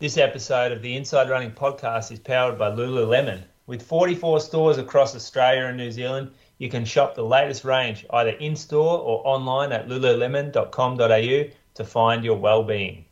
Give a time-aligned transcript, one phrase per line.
[0.00, 3.42] This episode of the Inside Running podcast is powered by Lululemon.
[3.66, 8.30] With 44 stores across Australia and New Zealand, you can shop the latest range either
[8.30, 13.04] in store or online at lululemon.com.au to find your well-being.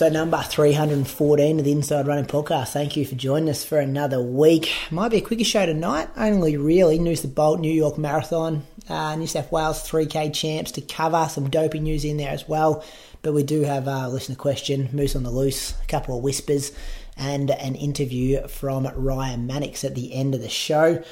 [0.00, 2.68] Episode number 314 of the Inside Running Podcast.
[2.68, 4.72] Thank you for joining us for another week.
[4.90, 9.14] Might be a quicker show tonight, only really news the Bolt New York Marathon, uh,
[9.16, 12.82] New South Wales 3K champs to cover, some doping news in there as well.
[13.20, 16.72] But we do have a listener question, Moose on the Loose, a couple of whispers,
[17.18, 21.04] and an interview from Ryan Mannix at the end of the show.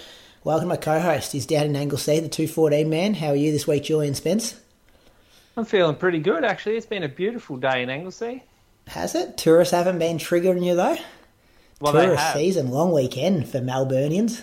[0.44, 1.32] Welcome, my co host.
[1.32, 3.12] He's down in Anglesea, the 214 man.
[3.12, 4.58] How are you this week, Julian Spence?
[5.58, 6.78] I'm feeling pretty good actually.
[6.78, 8.44] It's been a beautiful day in Anglesea.
[8.88, 9.36] Has it?
[9.36, 10.96] Tourists haven't been triggering you though?
[11.78, 14.42] Well, Tourist season, long weekend for Melburnians.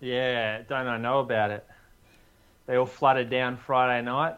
[0.00, 1.66] Yeah, don't I know about it?
[2.66, 4.34] They all flooded down Friday night.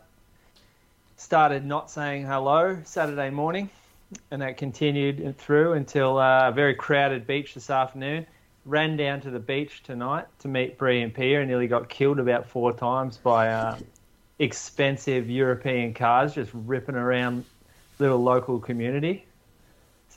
[1.17, 3.69] Started not saying hello Saturday morning,
[4.31, 8.27] and that continued through until uh, a very crowded beach this afternoon.
[8.65, 12.21] Ran down to the beach tonight to meet Bree and Pierre, and nearly got killed
[12.21, 13.77] about four times by uh,
[14.39, 17.45] expensive European cars just ripping around
[17.99, 19.27] little local community.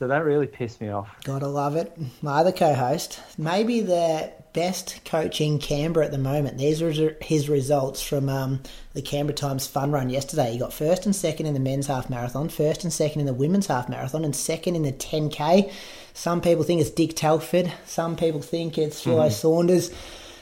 [0.03, 1.15] So that really pissed me off.
[1.23, 1.97] Gotta love it.
[2.21, 6.57] My other co-host, maybe the best coach in Canberra at the moment.
[6.57, 8.59] These are his results from um,
[8.93, 10.51] the Canberra Times Fun Run yesterday.
[10.51, 13.33] He got first and second in the men's half marathon, first and second in the
[13.33, 15.71] women's half marathon, and second in the 10k.
[16.13, 17.71] Some people think it's Dick Telford.
[17.85, 19.89] Some people think it's Philo Saunders.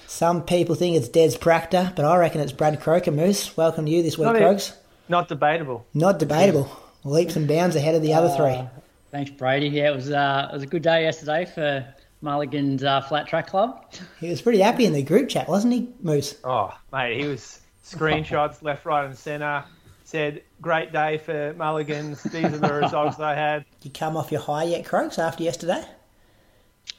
[0.07, 3.11] Some people think it's Des Proctor, but I reckon it's Brad Croker.
[3.11, 4.75] Moose, welcome to you this week, Not, Croaks.
[5.07, 5.85] not debatable.
[5.93, 6.67] Not debatable.
[7.03, 8.67] Leaps and bounds ahead of the other three.
[9.11, 9.67] Thanks, Brady.
[9.67, 11.85] Yeah, it was uh, it was a good day yesterday for
[12.21, 13.93] Mulligan's uh, Flat Track Club.
[14.19, 16.35] He was pretty happy in the group chat, wasn't he, Moose?
[16.43, 19.65] Oh, mate, he was screenshots left, right, and centre.
[20.05, 22.23] Said, great day for Mulligans.
[22.23, 23.65] These are the results they had.
[23.79, 25.83] Did you come off your high yet, Croaks, after yesterday?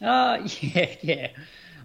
[0.01, 1.29] Uh, yeah, yeah.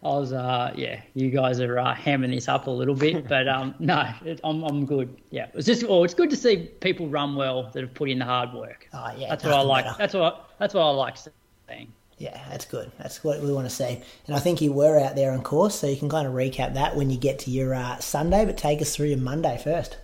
[0.03, 1.01] I was, uh, yeah.
[1.13, 4.63] You guys are uh, hamming this up a little bit, but um, no, it, I'm,
[4.63, 5.15] I'm good.
[5.31, 8.19] Yeah, it's just, oh, it's good to see people run well that have put in
[8.19, 8.87] the hard work.
[8.93, 9.29] Oh, yeah.
[9.29, 9.85] That's what I like.
[9.85, 9.97] better.
[9.97, 11.93] That's what that's what I like seeing.
[12.17, 12.91] Yeah, that's good.
[12.97, 14.01] That's what we want to see.
[14.25, 16.73] And I think you were out there on course, so you can kind of recap
[16.73, 19.97] that when you get to your uh, Sunday, but take us through your Monday first.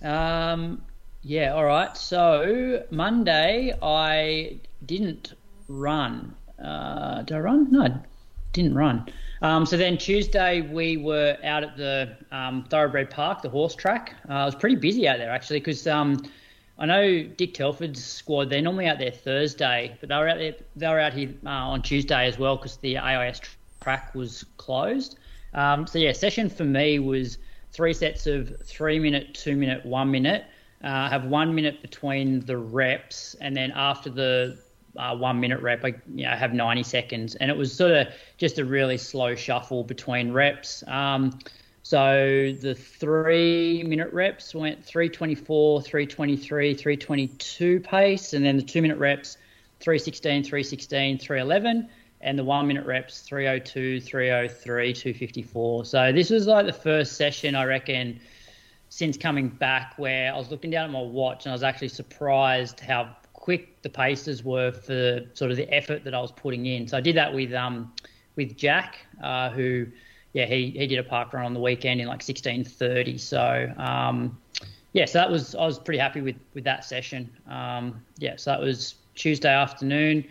[0.00, 0.82] Um,
[1.22, 1.96] yeah, all right.
[1.96, 5.34] So Monday, I didn't
[5.66, 6.36] run.
[6.62, 7.72] Uh, did I run?
[7.72, 8.00] No,
[8.54, 9.06] didn't run.
[9.42, 14.14] Um, so then Tuesday, we were out at the um, Thoroughbred Park, the horse track.
[14.30, 16.22] Uh, I was pretty busy out there actually because um,
[16.78, 18.48] I know Dick Telford's squad.
[18.48, 20.54] They're normally out there Thursday, but they were out there.
[20.76, 23.40] They were out here uh, on Tuesday as well because the AIS
[23.82, 25.18] track was closed.
[25.52, 27.38] Um, so yeah, session for me was
[27.72, 30.46] three sets of three minute, two minute, one minute.
[30.82, 34.58] Uh, have one minute between the reps, and then after the
[34.96, 38.08] uh, one minute rep, I you know, have 90 seconds, and it was sort of
[38.36, 40.84] just a really slow shuffle between reps.
[40.86, 41.38] Um,
[41.82, 48.98] so the three minute reps went 324, 323, 322 pace, and then the two minute
[48.98, 49.36] reps
[49.80, 51.88] 316, 316, 311,
[52.22, 55.84] and the one minute reps 302, 303, 254.
[55.84, 58.18] So this was like the first session, I reckon,
[58.88, 61.88] since coming back where I was looking down at my watch and I was actually
[61.88, 66.64] surprised how quick the paces were for sort of the effort that I was putting
[66.64, 66.88] in.
[66.88, 67.92] So I did that with um
[68.36, 69.86] with Jack, uh, who
[70.32, 73.20] yeah he he did a park run on the weekend in like 16:30.
[73.20, 74.38] So um
[74.94, 77.30] yeah, so that was I was pretty happy with with that session.
[77.46, 80.24] Um yeah, so that was Tuesday afternoon.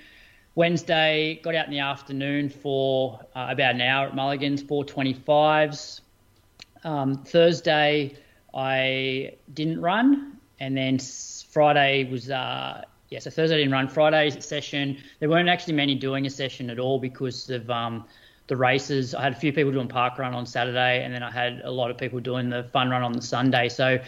[0.56, 6.02] Wednesday got out in the afternoon for uh, about an hour at Mulligan's 425s.
[6.84, 8.16] Um, Thursday
[8.54, 12.84] I didn't run, and then Friday was uh,
[13.14, 13.20] yeah.
[13.20, 13.88] So Thursday didn't run.
[13.88, 18.06] Friday's session there weren't actually many doing a session at all because of um,
[18.48, 19.14] the races.
[19.14, 21.70] I had a few people doing park run on Saturday, and then I had a
[21.70, 23.70] lot of people doing the fun run on the Sunday.
[23.70, 24.00] So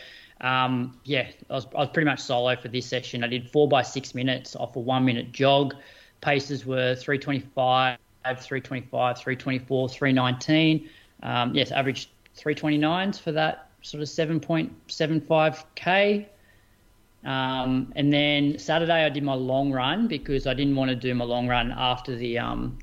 [0.42, 3.24] um, yeah, I was, I was pretty much solo for this session.
[3.24, 5.75] I did four by six minutes off a one minute jog.
[6.22, 10.90] Paces were 325, 325, 324, 319.
[11.22, 16.25] Um, yes, average 329s for that sort of 7.75k.
[17.25, 21.13] Um, and then Saturday I did my long run because I didn't want to do
[21.16, 22.77] my long run after the um,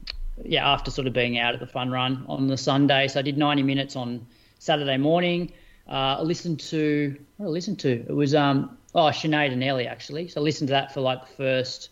[0.45, 3.07] yeah after sort of being out at the fun run on the Sunday.
[3.09, 4.27] So I did 90 minutes on
[4.59, 5.53] Saturday morning.
[5.89, 9.87] Uh, I listened to what I listened to it was um oh Sinead and Ellie
[9.87, 10.29] actually.
[10.29, 11.91] So I listened to that for like the first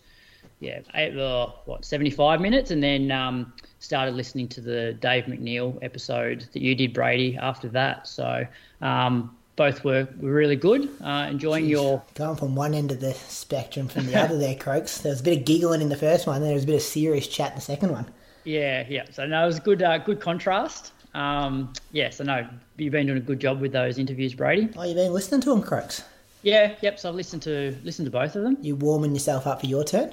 [0.59, 5.77] yeah eight, uh, what 75 minutes and then um, started listening to the Dave McNeill
[5.81, 8.07] episode that you did Brady after that.
[8.07, 8.45] So
[8.81, 10.89] um, both were, were really good.
[11.03, 11.69] Uh, enjoying Jeez.
[11.69, 14.99] your going from one end of the spectrum from the other there, Croaks.
[14.99, 16.75] There was a bit of giggling in the first one, then there was a bit
[16.75, 18.05] of serious chat in the second one.
[18.43, 19.05] Yeah, yeah.
[19.11, 20.93] So no, it was good, uh, good contrast.
[21.13, 24.69] Um, yeah, so no, you've been doing a good job with those interviews, Brady.
[24.77, 26.03] Oh, you've been listening to them, Croaks.
[26.41, 26.99] Yeah, yep.
[26.99, 28.57] So I've listened to listened to both of them.
[28.61, 30.11] You warming yourself up for your turn?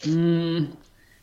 [0.00, 0.76] Mm,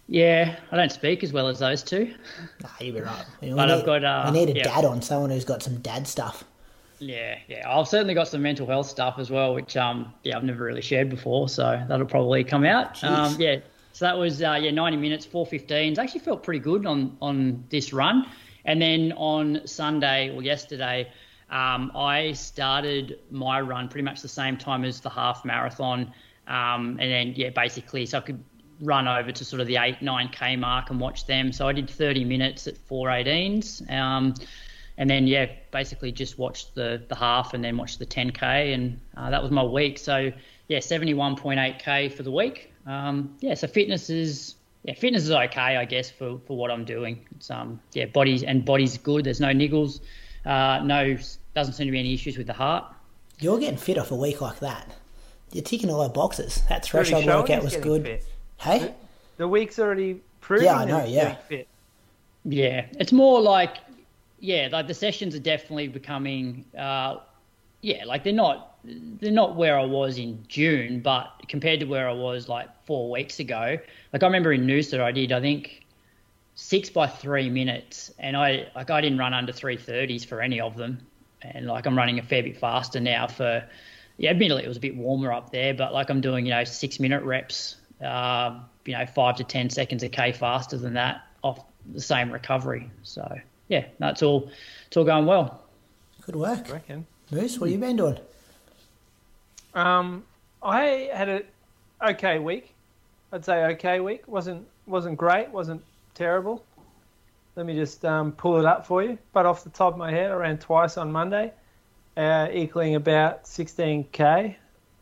[0.07, 2.13] yeah, I don't speak as well as those two.
[2.61, 3.25] Nah, you'll be right.
[3.41, 4.03] We, but need, I've got.
[4.03, 4.63] Uh, we need a yeah.
[4.63, 6.43] dad on, someone who's got some dad stuff.
[6.99, 7.69] Yeah, yeah.
[7.69, 10.81] I've certainly got some mental health stuff as well, which um, yeah, I've never really
[10.81, 13.03] shared before, so that'll probably come out.
[13.03, 13.57] Um, yeah.
[13.91, 15.97] So that was uh, yeah, 90 minutes, 4:15s.
[15.97, 18.25] Actually felt pretty good on on this run,
[18.65, 21.09] and then on Sunday or yesterday,
[21.49, 26.11] um, I started my run pretty much the same time as the half marathon,
[26.47, 28.43] um, and then yeah, basically, so I could
[28.81, 31.51] run over to sort of the eight nine k mark and watch them.
[31.51, 33.89] So I did 30 minutes at 4:18s.
[33.91, 34.33] Um,
[34.97, 38.99] and then yeah, basically just watched the the half and then watched the 10k, and
[39.17, 39.97] uh, that was my week.
[39.97, 40.31] So
[40.67, 42.73] yeah, 71.8k for the week.
[42.85, 46.85] Um, yeah, so fitness is yeah, fitness is okay, I guess, for, for what I'm
[46.85, 47.25] doing.
[47.35, 49.25] It's um yeah, bodies and body's good.
[49.25, 49.99] There's no niggles,
[50.45, 51.17] uh, no
[51.55, 52.85] doesn't seem to be any issues with the heart.
[53.39, 54.95] You're getting fit off a week like that.
[55.51, 56.61] You're ticking all our boxes.
[56.69, 58.03] That threshold workout was good.
[58.03, 58.25] Fit.
[58.57, 58.93] Hey, the,
[59.37, 60.65] the, week's already proven.
[60.65, 61.05] Yeah, I know.
[61.05, 61.37] Yeah,
[62.43, 62.85] yeah.
[62.99, 63.77] It's more like
[64.45, 67.17] yeah, like the sessions are definitely becoming, uh,
[67.81, 72.07] yeah, like they're not they're not where I was in June, but compared to where
[72.07, 73.77] I was like four weeks ago,
[74.13, 75.85] like I remember in Noosa I did I think
[76.53, 80.61] six by three minutes, and I like I didn't run under three thirties for any
[80.61, 80.99] of them,
[81.41, 83.67] and like I'm running a fair bit faster now for.
[84.17, 86.63] Yeah, admittedly it was a bit warmer up there, but like I'm doing, you know,
[86.63, 91.21] six minute reps, uh, you know, five to ten seconds a k faster than that
[91.43, 91.59] off
[91.91, 92.89] the same recovery.
[93.03, 94.49] So yeah, that's all.
[94.87, 95.61] It's all going well.
[96.25, 96.69] Good work.
[96.69, 97.05] I reckon.
[97.31, 98.19] Moose, what have you been doing?
[99.73, 100.23] Um,
[100.61, 101.43] I had a
[102.01, 102.73] okay week.
[103.31, 104.27] I'd say okay week.
[104.27, 105.49] wasn't wasn't great.
[105.49, 105.83] wasn't
[106.13, 106.63] terrible.
[107.55, 109.17] Let me just um, pull it up for you.
[109.33, 111.53] But off the top of my head, I ran twice on Monday,
[112.17, 114.55] uh, equaling about 16k,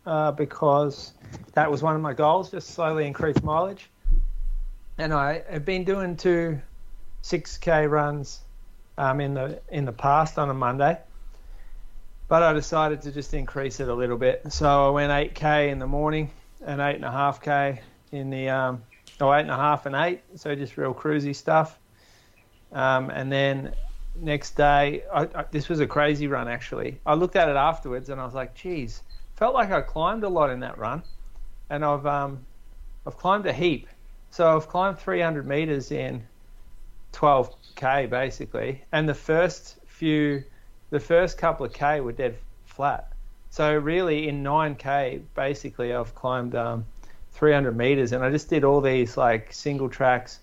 [0.05, 1.13] uh, because
[1.53, 2.51] that was one of my goals.
[2.51, 3.89] Just slowly increase mileage.
[4.99, 6.61] And I have been doing two
[7.23, 8.41] 6k runs
[8.97, 10.97] um, in the in the past on a Monday,
[12.27, 14.41] but I decided to just increase it a little bit.
[14.51, 16.29] So I went 8k in the morning
[16.65, 17.81] and eight and a half k
[18.11, 18.83] in the um,
[19.19, 21.79] oh eight and a half and eight, so just real cruisy stuff.
[22.71, 23.73] Um, and then
[24.15, 26.99] next day, I, I, this was a crazy run actually.
[27.05, 29.01] I looked at it afterwards and I was like, geez,
[29.35, 31.03] felt like I climbed a lot in that run,
[31.69, 32.45] and I've um,
[33.05, 33.87] I've climbed a heap.
[34.29, 36.23] So I've climbed 300 meters in
[37.13, 40.43] 12k basically, and the first few,
[40.89, 43.13] the first couple of k were dead flat.
[43.49, 46.85] So really, in 9k, basically, I've climbed um,
[47.31, 50.39] 300 meters, and I just did all these like single tracks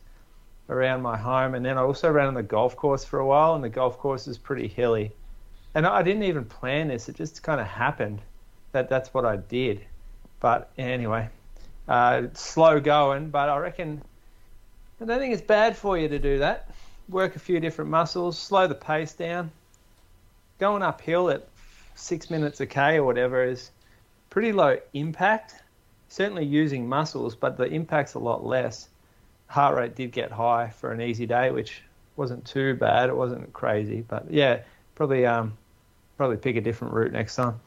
[0.69, 3.55] around my home, and then I also ran on the golf course for a while,
[3.55, 5.13] and the golf course is pretty hilly.
[5.75, 8.23] And I didn't even plan this; it just kind of happened
[8.73, 9.81] that that's what I did.
[10.39, 11.29] But anyway,
[11.89, 14.03] uh, slow going, but I reckon
[15.01, 16.71] I don't think it's bad for you to do that.
[17.09, 19.51] Work a few different muscles, slow the pace down.
[20.59, 21.49] Going uphill at
[21.95, 23.71] six minutes a k or whatever is
[24.29, 25.55] pretty low impact.
[26.09, 28.89] Certainly using muscles, but the impact's a lot less.
[29.47, 31.83] Heart rate did get high for an easy day, which
[32.17, 33.09] wasn't too bad.
[33.09, 34.61] It wasn't crazy, but yeah,
[34.95, 35.57] probably um,
[36.17, 37.59] probably pick a different route next time.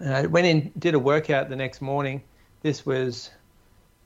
[0.00, 2.22] I uh, went in, did a workout the next morning.
[2.62, 3.30] This was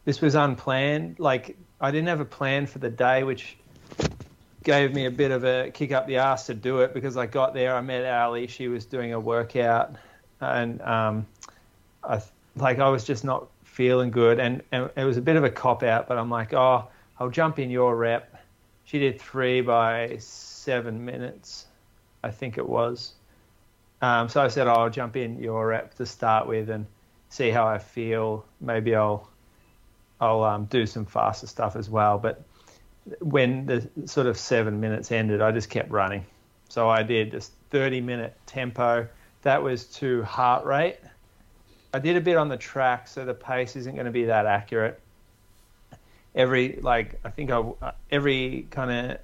[0.04, 1.18] this was unplanned.
[1.18, 3.56] Like I didn't have a plan for the day, which
[4.62, 7.26] gave me a bit of a kick up the ass to do it because I
[7.26, 7.74] got there.
[7.74, 8.46] I met Ali.
[8.46, 9.96] She was doing a workout,
[10.40, 11.26] and um,
[12.02, 12.20] I
[12.56, 15.50] like I was just not feeling good, and, and it was a bit of a
[15.50, 16.08] cop out.
[16.08, 18.36] But I'm like, oh, I'll jump in your rep.
[18.84, 21.66] She did three by seven minutes,
[22.22, 23.12] I think it was.
[24.02, 26.86] Um, so I said, oh, I'll jump in your rep to start with and
[27.28, 28.44] see how I feel.
[28.60, 29.28] Maybe I'll
[30.22, 32.16] I'll um, do some faster stuff as well.
[32.16, 32.44] But
[33.20, 36.24] when the sort of seven minutes ended, I just kept running.
[36.68, 39.08] So I did this 30 minute tempo.
[39.42, 40.98] That was to heart rate.
[41.92, 44.46] I did a bit on the track, so the pace isn't going to be that
[44.46, 45.00] accurate.
[46.36, 49.18] Every like I think I every kind of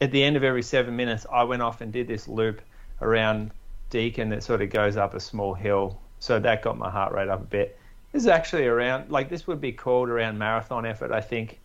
[0.00, 2.62] at the end of every seven minutes, I went off and did this loop
[3.02, 3.50] around
[3.90, 6.00] Deakin that sort of goes up a small hill.
[6.20, 7.76] So that got my heart rate up a bit.
[8.12, 11.58] This is actually around like this would be called around marathon effort, I think.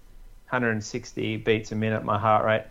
[0.49, 2.63] 160 beats a minute my heart rate.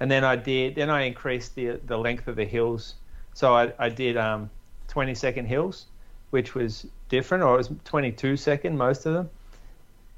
[0.00, 2.94] And then I did then I increased the the length of the hills.
[3.34, 4.50] So I, I did um,
[4.88, 5.86] 20 second hills,
[6.30, 9.30] which was different, or it was 22 second most of them.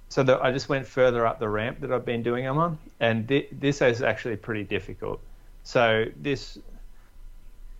[0.08, 2.78] So the, I just went further up the ramp that I've been doing them on,
[3.00, 5.20] and th- this is actually pretty difficult.
[5.64, 6.58] So this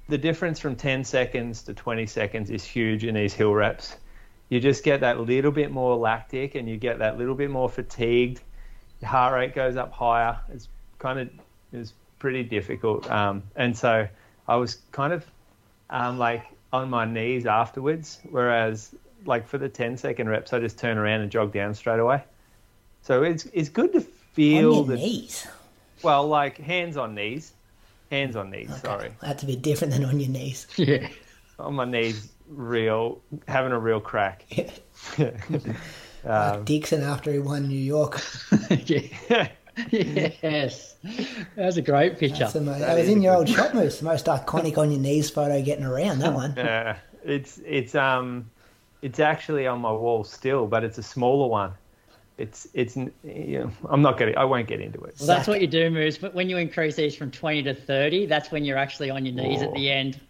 [0.08, 3.96] the difference from 10 seconds to 20 seconds is huge in these hill reps.
[4.52, 7.70] You just get that little bit more lactic and you get that little bit more
[7.70, 8.42] fatigued.
[9.00, 10.38] Your heart rate goes up higher.
[10.52, 10.68] It's
[10.98, 11.30] kind of
[11.72, 13.10] is pretty difficult.
[13.10, 14.06] Um, and so
[14.46, 15.24] I was kind of
[15.88, 18.94] um, like on my knees afterwards, whereas
[19.24, 22.22] like for the 10 second reps, I just turn around and jog down straight away.
[23.00, 25.46] So it's it's good to feel on your the knees.
[26.02, 27.54] well, like hands on knees,
[28.10, 28.68] hands on knees.
[28.68, 28.80] Okay.
[28.80, 30.66] Sorry, That to be different than on your knees.
[30.76, 31.08] Yeah.
[31.58, 34.44] on my knees, real having a real crack.
[36.24, 38.20] like Dixon after he won New York.
[38.86, 39.48] yeah.
[39.90, 40.96] yes.
[41.56, 42.40] That was a great picture.
[42.40, 42.80] That's amazing.
[42.80, 45.62] That That was in your old shot moose, the most iconic on your knees photo
[45.62, 46.20] getting around.
[46.20, 46.54] That one.
[46.56, 48.50] Yeah, it's it's um
[49.00, 51.72] it's actually on my wall still, but it's a smaller one.
[52.38, 55.16] It's it's you know, I'm not getting I won't get into it.
[55.18, 56.18] Well, that's what you do, Moose.
[56.18, 59.34] But when you increase these from 20 to 30, that's when you're actually on your
[59.34, 60.20] knees at the end.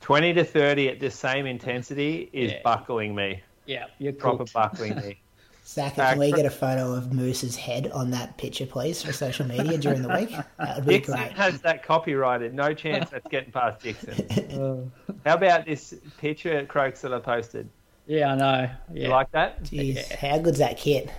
[0.00, 2.58] 20 to 30 at the same intensity is Yeah.
[2.62, 4.52] buckling me, Yeah, you're proper cooked.
[4.52, 5.18] buckling me.
[5.64, 9.44] Zach, can we get a photo of Moose's head on that picture, please, for social
[9.48, 10.30] media during the week?
[10.58, 11.32] That would be Dixon great.
[11.32, 12.54] has that copyrighted.
[12.54, 14.92] No chance that's getting past Dixon.
[15.26, 17.68] How about this picture at Croaks that I posted?
[18.06, 18.70] Yeah, I know.
[18.94, 19.64] You like that?
[19.64, 21.10] Jeez, how good's that kit?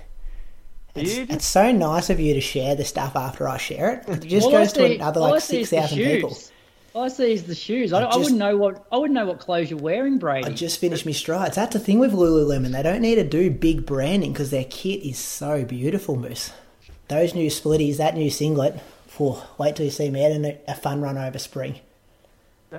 [0.95, 4.07] It's, You it's so nice of you to share the stuff after I share it.
[4.07, 6.15] It just All I goes to another like see is six the thousand shoes.
[6.15, 6.37] people.
[6.97, 7.93] All I see is the shoes.
[7.93, 10.47] I, don't- I wouldn't know what I wouldn't know what clothes you're wearing, Brady.
[10.47, 11.55] I just finished my strides.
[11.55, 12.71] That's the thing with Lululemon.
[12.71, 16.51] They don't need to do big branding because their kit is so beautiful, Moose.
[17.07, 18.79] Those new splitties, that new singlet.
[19.05, 21.75] Phew, wait till you see me in a, a fun run over spring.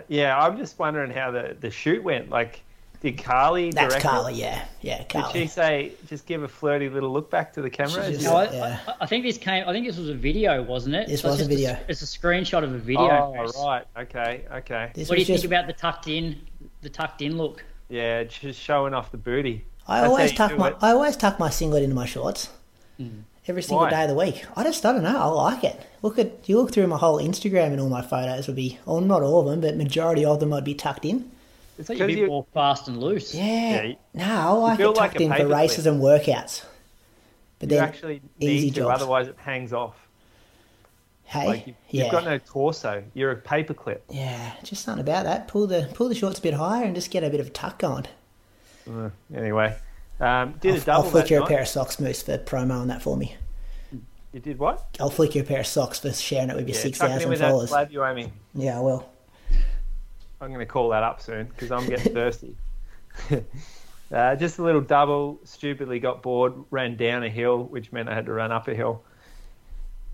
[0.08, 2.28] yeah, I'm just wondering how the, the shoot went.
[2.28, 2.60] Like,
[3.00, 4.08] did Carly That's direct it?
[4.08, 7.70] Carly, yeah, yeah, Did she say just give a flirty little look back to the
[7.70, 8.10] camera?
[8.10, 8.78] Just- No, I, Yeah.
[8.88, 9.68] I, I think this came.
[9.68, 11.06] I think this was a video, wasn't it?
[11.08, 11.78] This So was a just video.
[11.88, 13.08] it's a screenshot of a video.
[13.08, 13.56] oh, Moose.
[13.64, 13.84] right.
[13.96, 14.44] Okay.
[14.52, 14.90] Okay.
[14.94, 16.40] This What do you just, think about the tucked in,
[16.82, 17.64] the tucked in look?
[17.88, 19.64] Yeah, just showing off the booty.
[19.86, 20.76] I That's always tuck my it.
[20.82, 22.50] I always tuck my singlet into my shorts.
[22.98, 23.20] Hmm.
[23.46, 23.90] Every single Why?
[23.90, 24.44] day of the week.
[24.56, 25.16] I just I don't know.
[25.18, 25.80] I like it.
[26.02, 29.00] Look at you look through my whole Instagram and all my photos would be, well,
[29.00, 31.30] not all of them, but majority of them I'd be tucked in.
[31.78, 33.34] It's like you're because be you, more fast and loose.
[33.34, 33.44] Yeah.
[33.44, 34.24] Yeah, you- no,
[34.64, 35.56] I like feel it tucked a in for paperclip.
[35.56, 36.64] races and workouts.
[37.60, 39.00] But you then, actually easy to, jobs.
[39.02, 39.96] otherwise it hangs off.
[41.24, 43.02] hey, Like you, yeah, you've got no torso.
[43.14, 44.00] You're a paperclip.
[44.08, 45.48] yeah, just something about that.
[45.48, 47.50] Pull the pull the shorts a bit higher and just get a bit of a
[47.50, 48.06] tuck going.
[48.90, 49.76] Uh, anyway,
[50.20, 52.38] um, did a I'll, double I'll flick that you a pair of socks, Moose, for
[52.38, 53.36] promo on that for me.
[54.32, 54.86] You did what?
[55.00, 57.10] I'll flick you a pair of socks for sharing it with your Yeah, six tuck
[57.10, 58.30] it in thousand with that you owe me.
[58.54, 59.08] Yeah, I will.
[60.40, 62.56] I'm going to call that up soon because I'm getting thirsty.
[64.12, 65.40] uh, just a little double.
[65.44, 66.54] Stupidly got bored.
[66.70, 69.02] Ran down a hill, which meant I had to run up a hill.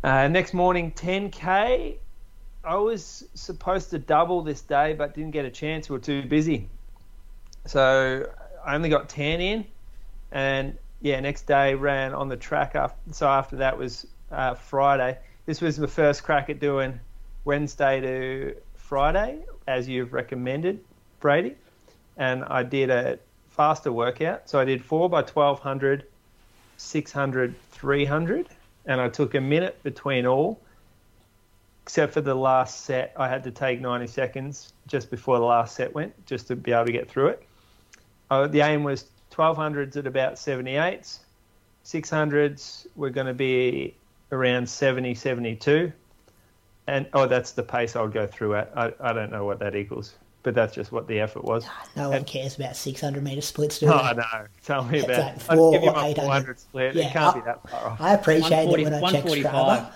[0.03, 1.97] Uh, next morning, 10k.
[2.65, 5.91] I was supposed to double this day, but didn't get a chance.
[5.91, 6.69] We were too busy.
[7.67, 8.27] So
[8.65, 9.67] I only got 10 in,
[10.33, 12.75] and yeah, next day ran on the track.
[12.75, 15.19] After, so after that was uh, Friday.
[15.45, 17.01] This was the first crack at doing
[17.45, 20.85] Wednesday to Friday, as you've recommended,
[21.21, 21.57] Brady.
[22.17, 23.19] And I did a
[23.49, 24.49] faster workout.
[24.49, 26.05] So I did 4 by 1200,
[26.77, 28.49] 600, 300.
[28.87, 30.61] And I took a minute between all,
[31.83, 33.15] except for the last set.
[33.17, 36.73] I had to take 90 seconds just before the last set went, just to be
[36.73, 37.43] able to get through it.
[38.31, 41.19] Uh, the aim was 1200s at about 78s.
[41.85, 43.95] 600s were going to be
[44.33, 45.93] around 70, 72
[46.87, 48.73] and oh, that's the pace I'll go through at.
[48.77, 51.67] I, I don't know what that equals, but that's just what the effort was.
[51.97, 53.93] No one And- cares about 600 metre splits, do they?
[53.93, 54.17] Oh they?
[54.17, 54.47] no!
[54.63, 55.37] Tell me It's about.
[55.37, 56.15] like I'd give you my 800.
[56.25, 56.95] 400 split.
[56.95, 58.01] Yeah, it can't I- be that far off.
[58.01, 59.93] I appreciate it when I check Strava.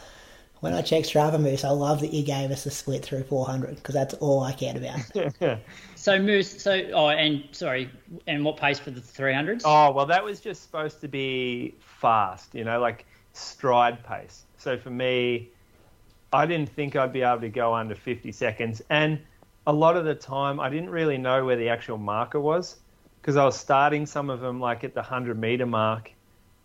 [0.60, 3.76] When I checked Strava Moose, I love that you gave us a split through 400
[3.76, 5.60] because that's all I cared about.
[5.94, 7.90] So Moose, so oh, and sorry,
[8.28, 9.62] and what pace for the 300s?
[9.64, 13.04] Oh well, that was just supposed to be fast, you know, like
[13.34, 14.44] stride pace.
[14.58, 15.50] So for me,
[16.32, 19.18] I didn't think I'd be able to go under 50 seconds, and
[19.66, 22.76] a lot of the time I didn't really know where the actual marker was
[23.20, 26.12] because I was starting some of them like at the 100 meter mark,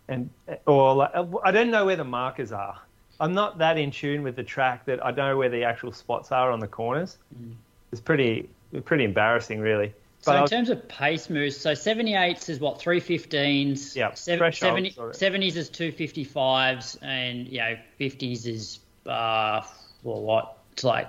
[0.08, 0.30] and
[0.66, 1.12] or like,
[1.44, 2.80] I don't know where the markers are.
[3.20, 5.92] I'm not that in tune with the track that I don't know where the actual
[5.92, 7.18] spots are on the corners.
[7.38, 7.54] Mm.
[7.92, 8.50] It's pretty
[8.86, 9.94] pretty embarrassing, really.
[10.22, 13.96] So But I in was- terms of pace moves, so 78s is what 315s.
[13.96, 19.62] Yeah, sev- threshold, 70, 70s is 255s, and you know 50s is uh,
[20.04, 21.08] well, what it's like.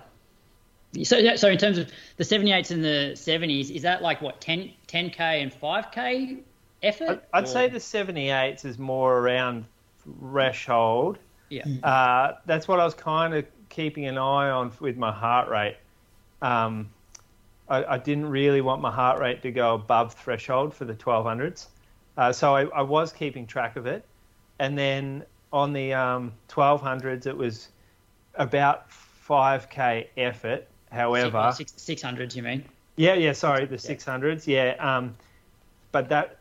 [1.02, 4.40] So yeah, so in terms of the 78s and the 70s, is that like what
[4.40, 6.38] 10 10k and 5k
[6.82, 7.24] effort?
[7.32, 9.64] I'd say the 78s is more around
[10.20, 11.18] threshold.
[11.48, 11.64] yeah.
[11.82, 15.78] Uh, that's what I was kind of keeping an eye on with my heart rate.
[16.42, 16.90] Um,
[17.68, 21.66] I, I didn't really want my heart rate to go above threshold for the 1200s.
[22.16, 24.04] Uh, so I, I was keeping track of it.
[24.60, 27.68] And then on the um, 1200s, it was
[28.36, 28.86] about
[29.28, 30.66] 5k effort.
[30.90, 32.64] However, Six, 600s, you mean?
[32.96, 33.32] yeah, yeah.
[33.32, 34.46] Sorry, the six hundreds.
[34.46, 35.16] Yeah, um,
[35.90, 36.38] but that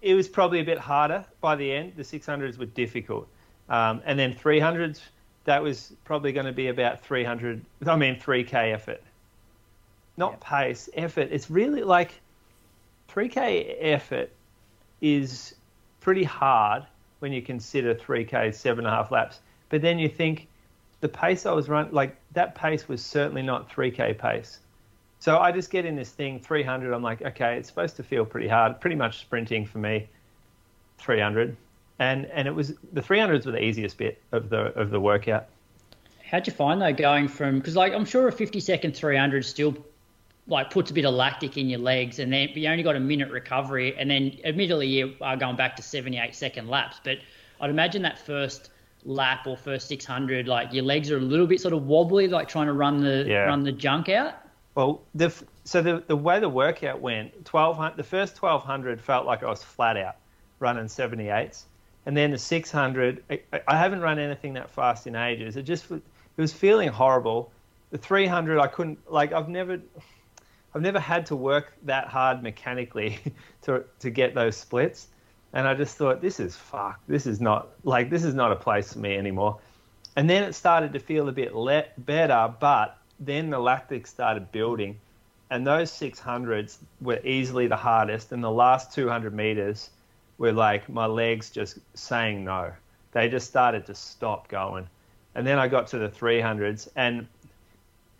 [0.00, 1.94] it was probably a bit harder by the end.
[1.96, 3.26] The six hundreds were difficult,
[3.68, 5.00] um, and then three hundreds.
[5.44, 7.64] That was probably going to be about three hundred.
[7.84, 9.02] I mean, three k effort,
[10.16, 10.88] not pace.
[10.94, 11.30] Effort.
[11.32, 12.12] It's really like
[13.08, 14.30] three k effort
[15.00, 15.54] is
[16.00, 16.84] pretty hard
[17.18, 19.40] when you consider three k seven and a half laps.
[19.70, 20.48] But then you think
[21.00, 24.58] the pace I was running, like that pace was certainly not 3K pace.
[25.18, 26.92] So I just get in this thing, 300.
[26.92, 30.08] I'm like, okay, it's supposed to feel pretty hard, pretty much sprinting for me,
[30.98, 31.56] 300.
[31.98, 35.46] And and it was the 300s were the easiest bit of the of the workout.
[36.24, 39.76] How'd you find though going from because like I'm sure a 50 second 300 still
[40.46, 43.00] like puts a bit of lactic in your legs, and then you only got a
[43.00, 47.18] minute recovery, and then admittedly you are going back to 78 second laps, but
[47.60, 48.70] I'd imagine that first
[49.04, 52.48] lap or first 600, like your legs are a little bit sort of wobbly, like
[52.48, 53.46] trying to run the Yeah.
[53.46, 54.34] run the junk out.
[54.74, 55.32] Well, the
[55.64, 59.62] so the the way the workout went, 1200, the first 1200 felt like I was
[59.62, 60.16] flat out
[60.58, 61.64] running 78s,
[62.06, 65.56] and then the 600, I, I haven't run anything that fast in ages.
[65.56, 66.02] It just it
[66.36, 67.52] was feeling horrible.
[67.90, 69.80] The 300, I couldn't like I've never.
[70.72, 73.18] I've never had to work that hard mechanically
[73.62, 75.08] to to get those splits,
[75.52, 77.00] and I just thought this is fuck.
[77.06, 79.58] This is not like this is not a place for me anymore.
[80.16, 84.50] And then it started to feel a bit le- better, but then the lactic started
[84.50, 84.98] building,
[85.50, 89.90] and those 600s were easily the hardest, and the last 200 meters
[90.38, 92.72] were like my legs just saying no.
[93.12, 94.88] They just started to stop going,
[95.34, 97.26] and then I got to the 300s, and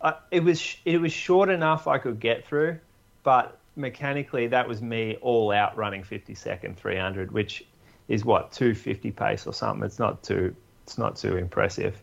[0.01, 2.79] I, it was it was short enough I could get through,
[3.23, 7.65] but mechanically that was me all out running 50 second 300, which
[8.07, 9.85] is what 250 pace or something.
[9.85, 12.01] It's not too it's not too impressive.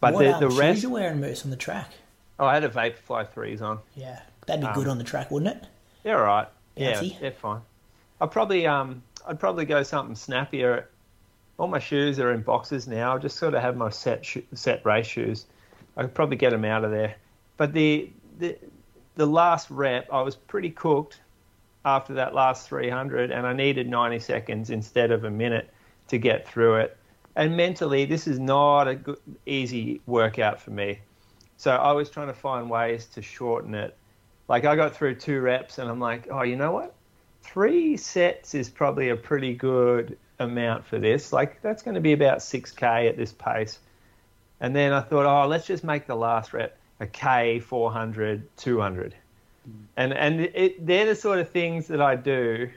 [0.00, 1.90] But what the, um, the rest, you wearing, Moose, on the track?
[2.38, 3.80] oh, I had a Vaporfly threes on.
[3.94, 5.68] Yeah, that'd be good Um, on the track, wouldn't it?
[6.02, 6.48] They're all right.
[6.76, 7.60] Yeah, they're fine.
[8.20, 10.88] I'd probably um I'd probably go something snappier.
[11.58, 13.14] All my shoes are in boxes now.
[13.14, 15.44] I just sort of have my set sho- set race shoes.
[15.96, 17.16] I could probably get them out of there.
[17.58, 18.56] But the the
[19.20, 21.20] the last rep, I was pretty cooked
[21.84, 25.68] after that last 300, and I needed 90 seconds instead of a minute
[26.08, 26.96] to get through it.
[27.36, 31.00] And mentally, this is not a good, easy workout for me.
[31.58, 33.94] So I was trying to find ways to shorten it.
[34.48, 36.94] Like I got through two reps, and I'm like, oh, you know what?
[37.42, 41.30] Three sets is probably a pretty good amount for this.
[41.30, 43.80] Like that's going to be about 6k at this pace.
[44.60, 49.14] And then I thought, oh, let's just make the last rep a K, 400, 200.
[49.96, 52.70] And and it, they're the sort of things that I do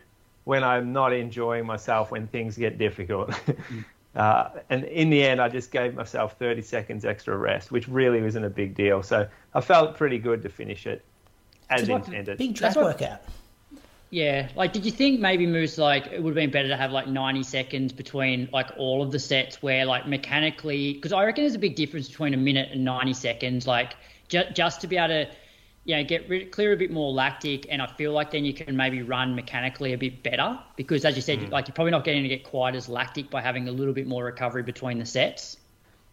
[0.43, 3.33] when I'm not enjoying myself when things get difficult.
[4.15, 8.21] uh, and in the end, I just gave myself 30 seconds extra rest, which really
[8.21, 9.03] wasn't a big deal.
[9.03, 11.03] So I felt pretty good to finish it
[11.69, 12.37] as like intended.
[12.37, 13.21] Big track what- workout.
[14.09, 16.91] Yeah, like, did you think maybe Moose like it would have been better to have
[16.91, 21.45] like 90 seconds between like all of the sets where like mechanically because I reckon
[21.45, 23.95] there's a big difference between a minute and 90 seconds like
[24.33, 25.25] ju- just to be able to
[25.85, 28.53] you know get rid- clear a bit more lactic and I feel like then you
[28.53, 32.03] can maybe run mechanically a bit better because as you said like you're probably not
[32.03, 35.05] getting to get quite as lactic by having a little bit more recovery between the
[35.05, 35.57] sets.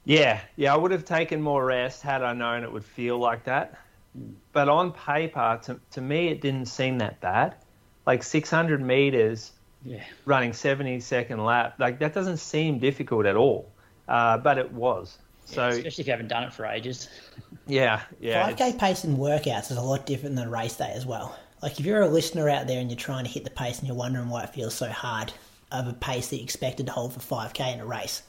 [0.04, 3.44] Yeah, yeah, I would have taken more rest had I known it would feel like
[3.44, 3.78] that.
[4.52, 7.54] But on paper, to, to me, it didn't seem that bad.
[8.06, 9.52] Like 600 meters
[9.84, 10.02] Yeah.
[10.24, 13.70] running 70 second lap, like that doesn't seem difficult at all.
[14.08, 15.16] uh, but it was.
[15.50, 17.08] So Especially if you haven't done it for ages.
[17.66, 21.04] yeah, yeah, Five k pace in workouts is a lot different than race day as
[21.06, 21.36] well.
[21.62, 23.88] Like if you're a listener out there and you're trying to hit the pace and
[23.88, 25.32] you're wondering why it feels so hard
[25.72, 28.22] of a pace that you expected to hold for five k in a race,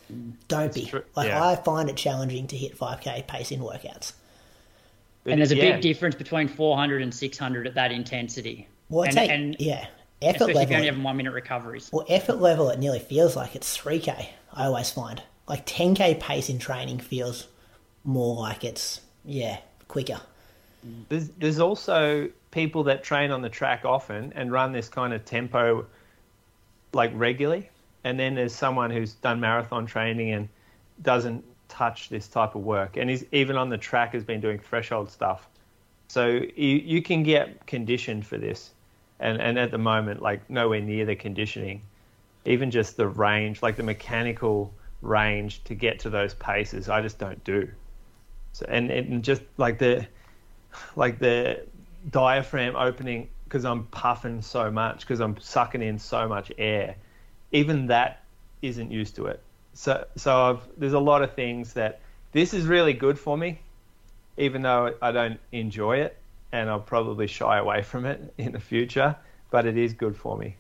[0.48, 0.86] don't be.
[0.86, 1.44] true, Like yeah.
[1.44, 4.14] I find it challenging to hit five k pace in workouts.
[5.24, 5.74] But And there's a yeah.
[5.74, 8.68] big difference between 400 and 600 at that intensity.
[8.90, 9.86] Well, and, take and yeah,
[10.22, 11.90] effort especially if you're only having one minute recoveries.
[11.94, 15.22] Well, effort level, it nearly feels like it's 3K, I always find.
[15.48, 17.48] Like 10K pace in training feels
[18.04, 20.22] more like it's, yeah, quicker.
[21.10, 25.26] There's, there's also people that train on the track often and run this kind of
[25.26, 25.86] tempo
[26.94, 27.70] like regularly.
[28.04, 30.50] And then there's someone who's done marathon training and
[31.02, 32.98] doesn't touch this type of work.
[32.98, 35.48] And he's even on the track has been doing threshold stuff.
[36.08, 38.72] So you, you can get conditioned for this.
[39.20, 41.82] And, and at the moment, like nowhere near the conditioning,
[42.46, 47.20] even just the range, like the mechanical range to get to those paces, I just
[47.20, 47.70] don't do.
[48.54, 50.08] So, and, and just like the,
[50.96, 51.66] like the
[52.10, 56.96] diaphragm opening because I'm puffing so much because I'm sucking in so much air.
[57.52, 58.24] Even that
[58.62, 59.42] isn't used to it.
[59.74, 62.00] So so I've, there's a lot of things that
[62.32, 63.60] this is really good for me,
[64.38, 66.18] even though I don't enjoy it
[66.54, 69.16] and I'll probably shy away from it in the future.
[69.50, 70.56] But it is good for me,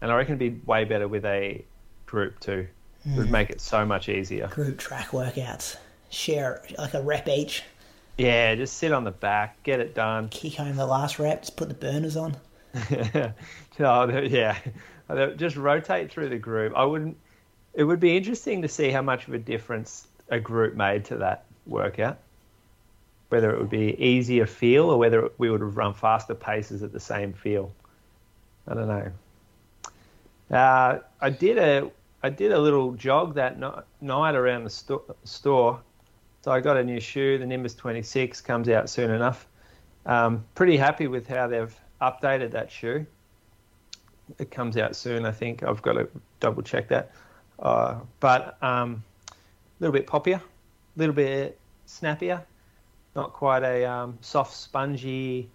[0.00, 1.64] and I reckon it'd be way better with a
[2.06, 2.68] group too.
[3.04, 4.46] It would make it so much easier.
[4.48, 5.76] Group track workouts.
[6.10, 7.62] Share like a rep each,
[8.18, 10.28] Yeah, just sit on the back, get it done.
[10.28, 12.36] kick home the last rep, just put the burners on.
[13.78, 14.56] no, yeah,
[15.36, 16.74] just rotate through the group.
[16.76, 17.16] I wouldn't.
[17.74, 21.16] It would be interesting to see how much of a difference a group made to
[21.16, 22.18] that workout.
[23.30, 26.92] Whether it would be easier feel or whether we would have run faster paces at
[26.92, 27.72] the same feel.
[28.68, 29.10] I don't know.
[30.54, 31.90] Uh, I did a
[32.22, 35.80] I did a little jog that no- night around the sto- store.
[36.42, 37.38] So I got a new shoe.
[37.38, 39.46] The Nimbus 26 comes out soon enough.
[40.06, 43.06] Um, pretty happy with how they've updated that shoe.
[44.38, 45.62] It comes out soon, I think.
[45.62, 46.08] I've got to
[46.40, 47.12] double check that.
[47.58, 49.34] Uh, but um, a
[49.80, 50.42] little bit poppier, a
[50.96, 52.42] little bit snappier,
[53.14, 55.48] not quite a um, soft, spongy.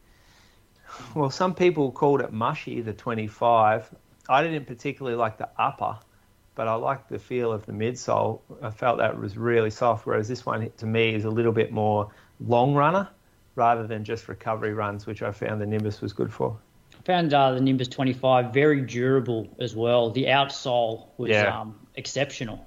[1.16, 3.94] Well, some people called it mushy, the 25.
[4.30, 5.98] I didn't particularly like the upper,
[6.58, 8.42] but I liked the feel of the midsole.
[8.64, 11.72] I felt that was really soft, whereas this one to me is a little bit
[11.72, 12.10] more
[12.46, 13.08] long runner
[13.56, 16.58] rather than just recovery runs, which I found the Nimbus was good for.
[17.00, 20.10] I found uh, the Nimbus 25 very durable as well.
[20.10, 21.62] The outsole was Yeah.
[21.62, 22.66] um, exceptional.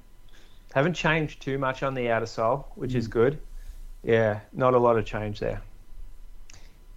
[0.72, 3.40] Haven't changed too much on the outer sole, which is good.
[4.04, 5.60] Yeah, not a lot of change there.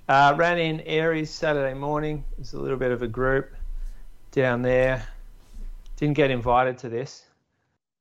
[0.07, 2.23] Uh, ran in Aireys Saturday morning.
[2.37, 3.51] There's a little bit of a group
[4.31, 5.07] down there.
[6.03, 7.27] Didn't get invited to this.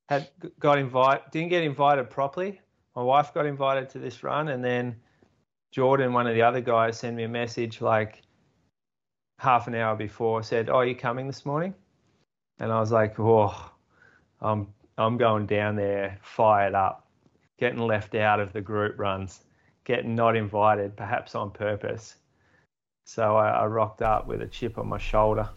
[0.08, 1.30] Had got invite.
[1.30, 2.60] Didn't get invited properly.
[2.96, 4.96] My wife got invited to this run, and then
[5.70, 8.22] Jordan, one of the other guys, sent me a message like
[9.38, 10.42] half an hour before.
[10.42, 11.76] Said, "Oh, are you coming this morning?"
[12.58, 13.54] And I was like, "Oh,
[14.40, 14.66] I'm
[14.98, 17.08] I'm going down there fired up,
[17.56, 19.44] getting left out of the group runs,
[19.84, 22.16] getting not invited, perhaps on purpose.
[23.04, 25.48] So I, I rocked up with a chip on my shoulder.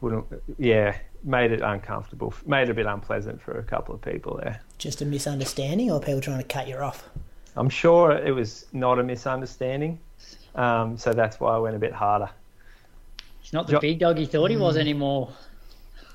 [0.00, 0.24] Wouldn't,
[0.58, 4.60] yeah, made it uncomfortable, made it a bit unpleasant for a couple of people there.
[4.78, 7.08] Just a misunderstanding or people trying to cut you off?
[7.56, 9.98] I'm sure it was not a misunderstanding,
[10.54, 12.30] um, so that's why I went a bit harder.
[13.40, 15.32] He's not the Jo- big dog he thought he was anymore.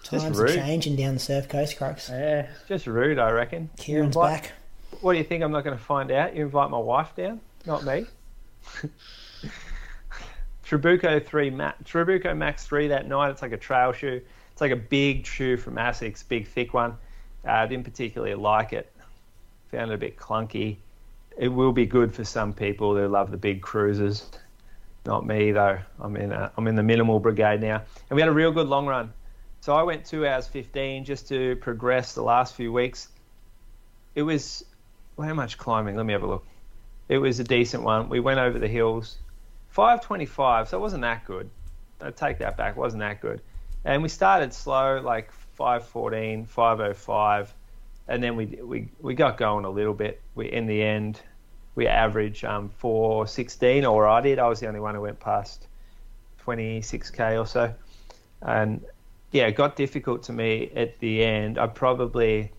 [0.04, 2.10] Times are changing down the surf coast, Crux.
[2.10, 2.48] Yeah.
[2.68, 3.70] Just rude, I reckon.
[3.78, 4.52] Kieran's invite- back.
[5.02, 5.44] What do you think?
[5.44, 6.36] I'm not going to find out.
[6.36, 8.06] You invite my wife down, not me.
[10.68, 13.30] Trabuco three Max, Trabuco Max three that night.
[13.30, 14.22] It's like a trail shoe.
[14.52, 16.98] It's like a big shoe from Asics, big thick one.
[17.46, 18.92] Uh, I didn't particularly like it.
[19.72, 20.78] Found it a bit clunky.
[21.38, 24.30] It will be good for some people who love the big cruisers.
[25.06, 25.80] Not me though.
[26.00, 28.68] I'm in a, I'm in the minimal brigade now, and we had a real good
[28.68, 29.14] long run.
[29.62, 33.10] So I went two hours fifteen just to progress the last few weeks.
[34.16, 34.64] It was
[35.18, 35.96] how much climbing?
[35.96, 36.46] Let me have a look.
[37.08, 38.10] It was a decent one.
[38.10, 39.18] We went over the hills,
[39.76, 41.50] 525, so it wasn't that good.
[42.00, 42.78] I take that back.
[42.78, 43.42] It wasn't that good.
[43.84, 47.54] And we started slow, like 514, 505,
[48.08, 50.22] and then we we we got going a little bit.
[50.34, 51.20] We in the end
[51.76, 54.40] we averaged um 416, or I did.
[54.40, 55.68] I was the only one who went past
[56.46, 57.74] 26k or so,
[58.44, 58.82] and
[59.32, 61.58] yeah, it got difficult to me at the end.
[61.58, 62.50] I probably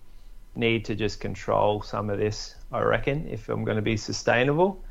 [0.54, 4.82] need to just control some of this, I reckon, if I'm going to be sustainable,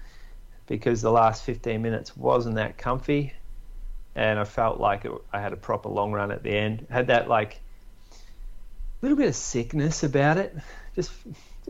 [0.67, 3.33] because the last 15 minutes wasn't that comfy,
[4.15, 6.85] and I felt like it, I had a proper long run at the end.
[6.89, 7.61] Had that like
[9.01, 10.55] little bit of sickness about it.
[10.95, 11.11] Just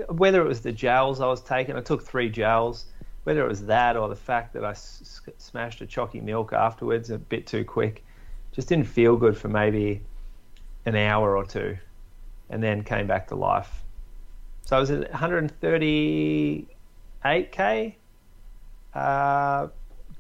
[0.08, 2.86] whether it was the gels I was taking, I took three gels.
[3.24, 7.10] Whether it was that or the fact that I s- smashed a chalky milk afterwards
[7.10, 8.06] a bit too quick,
[8.52, 10.04] just didn't feel good for maybe
[10.86, 11.78] an hour or two,
[12.50, 13.84] and then came back to life.
[14.62, 17.96] So I was at 138k,
[18.96, 19.68] uh,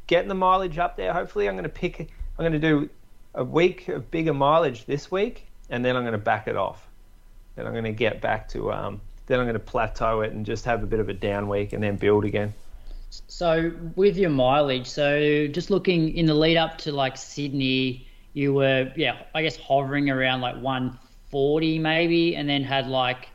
[0.07, 1.13] getting the mileage up there.
[1.13, 1.99] Hopefully, I'm going to pick.
[1.99, 2.89] I'm going to do
[3.33, 6.87] a week of bigger mileage this week, and then I'm going to back it off.
[7.55, 8.71] Then I'm going to get back to.
[8.71, 11.47] Um, then I'm going to plateau it and just have a bit of a down
[11.47, 12.53] week, and then build again.
[13.27, 18.53] So with your mileage, so just looking in the lead up to like Sydney, you
[18.53, 23.29] were yeah, I guess hovering around like 140 maybe, and then had like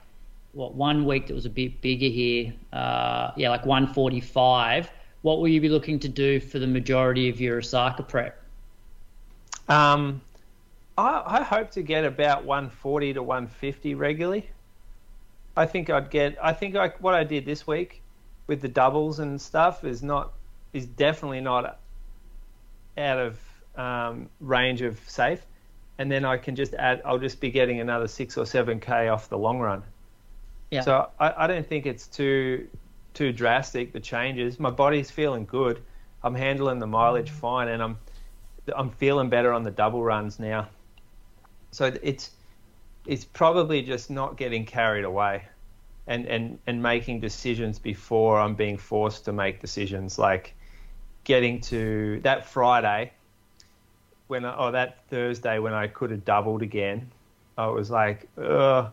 [0.53, 4.91] what one week that was a bit bigger here, uh, yeah, like 145.
[5.23, 8.43] What will you be looking to do for the majority of your Osaka prep?
[9.69, 10.21] Um,
[10.97, 14.51] I, I hope to get about 140 to 150 regularly.
[15.57, 16.39] I think I'd get.
[16.43, 18.03] I think I, what I did this week
[18.47, 20.33] with the doubles and stuff is not
[20.73, 21.79] is definitely not
[22.97, 23.39] out of
[23.77, 25.45] um, range of safe.
[25.99, 27.03] And then I can just add.
[27.05, 29.83] I'll just be getting another six or seven k off the long run.
[30.71, 30.81] Yeah.
[30.83, 32.69] So I, I don't think it's too
[33.15, 34.61] too drastic the changes.
[34.61, 35.83] My body's feeling good.
[36.23, 37.35] I'm handling the mileage mm.
[37.35, 37.99] fine, and I'm
[38.77, 40.69] I'm feeling better on the double runs now.
[41.71, 42.31] So it's
[43.07, 45.45] it's probably just not getting carried away,
[46.07, 50.19] and and and making decisions before I'm being forced to make decisions.
[50.19, 50.55] Like
[51.25, 53.13] getting to that Friday
[54.29, 57.11] when I, or that Thursday when I could have doubled again.
[57.59, 58.93] I was like, ugh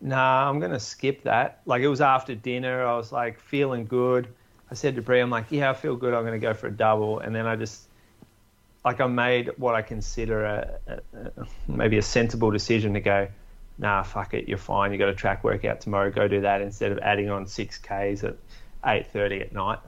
[0.00, 1.60] nah, I'm gonna skip that.
[1.66, 4.28] Like it was after dinner, I was like feeling good.
[4.70, 6.14] I said to Brie, I'm like, yeah, I feel good.
[6.14, 7.88] I'm gonna go for a double, and then I just
[8.84, 13.28] like I made what I consider a, a, a maybe a sensible decision to go.
[13.78, 14.92] Nah, fuck it, you're fine.
[14.92, 16.10] You got a track workout tomorrow.
[16.10, 18.36] Go do that instead of adding on six k's at
[18.84, 19.78] eight thirty at night.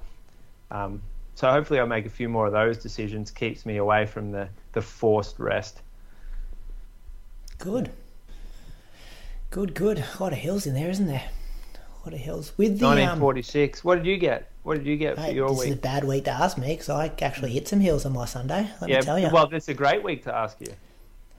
[0.71, 1.03] Um,
[1.35, 3.31] so hopefully, I'll make a few more of those decisions.
[3.31, 5.81] Keeps me away from the the forced rest.
[7.59, 7.91] Good.
[9.53, 9.99] Good, good.
[9.99, 11.25] A lot of hills in there, isn't there?
[11.75, 12.55] A lot of hills.
[12.57, 13.85] With the um, 1946.
[13.85, 14.51] What did you get?
[14.63, 15.69] What did you get for mate, your this week?
[15.69, 18.15] This is a bad week to ask me because I actually hit some hills on
[18.15, 18.71] my Sunday.
[18.81, 19.29] Let yeah, me tell you.
[19.31, 20.73] well, it's a great week to ask you.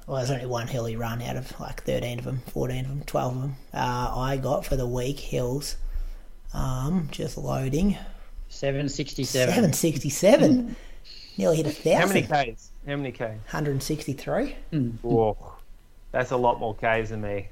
[0.05, 3.01] Well, there's only one hilly run out of like 13 of them, 14 of them,
[3.03, 3.55] 12 of them.
[3.73, 5.77] Uh, I got for the week hills,
[6.53, 7.97] um, just loading,
[8.47, 9.49] 767.
[9.49, 10.75] 767.
[11.39, 12.27] Nearly hit a thousand.
[12.27, 12.69] How many Ks?
[12.85, 13.21] How many Ks?
[13.21, 14.55] 163.
[15.01, 15.35] Whoa,
[16.11, 17.47] that's a lot more Ks than me.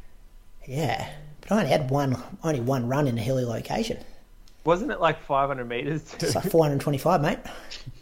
[0.68, 1.10] Yeah,
[1.42, 3.98] but I only had one, only one run in a hilly location.
[4.64, 6.04] Wasn't it like 500 meters?
[6.04, 6.28] Too?
[6.28, 7.40] It's like 425, mate.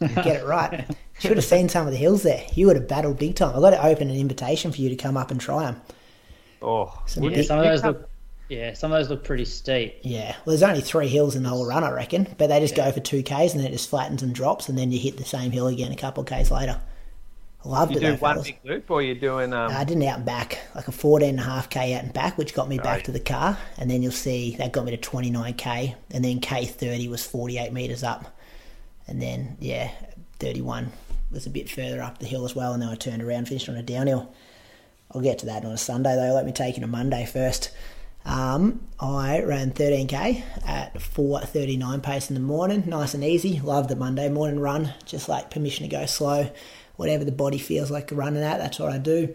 [0.00, 0.84] Get it right.
[1.18, 2.44] Should have seen some of the hills there.
[2.54, 3.56] You would have battled big time.
[3.56, 5.80] I got to open an invitation for you to come up and try them.
[6.60, 8.08] Oh, Some Yeah, big- some of those look.
[8.50, 9.98] Yeah, some of those look pretty steep.
[10.02, 12.26] Yeah, well, there's only three hills in the whole run, I reckon.
[12.36, 14.76] But they just go for two k's and then it just flattens and drops, and
[14.76, 16.80] then you hit the same hill again a couple of k's later.
[17.64, 18.00] Loved you it.
[18.00, 18.46] do though, one fellas.
[18.46, 19.70] big loop, or you're doing um?
[19.70, 22.12] I did an out and back, like a 14 and a half k out and
[22.12, 23.58] back, which got me back to the car.
[23.76, 28.02] And then you'll see that got me to 29k, and then k30 was 48 meters
[28.02, 28.34] up,
[29.06, 29.90] and then yeah,
[30.38, 30.90] 31
[31.30, 32.72] was a bit further up the hill as well.
[32.72, 34.32] And then I turned around, finished on a downhill.
[35.12, 36.32] I'll get to that on a Sunday though.
[36.32, 37.70] Let me take it a Monday first.
[38.24, 43.60] Um, I ran 13k at 4:39 pace in the morning, nice and easy.
[43.60, 46.50] Love the Monday morning run, just like permission to go slow,
[47.00, 48.58] whatever the body feels like running at.
[48.58, 49.34] That's what I do.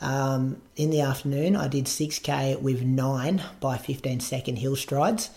[0.00, 5.28] Um, in the afternoon, I did 6k with nine by 15 second hill strides,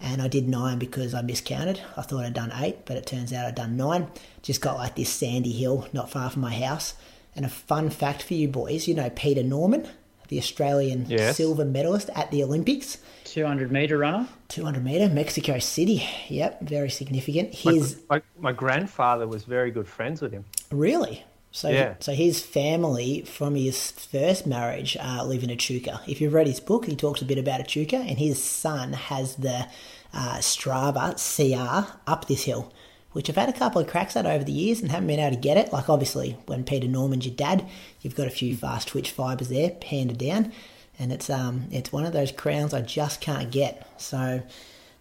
[0.00, 1.80] and I did nine because I miscounted.
[1.96, 4.06] I thought I'd done eight, but it turns out I'd done nine.
[4.40, 6.94] Just got like this sandy hill not far from my house.
[7.34, 9.88] And a fun fact for you boys, you know Peter Norman,
[10.28, 11.36] the Australian Yes.
[11.36, 12.98] silver medalist at the Olympics.
[13.24, 14.28] 200 meter runner.
[14.48, 16.02] 200 meter, Mexico City.
[16.28, 17.52] Yep, very significant.
[17.64, 20.44] My, His my, my grandfather was very good friends with him.
[20.70, 21.24] Really.
[21.52, 21.94] So, Yeah.
[22.00, 26.02] so his family from his first marriage uh, live in Echuca.
[26.06, 29.36] If you've read his book, he talks a bit about Echuca, and his son has
[29.36, 29.66] the
[30.12, 32.72] uh, Strava CR up this hill,
[33.12, 35.34] which I've had a couple of cracks at over the years and haven't been able
[35.34, 35.72] to get it.
[35.72, 37.66] Like obviously, when Peter Norman's your dad,
[38.02, 40.52] you've got a few fast twitch fibers there handed down,
[40.98, 43.88] and it's um it's one of those crowns I just can't get.
[43.98, 44.42] So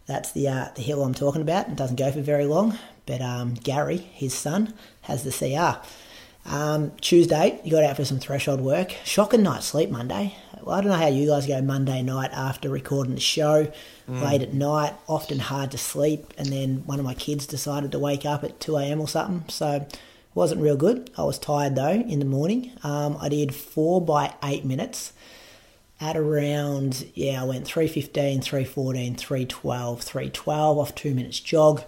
[0.06, 1.68] that's the uh, the hill I'm talking about.
[1.68, 4.74] It doesn't go for very long, but um, Gary, his son,
[5.06, 5.86] has the CR.
[6.48, 8.92] Um, Tuesday, you got out for some threshold work.
[9.04, 10.36] Shocking night sleep Monday.
[10.62, 13.72] Well, I don't know how you guys go Monday night after recording the show,
[14.08, 16.34] late at night, often hard to sleep.
[16.38, 19.02] And then one of my kids decided to wake up at 2 a.m.
[19.02, 19.48] or something.
[19.50, 20.00] So it
[20.36, 21.10] wasn't real good.
[21.18, 22.72] I was tired though in the morning.
[22.84, 25.14] Um, I did four by eight minutes
[26.02, 31.84] at around, yeah, I went 315, 314, 312, 312 off two minutes jog.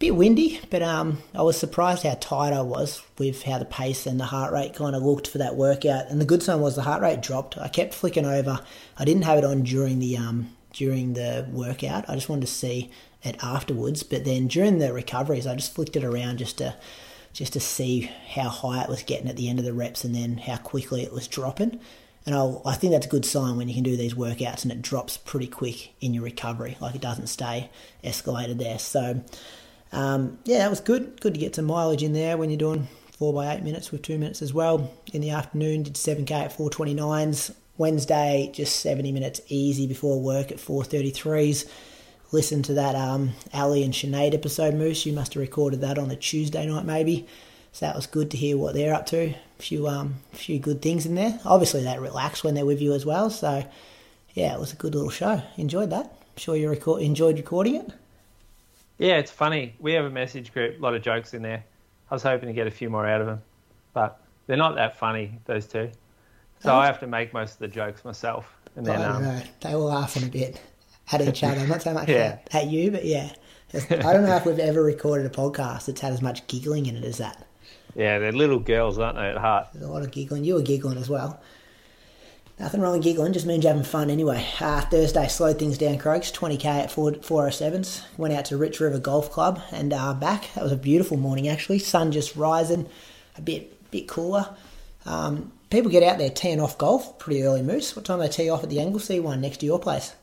[0.00, 4.06] Bit windy, but um, I was surprised how tired I was with how the pace
[4.06, 6.08] and the heart rate kind of looked for that workout.
[6.08, 7.58] And the good sign was the heart rate dropped.
[7.58, 8.60] I kept flicking over.
[8.96, 12.08] I didn't have it on during the um, during the workout.
[12.08, 12.90] I just wanted to see
[13.22, 14.02] it afterwards.
[14.02, 16.76] But then during the recoveries, I just flicked it around just to
[17.34, 20.14] just to see how high it was getting at the end of the reps and
[20.14, 21.78] then how quickly it was dropping.
[22.24, 24.72] And I'll, I think that's a good sign when you can do these workouts and
[24.72, 27.68] it drops pretty quick in your recovery, like it doesn't stay
[28.02, 28.78] escalated there.
[28.78, 29.22] So,
[29.92, 31.20] um, yeah, that was good.
[31.20, 34.02] Good to get some mileage in there when you're doing four by eight minutes with
[34.02, 34.92] two minutes as well.
[35.12, 37.54] In the afternoon, did 7k at 429s.
[37.76, 41.66] Wednesday, just 70 minutes easy before work at 433s.
[42.30, 45.06] Listen to that um, Ali and Sinead episode, Moose.
[45.06, 47.26] You must have recorded that on a Tuesday night, maybe.
[47.72, 49.30] So that was good to hear what they're up to.
[49.30, 51.40] A few um, few good things in there.
[51.44, 53.30] Obviously, they relax when they're with you as well.
[53.30, 53.64] So
[54.34, 55.42] yeah, it was a good little show.
[55.56, 56.04] Enjoyed that.
[56.04, 57.90] I'm sure you record enjoyed recording it.
[59.00, 59.74] Yeah, it's funny.
[59.80, 61.64] We have a message group, a lot of jokes in there.
[62.10, 63.40] I was hoping to get a few more out of them,
[63.94, 65.90] but they're not that funny, those two.
[66.62, 68.54] So I have to make most of the jokes myself.
[68.76, 69.42] And then, don't um.
[69.60, 70.60] They were laughing a bit
[71.12, 71.66] at each other.
[71.66, 72.38] Not so much Yeah.
[72.52, 73.32] at, at you, but yeah.
[73.72, 76.96] I don't know if we've ever recorded a podcast that's had as much giggling in
[76.96, 77.46] it as that.
[77.94, 79.68] yeah, they're little girls, aren't they, at heart?
[79.72, 80.44] There's a lot of giggling.
[80.44, 81.40] You were giggling as well.
[82.60, 84.46] Nothing wrong with giggling, just means you're having fun anyway.
[84.60, 86.30] Uh, Thursday slowed things down, Croaks.
[86.30, 88.02] 20k at 4, 407s.
[88.18, 90.52] Went out to Rich River Golf Club and uh, back.
[90.54, 91.78] That was a beautiful morning actually.
[91.78, 92.86] Sun just rising,
[93.38, 94.54] a bit bit cooler.
[95.06, 97.96] Um, people get out there teeing off golf pretty early, Moose.
[97.96, 100.14] What time they tee off at the Anglesea one next to your place?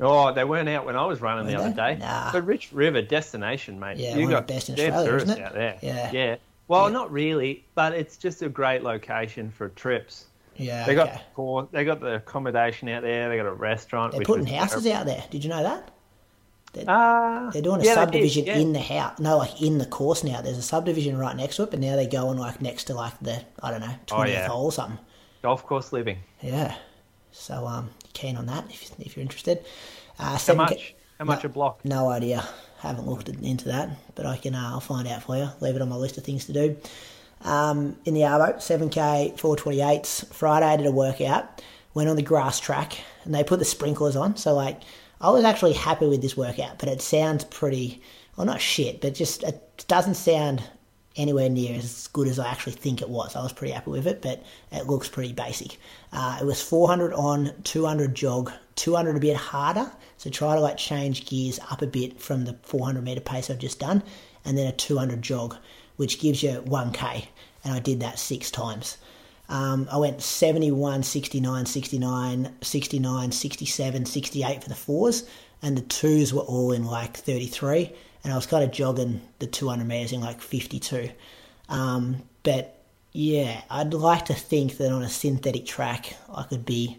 [0.00, 1.96] Oh, they weren't out when I was running the Were other day.
[2.00, 2.32] Nah.
[2.32, 3.98] But Rich River destination, mate.
[3.98, 5.40] Yeah, you one of got the best in Australia, isn't it?
[5.40, 5.78] out there.
[5.80, 6.10] Yeah.
[6.12, 6.36] yeah.
[6.66, 6.92] Well, Yeah.
[6.92, 10.26] not really, but it's just a great location for trips.
[10.56, 11.20] Yeah, They got okay.
[11.36, 13.28] the, they got the accommodation out there.
[13.28, 14.12] They got a restaurant.
[14.12, 15.24] They're putting houses out there.
[15.30, 15.90] Did you know that?
[16.88, 18.56] Ah, They're doing a yeah, did, subdivision yeah.
[18.56, 19.18] in the house.
[19.18, 20.40] No, like in the course now.
[20.40, 23.18] There's a subdivision right next to it, but now they're going like next to like
[23.20, 24.48] the I don't know Oh, twentieth yeah.
[24.48, 24.98] hole or something.
[25.42, 26.18] golf course living.
[26.40, 26.74] Yeah.
[27.30, 29.64] So um, keen on that if if you're interested.
[30.18, 30.94] Uh, How 7K much?
[31.18, 31.50] How much No.
[31.50, 31.84] a block?
[31.84, 32.42] No idea.
[32.78, 34.54] Haven't looked into that, but I can.
[34.54, 35.48] Uh, I'll find out for you.
[35.60, 36.76] Leave it on my list of things to do.
[37.44, 40.32] Um, in the Arvo, 7k, 428s.
[40.32, 41.62] Friday, I did a workout.
[41.94, 44.36] Went on the grass track, and they put the sprinklers on.
[44.36, 44.80] So like,
[45.20, 48.02] I was actually happy with this workout, but it sounds pretty.
[48.36, 50.62] Well, not shit, but just it doesn't sound
[51.16, 53.36] anywhere near as good as I actually think it was.
[53.36, 55.78] I was pretty happy with it, but it looks pretty basic.
[56.12, 59.90] Uh, it was 400 on, 200 jog, 200 a bit harder.
[60.16, 63.58] So try to like change gears up a bit from the 400 meter pace I've
[63.58, 64.02] just done,
[64.44, 65.56] and then a 200 jog,
[66.02, 67.26] which gives you 1k.
[67.62, 68.98] And I did that six times.
[69.48, 75.22] Um, I went 71, 69, 69, 69, 67, 68 for the fours,
[75.62, 77.92] and the twos were all in like 33.
[78.24, 81.10] And I was kind of jogging the 200 meters in like 52.
[81.68, 86.98] Um, but yeah, I'd like to think that on a synthetic track, I could be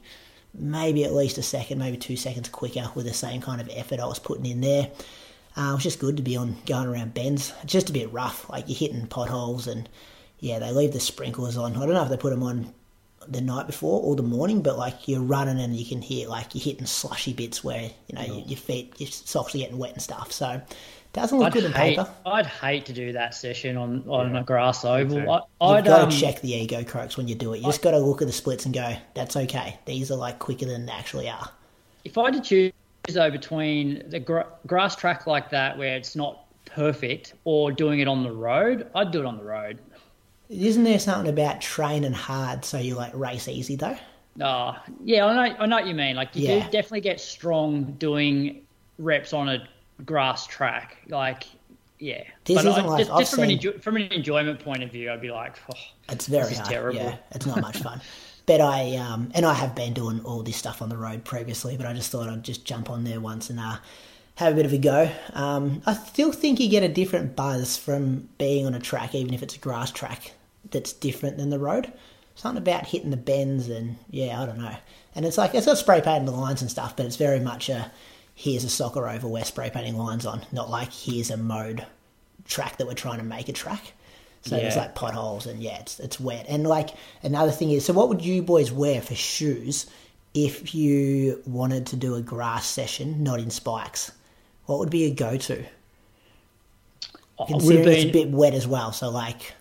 [0.53, 3.99] maybe at least a second, maybe two seconds quicker with the same kind of effort
[3.99, 4.91] I was putting in there.
[5.55, 7.53] Uh, it was just good to be on going around bends.
[7.63, 9.87] It's just a bit rough, like you're hitting potholes, and
[10.39, 11.75] yeah, they leave the sprinklers on.
[11.75, 12.73] I don't know if they put them on
[13.27, 16.55] the night before or the morning, but like you're running and you can hear like
[16.55, 19.93] you're hitting slushy bits where you know your, your feet, your socks are getting wet
[19.93, 20.31] and stuff.
[20.31, 22.09] So it doesn't look I'd good on paper.
[22.25, 25.21] I'd hate to do that session on, on a grass oval.
[25.21, 25.29] too.
[25.29, 27.57] I, You've I'd got um, to check the ego crux when you do it.
[27.59, 29.77] You just got to look at the splits and go, "That's okay.
[29.85, 31.49] These are like quicker than they actually are."
[32.05, 32.73] if I had to choose
[33.11, 38.07] though between the gra- grass track like that where it's not perfect or doing it
[38.07, 39.79] on the road, I'd do it on the road.
[40.49, 43.97] Isn't there something about training hard so you like race easy though?
[44.41, 46.15] Uh, yeah, I know, I know what you mean.
[46.15, 46.65] Like you Yeah.
[46.65, 48.61] do definitely get strong doing
[48.97, 49.67] reps on a
[50.05, 50.97] grass track.
[51.09, 51.43] Like,
[51.99, 52.23] yeah.
[52.45, 54.81] This but isn't I, like- just, just from, an seen- enjoy, from an enjoyment point
[54.83, 55.77] of view, I'd be like, oh,
[56.09, 56.69] It's very hard.
[56.69, 56.99] terrible.
[56.99, 57.99] Yeah, it's not much fun.
[58.45, 61.77] But I um and I have been doing all this stuff on the road previously,
[61.77, 63.77] but I just thought I'd just jump on there once and uh
[64.35, 65.09] have a bit of a go.
[65.33, 69.33] Um, I still think you get a different buzz from being on a track, even
[69.33, 70.31] if it's a grass track
[70.71, 71.93] that's different than the road.
[72.35, 74.75] Something about hitting the bends and yeah, I don't know.
[75.15, 77.91] And it's like it's got spray painted lines and stuff, but it's very much a
[78.33, 81.85] here's a soccer oval we're spray painting lines on, not like here's a mode
[82.45, 83.93] track that we're trying to make a track.
[84.43, 86.45] So there's like potholes and yeah, it's it's wet.
[86.49, 86.89] And like
[87.23, 89.85] another thing is, so what would you boys wear for shoes
[90.33, 94.11] if you wanted to do a grass session, not in spikes?
[94.65, 95.59] What would be a go-to?
[95.59, 95.67] it
[97.39, 99.53] would have Considering it's a bit wet as well, so like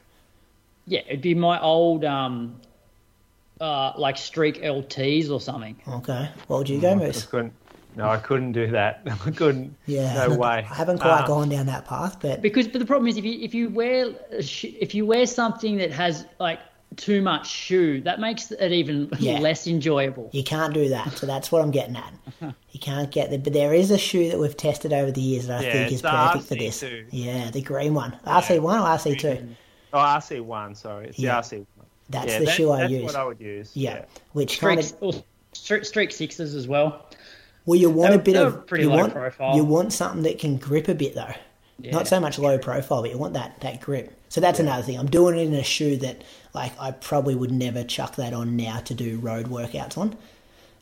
[0.87, 2.61] yeah, it'd be my old, um,
[3.61, 5.81] uh, like streak LTs or something.
[5.87, 6.29] Okay.
[6.49, 7.27] What would you go, I Moose?
[7.95, 8.05] Couldn't.
[8.05, 9.03] No, I couldn't do that.
[9.27, 9.75] I couldn't.
[9.87, 10.27] Yeah.
[10.29, 10.49] No way.
[10.49, 13.25] I haven't quite Um, gone down that path, but Because, but the problem is if
[13.25, 16.61] you if you wear if you wear something that has like
[16.97, 19.39] too much shoe, that makes it even Yeah.
[19.39, 20.29] less enjoyable.
[20.33, 21.13] you can't do that.
[21.17, 22.13] So that's what I'm getting at.
[22.71, 25.47] You can't get the But there is a shoe that we've tested over the years
[25.47, 26.83] that I Yeah, think it's is the perfect for this.
[26.83, 27.05] RC2.
[27.11, 28.19] Yeah, the green one.
[28.27, 29.55] RC1 or RC2?
[29.95, 30.75] Oh, RC one.
[30.75, 31.41] Sorry, it's Yeah.
[31.41, 31.87] the RC one.
[32.11, 33.03] That's yeah, the that- shoe I that's use.
[33.03, 33.71] That's what I would use.
[33.75, 34.05] yeah.
[34.33, 35.13] Which kind of or
[35.53, 37.07] streak, streak sixes as well.
[37.65, 39.57] Well, you want They a bit of pretty you low want profile.
[39.57, 41.35] you want something that can grip a bit though.
[41.79, 41.93] Yeah.
[41.93, 44.13] Not so much low profile, but you want that that grip.
[44.29, 44.99] So that's another thing.
[44.99, 46.23] I'm doing it in a shoe that
[46.55, 50.17] like I probably would never chuck that on now to do road workouts on,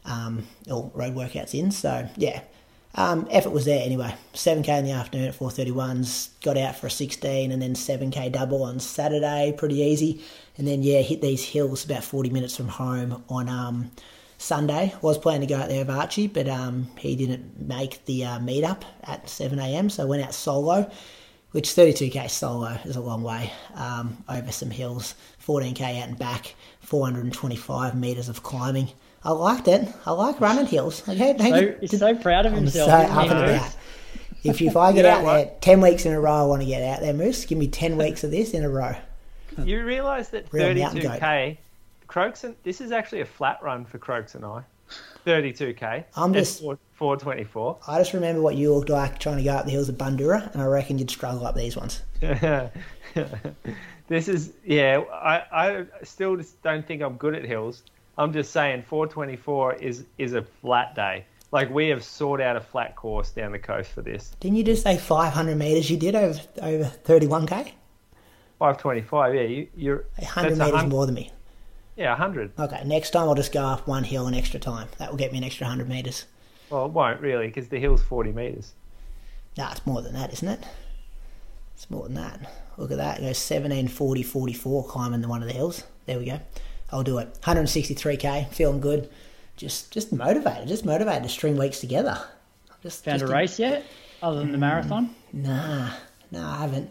[0.05, 1.71] um, or road workouts in.
[1.71, 2.43] So yeah,
[2.95, 4.15] um, effort was there anyway.
[4.35, 6.31] 7k in the afternoon at 4:31s.
[6.43, 10.23] Got out for a 16 and then 7k double on Saturday, pretty easy.
[10.59, 13.91] And then yeah, hit these hills about 40 minutes from home on um,
[14.41, 14.95] Sunday.
[15.03, 18.39] Was planning to go out there with Archie, but um, he didn't make the uh,
[18.39, 20.91] meetup at 7am, so I went out solo,
[21.53, 25.15] which 32k solo is a long way um, over some hills,
[25.47, 28.89] 14k out and back, 425 metres of climbing.
[29.23, 29.87] I liked it.
[30.07, 31.07] I like running hills.
[31.07, 31.77] Okay, thank So you.
[31.83, 32.89] he's so proud of I'm himself.
[32.89, 33.77] so up and about.
[34.43, 35.35] If, if I get You know out what?
[35.35, 37.45] there 10 weeks in a row, I want to get out there, Moose.
[37.45, 38.95] Give me 10 weeks of this in a row.
[39.63, 41.59] You realise that 32k,
[42.11, 44.63] Croaks and this is actually a flat run for Croaks and I.
[45.25, 46.05] 32k.
[46.17, 47.79] I'm just- four- 424.
[47.87, 50.53] I just remember what you looked like trying to go up the hills of Bundoora,
[50.53, 52.03] and I reckon you'd struggle up these ones.
[54.09, 55.01] this is yeah.
[55.13, 57.85] I I still just don't think I'm good at hills.
[58.19, 61.25] I'm just saying 424 is is a flat day.
[61.53, 64.33] Like we have sought out a flat course down the coast for this.
[64.41, 67.73] Didn't you just say 500 metres you did over over 31k?
[68.59, 69.35] 525.
[69.35, 71.33] Yeah, you, you're 100 metres hun- more than me.
[72.01, 72.53] Yeah, 100.
[72.59, 74.89] Okay, next time I'll just go up one hill an extra time.
[74.97, 76.25] That will get me an extra 100 metres.
[76.71, 78.73] Well, it won't really because the hill's 40 meters.
[79.59, 80.65] Nah, it's more than that, isn't it?
[81.75, 82.51] It's more than that.
[82.79, 83.19] Look at that.
[83.19, 85.85] It goes 17, 40, 44 climbing the one of the hills.
[86.07, 86.41] There we go.
[86.91, 87.39] I'll do it.
[87.43, 89.11] 163k, feeling good.
[89.57, 92.19] Just just motivated, just motivated to string weeks together.
[92.83, 93.85] Just Found a just race yet?
[94.23, 95.15] Other than the marathon?
[95.35, 95.91] Nah,
[96.31, 96.91] nah, I haven't.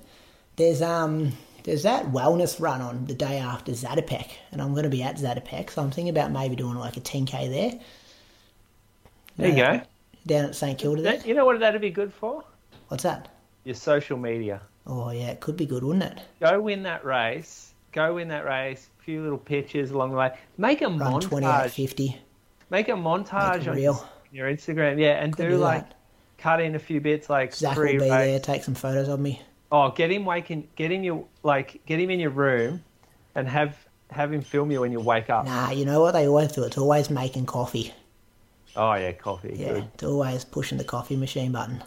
[0.56, 1.32] There's um,
[1.64, 5.18] there's that wellness run on the day after Zatopek, and I'm going to be at
[5.18, 7.80] Zatopek, so I'm thinking about maybe doing like a 10k there.
[9.38, 9.84] There you uh, go.
[10.28, 11.18] Down at St Kilda there.
[11.18, 12.44] That- you know what that'd be good for?
[12.90, 13.30] What's that?
[13.64, 14.62] Your social media.
[14.88, 16.20] Oh yeah, it could be good, wouldn't it?
[16.40, 17.74] Go win that race.
[17.92, 18.90] Go win that race.
[19.00, 20.32] A few little pictures along the way.
[20.58, 21.70] Make a Run 28, montage.
[21.72, 22.18] 50.
[22.70, 24.10] Make a montage Make on real.
[24.32, 25.00] your Instagram.
[25.00, 25.96] Yeah, and Could do like that.
[26.38, 29.42] cut in a few bits like Zach will be there, take some photos of me.
[29.72, 30.68] Oh, get him waking.
[30.76, 31.82] Get him your like.
[31.86, 32.84] Get him in your room,
[33.36, 33.78] and have
[34.10, 35.46] have him film you when you wake up.
[35.46, 36.64] Nah, you know what they always do?
[36.64, 37.94] It's always making coffee.
[38.76, 39.54] Oh yeah, coffee.
[39.56, 39.88] Yeah, Good.
[39.94, 41.84] it's always pushing the coffee machine button.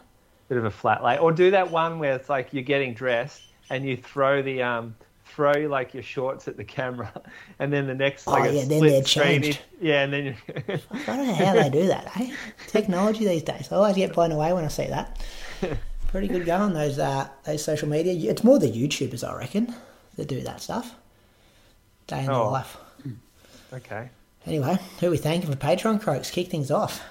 [0.48, 1.18] Bit of a flat lay.
[1.18, 4.94] Or do that one where it's like you're getting dressed and you throw the um
[5.24, 7.10] throw like your shorts at the camera,
[7.58, 9.48] and then the next like Oh, yeah, then they're changed.
[9.48, 10.34] is- Yeah, and then you.
[10.68, 12.32] I don't know how they do that, eh?
[12.68, 13.72] Technology these days.
[13.72, 15.20] I always get blown away when I see that.
[16.12, 18.30] Pretty good going those uh, those social media.
[18.30, 19.74] It's more the YouTubers, I reckon,
[20.16, 20.94] that do that stuff.
[22.06, 22.50] Day in the Oh.
[22.50, 22.76] life.
[23.72, 24.10] okay.
[24.46, 26.30] Anyway, who we thanking for Patreon croaks?
[26.30, 27.02] Kick things off.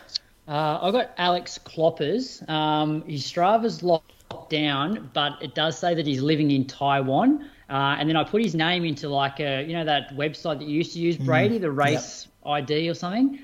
[0.47, 2.47] Uh, I got Alex Kloppers.
[2.47, 4.11] Um, his Strava's locked
[4.51, 7.49] down, but it does say that he's living in Taiwan.
[7.71, 10.67] Uh, and then I put his name into like a, you know, that website that
[10.67, 13.39] you used to use, Brady, the race ID or something.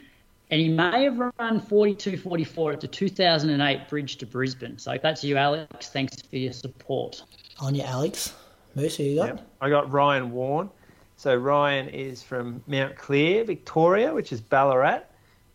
[0.49, 4.77] And he may have run 42.44 at the 2008 Bridge to Brisbane.
[4.77, 7.23] So if that's you, Alex, thanks for your support.
[7.59, 8.33] On you, Alex.
[8.75, 9.27] Moose, who you got?
[9.27, 9.47] Yep.
[9.59, 10.69] I got Ryan Warren.
[11.17, 15.01] So Ryan is from Mount Clear, Victoria, which is Ballarat.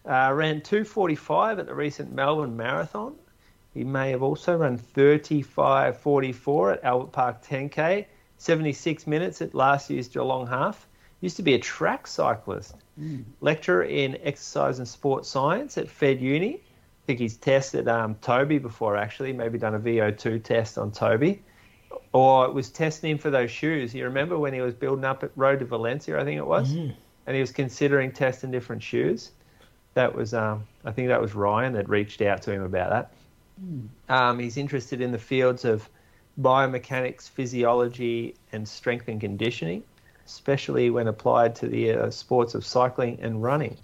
[0.05, 3.15] Uh, ran 245 at the recent Melbourne Marathon.
[3.73, 8.05] He may have also run 35.44 at Albert Park 10K,
[8.37, 10.89] 76 minutes at last year's Geelong Half.
[11.23, 12.75] Used to be a track cyclist.
[13.41, 16.57] Lecturer in exercise and sports science at Fed Uni.
[16.57, 21.43] I think he's tested um, Toby before, actually, maybe done a VO2 test on Toby
[22.13, 23.95] or it was testing him for those shoes.
[23.95, 26.73] You remember when he was building up at Road to Valencia, I think it was,
[27.27, 29.33] and he was considering testing different shoes.
[29.95, 33.13] That was, um, I think that was Ryan that reached out to him about that.
[34.09, 35.89] Um, he's interested in the fields of
[36.41, 39.83] biomechanics, physiology, and strength and conditioning,
[40.33, 43.77] especially when applied to the uh, sports of cycling and running.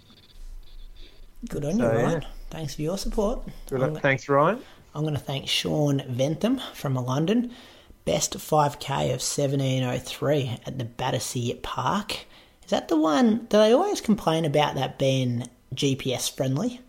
[1.47, 2.03] Good on you, So, yeah.
[2.03, 2.25] Ryan.
[2.49, 3.47] Thanks for your support.
[3.69, 3.95] Good I'm.
[3.95, 4.59] Thanks, Ryan.
[4.95, 7.51] I'm going to thank Sean Ventham from London.
[8.05, 12.25] Best 5k of 1703 at the Battersea Park.
[12.63, 13.45] Is that the one?
[13.49, 16.81] Do they always complain about that being GPS friendly?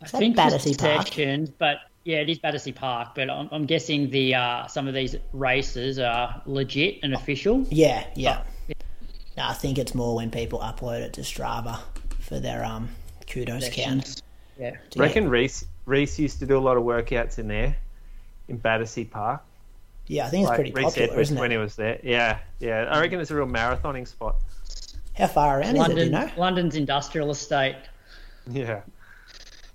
[0.00, 1.06] I Is that think Battersea Park?
[1.06, 3.14] sections, but yeah, it is Battersea Park.
[3.14, 7.66] But I'm, I'm guessing the uh, some of these races are legit and official.
[7.70, 8.42] Yeah, yeah.
[9.36, 11.80] No, I think it's more when people upload it to Strava
[12.20, 12.88] for their um
[13.28, 14.06] kudos count.
[14.06, 14.22] Sections.
[14.58, 14.72] Yeah.
[14.94, 15.02] Yeah.
[15.02, 17.76] reckon Reese Reese used to do a lot of workouts in there,
[18.48, 19.42] in Battersea Park.
[20.06, 21.40] Yeah, I think it's Like pretty Reese popular, Edwards isn't it?
[21.40, 21.98] when he was there.
[22.02, 22.88] Yeah, yeah.
[22.90, 24.36] I reckon it's a real marathoning spot.
[25.14, 25.94] How far around is it?
[25.94, 26.30] Do you know?
[26.36, 27.76] London's industrial estate.
[28.50, 28.82] Yeah.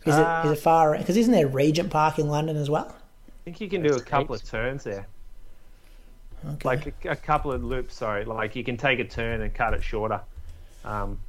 [0.05, 0.95] Is it Uh, is it far?
[0.97, 2.95] Because isn't there Regent Park in London as well?
[3.27, 5.07] I think you can do a couple of turns there.
[6.45, 6.67] Okay.
[6.67, 7.95] like a, a couple of loops.
[7.95, 10.21] Sorry, like you can take a turn and cut it shorter.
[10.85, 11.19] Um,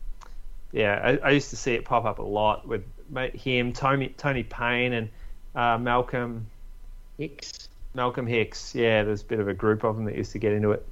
[0.73, 2.85] yeah, I, I used to see it pop up a lot with
[3.35, 5.09] him, Tony, Tony Payne, and
[5.57, 6.47] uh, Malcolm
[7.19, 7.69] Hicks.
[7.95, 8.73] Malcolm Hicks.
[8.75, 10.87] Yeah, there's a bit of a group of them that used to get into it.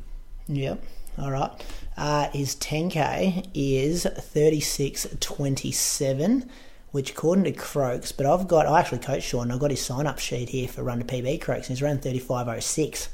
[0.48, 0.82] Yep.
[1.18, 1.52] All right.
[1.96, 6.48] Uh, his 10k is 36.27,
[6.90, 10.06] which according to Croaks, but I've got, I actually coached Sean, I've got his sign
[10.06, 13.08] up sheet here for Run to PB Croaks, and he's around 35.06.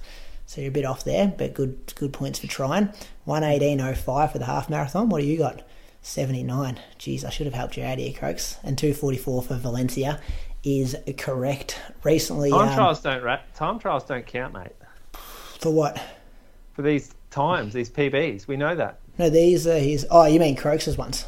[0.47, 2.91] So you're a bit off there, but good good points for trying.
[3.27, 5.09] 118.05 for the half marathon.
[5.09, 5.63] What do you got?
[6.03, 6.79] 79.
[6.99, 8.59] Jeez, I should have helped you out here, Croaks.
[8.63, 10.21] And 244 for Valencia
[10.63, 11.81] is correct.
[12.03, 14.73] Recently, Time um, trials don't ra- time trials don't count, mate.
[15.59, 15.99] for what?
[16.75, 18.99] For these times, these PBs, we know that.
[19.19, 20.07] No, these are his.
[20.11, 21.25] Oh, you mean Croaks' ones?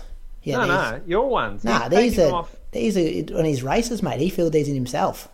[0.46, 1.64] Yeah, no, no, your ones.
[1.64, 2.54] Nah, He's these are off.
[2.70, 4.20] these are on his races, mate.
[4.20, 5.28] He filled these in himself.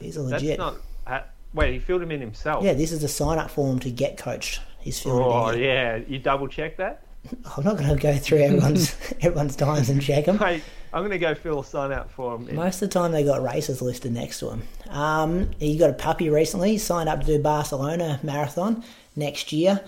[0.00, 0.58] These are That's legit.
[0.58, 0.76] not.
[1.06, 1.20] Uh,
[1.54, 2.64] wait, he filled him in himself.
[2.64, 4.60] Yeah, this is a sign up form to get coached.
[4.80, 5.60] He's filled Oh it in.
[5.62, 7.02] yeah, you double check that.
[7.56, 10.38] I'm not going to go through everyone's everyone's times and check them.
[10.38, 10.62] Mate,
[10.92, 12.54] I'm gonna go fill a sign out for him.
[12.54, 14.62] Most of the time, they got races listed next to him.
[14.88, 16.70] Um, he got a puppy recently.
[16.72, 18.82] He signed up to do Barcelona Marathon
[19.16, 19.80] next year.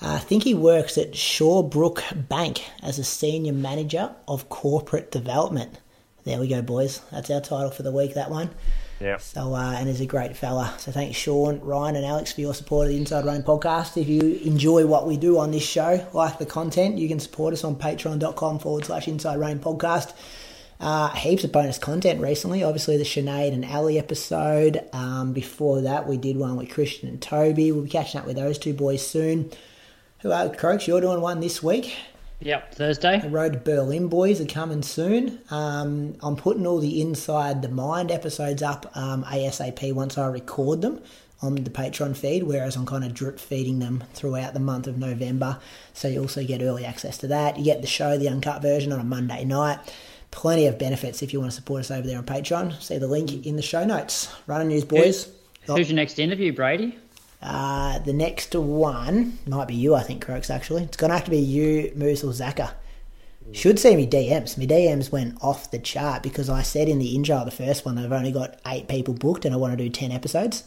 [0.00, 5.80] Uh, I think he works at Shawbrook Bank as a senior manager of corporate development.
[6.24, 7.00] There we go, boys.
[7.12, 8.14] That's our title for the week.
[8.14, 8.50] That one.
[9.00, 9.18] Yeah.
[9.18, 10.74] So, uh, and he's a great fella.
[10.78, 14.00] So, thanks, Sean, Ryan, and Alex for your support of the Inside Running podcast.
[14.00, 17.52] If you enjoy what we do on this show, like the content, you can support
[17.52, 20.14] us on patreon.com forward slash Inside Running podcast.
[20.78, 22.62] Uh, heaps of bonus content recently.
[22.62, 24.86] Obviously, the Sinead and Ali episode.
[24.92, 27.72] Um, before that, we did one with Christian and Toby.
[27.72, 29.50] We'll be catching up with those two boys soon.
[30.20, 30.88] Who are Croaks?
[30.88, 31.96] You're doing one this week.
[32.40, 33.20] Yep, Thursday.
[33.20, 35.38] The Road to Berlin boys are coming soon.
[35.50, 40.82] Um, I'm putting all the Inside the Mind episodes up um, ASAP once I record
[40.82, 41.00] them
[41.42, 44.96] on the Patreon feed, whereas I'm kind of drip feeding them throughout the month of
[44.98, 45.58] November.
[45.92, 47.58] So you also get early access to that.
[47.58, 49.78] You get the show, the uncut version, on a Monday night.
[50.30, 52.80] Plenty of benefits if you want to support us over there on Patreon.
[52.82, 54.34] See the link in the show notes.
[54.46, 55.30] Running news, boys.
[55.66, 56.98] Who's your next interview, Brady?
[57.42, 60.84] Uh, the next one might be you, I think, Croaks, actually.
[60.84, 62.72] It's going to have to be you, Moose, or Zaka.
[63.52, 64.58] Should see me DMs.
[64.58, 67.84] My DMs went off the chart because I said in the intro of the first
[67.84, 70.64] one I've only got eight people booked and I want to do 10 episodes.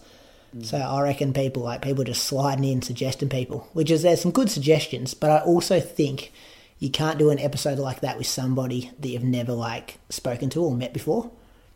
[0.62, 4.32] So I reckon people like people just sliding in suggesting people, which is there's some
[4.32, 6.32] good suggestions, but I also think
[6.80, 10.64] you can't do an episode like that with somebody that you've never like spoken to
[10.64, 11.30] or met before.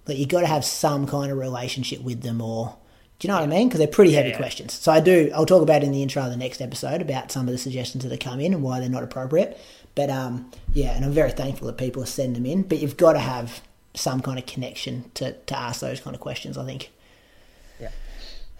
[0.07, 2.77] Like you've got to have some kind of relationship with them, or
[3.23, 3.69] do you know what I mean?
[3.69, 4.35] Because they're pretty heavy Yeah.
[4.35, 4.73] questions.
[4.73, 5.31] So I do.
[5.33, 8.03] I'll talk about in the intro of the next episode about some of the suggestions
[8.03, 9.57] that have come in and why they're not appropriate.
[9.95, 12.63] But um, yeah, and I'm very thankful that people are sending them in.
[12.63, 13.61] But you've got to have
[13.93, 16.57] some kind of connection to to ask those kind of questions.
[16.57, 16.89] I think.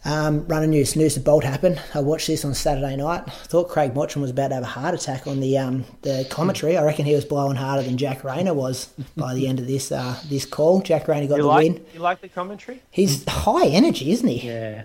[0.06, 0.26] Yeah.
[0.26, 1.82] Um, running news, Noosa Bolt happened.
[1.94, 3.24] I watched this on Saturday night.
[3.26, 6.28] I thought Craig Mottram was about to have a heart attack on the um, the
[6.30, 6.78] commentary.
[6.78, 9.92] I reckon he was blowing harder than Jack Rayner was by the end of this
[9.92, 10.82] uh, this call.
[10.82, 11.86] Jack Rayner got You the like win.
[11.94, 12.82] you like the commentary?
[12.92, 14.48] He's high energy, isn't he?
[14.48, 14.84] Yeah.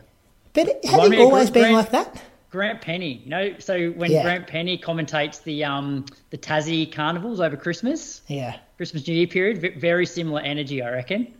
[0.52, 2.22] But has Remind he me of always Grant- been like that?
[2.50, 4.22] Grant Penny, you know, so when Yeah.
[4.22, 9.74] Grant Penny commentates the um the Tassie carnivals over Christmas, Yeah, Christmas New Year period,
[9.78, 11.34] very similar energy, I reckon.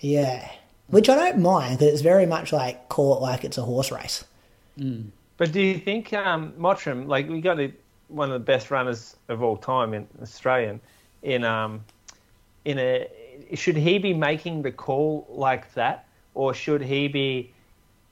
[0.00, 0.48] yeah.
[0.88, 3.90] Which I don't mind because it's very much like call it like it's a horse
[3.90, 4.24] race.
[5.38, 7.72] But do you think um, Mottram, like we got a,
[8.08, 10.80] one of the best runners of all time in Australian,
[11.22, 11.84] in um,
[12.64, 13.08] in a
[13.54, 17.52] should he be making the call like that, or should he be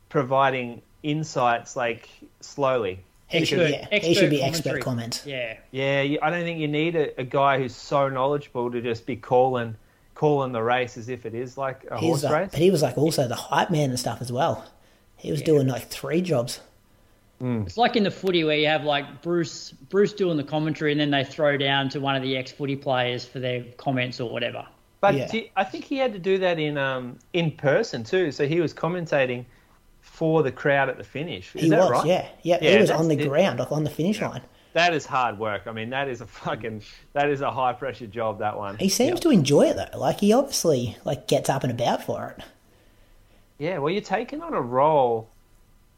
[0.09, 2.09] providing insights like
[2.41, 3.01] slowly?
[3.29, 4.83] He should, Expert- he should be expert expert commentary.
[4.83, 5.27] comments.
[5.73, 6.03] Yeah.
[6.03, 9.17] Yeah, I don't think you need a, a guy who's so knowledgeable to just be
[9.17, 9.77] calling
[10.15, 12.49] calling the race as if it is like a He horse like, race.
[12.53, 14.65] but he was like also the hype man and stuff as well.
[15.17, 16.61] He was doing like three jobs.
[17.41, 21.01] It's like in the footy where you have like Bruce Bruce doing the commentary and
[21.01, 24.31] then they throw down to one of the ex footy players for their comments or
[24.31, 24.65] whatever.
[25.03, 25.27] But Yeah.
[25.27, 28.33] do- I think he had to do that in um, in person too.
[28.33, 29.45] So he was commentating
[30.01, 31.55] for the crowd at the finish.
[31.55, 32.07] Is he that was, right?
[32.07, 32.59] yeah, yeah.
[32.63, 33.29] Yeah, he was on the it.
[33.29, 34.41] ground, like on the finish line.
[34.75, 35.63] That is hard work.
[35.67, 36.83] I mean, that is a fucking
[37.15, 38.41] that is a high pressure job.
[38.41, 38.77] That one.
[38.77, 39.99] He seems to enjoy it though.
[39.99, 42.45] Like he obviously like gets up and about for it.
[43.59, 45.29] Yeah, well, you're taking on a role.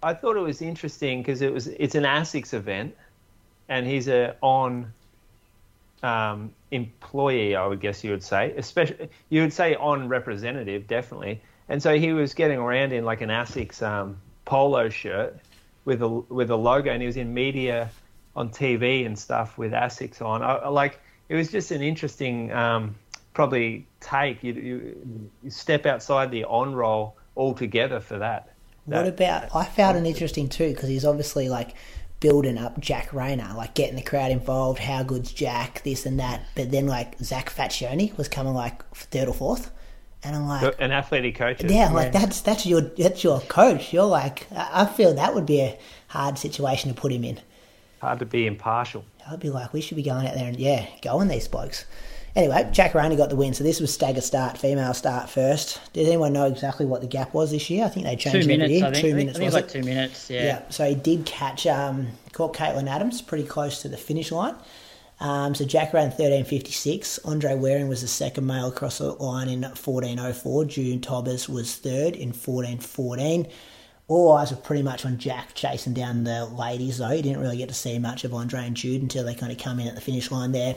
[0.03, 2.95] I thought it was interesting because it was it's an ASICS event,
[3.68, 4.93] and he's a on
[6.03, 7.57] um, employee.
[7.57, 11.41] I would guess you would say, especially you would say on representative, definitely.
[11.68, 15.39] And so he was getting around in like an ASICS um, polo shirt
[15.87, 17.91] with a with a logo, and he was in media
[18.37, 20.43] on TV and stuff with ASICS on.
[20.43, 22.95] I, I like it was just an interesting um,
[23.34, 24.45] probably take.
[24.45, 28.53] You, you, you step outside the on role altogether for that.
[28.84, 29.57] What That- about?
[29.57, 31.74] I found it interesting too because he's obviously like
[32.20, 34.78] building up Jack Rayner, like getting the crowd involved.
[34.78, 35.82] How good's Jack?
[35.82, 36.43] This and that.
[36.55, 39.72] But then like Zach Faccioni was coming like third or fourth,
[40.22, 41.64] and I'm like, an athletic coach?
[41.64, 43.93] yeah, like that's that's your that's your coach.
[43.93, 45.78] You're like, I feel that would be a
[46.09, 47.41] hard situation to put him in.
[48.01, 49.05] Hard to be impartial.
[49.29, 51.85] I'd be like, we should be going out there and yeah, going these blokes.
[52.37, 55.81] Anyway, Jack Rayner got the win, so this was stagger start, female start first.
[55.95, 57.87] Did anyone know exactly what the gap was this year?
[57.87, 58.85] I think they Two changed it every minutes, year.
[58.85, 59.01] I think.
[59.01, 60.31] Two I think, minutes I think was it was like two minutes.
[60.31, 60.45] Yeah.
[60.45, 64.55] Yeah, so he did catch, um, caught Caitlin Adams pretty close to the finish line.
[65.19, 67.21] Um, so Jack ran 13.56.
[67.25, 70.67] Andre Waring was the second male across the line in 14.04.
[70.67, 73.51] Jude Thomas was third in 14.14.
[74.09, 77.09] All eyes were pretty much on Jack chasing down the ladies, though.
[77.09, 79.59] He didn't really get to see much of Andre and Jude until they kind of
[79.59, 80.77] come in at the finish line there.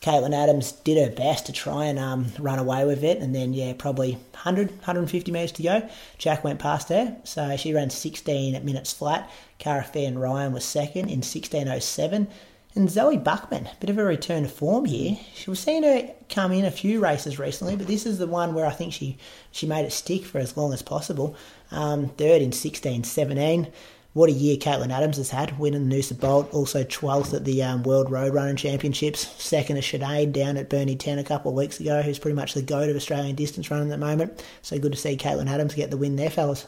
[0.00, 3.52] Caitlin Adams did her best to try and um, run away with it, and then,
[3.52, 5.86] yeah, probably 100, 150 metres to go.
[6.16, 9.30] Jack went past her, so she ran 16 minutes flat.
[9.58, 12.28] Cara Feain-Ryan was second in 16.07.
[12.76, 15.18] And Zoe Buckman, bit of a return to form here.
[15.34, 18.54] She was seen her come in a few races recently, but this is the one
[18.54, 19.18] where I think she,
[19.50, 21.34] she made it stick for as long as possible.
[21.72, 23.72] Um, third in 16.17.
[24.12, 27.62] What a year Caitlin Adams has had, winning the Noosa Bolt, also 12th at the
[27.62, 31.56] um, World Road Running Championships, second to Sinead down at Burnie 10 a couple of
[31.56, 34.44] weeks ago, who's pretty much the goat of Australian distance running at the moment.
[34.62, 36.66] So good to see Caitlin Adams get the win there, fellas.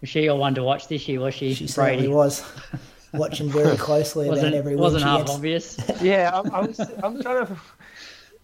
[0.00, 1.20] Was she your one to watch this year?
[1.20, 1.54] Was she?
[1.54, 2.44] She Brady certainly was.
[3.12, 5.30] Watching very closely about wasn't every win wasn't half gets.
[5.30, 5.78] obvious.
[6.02, 7.56] Yeah, I'm, I'm, I'm trying to.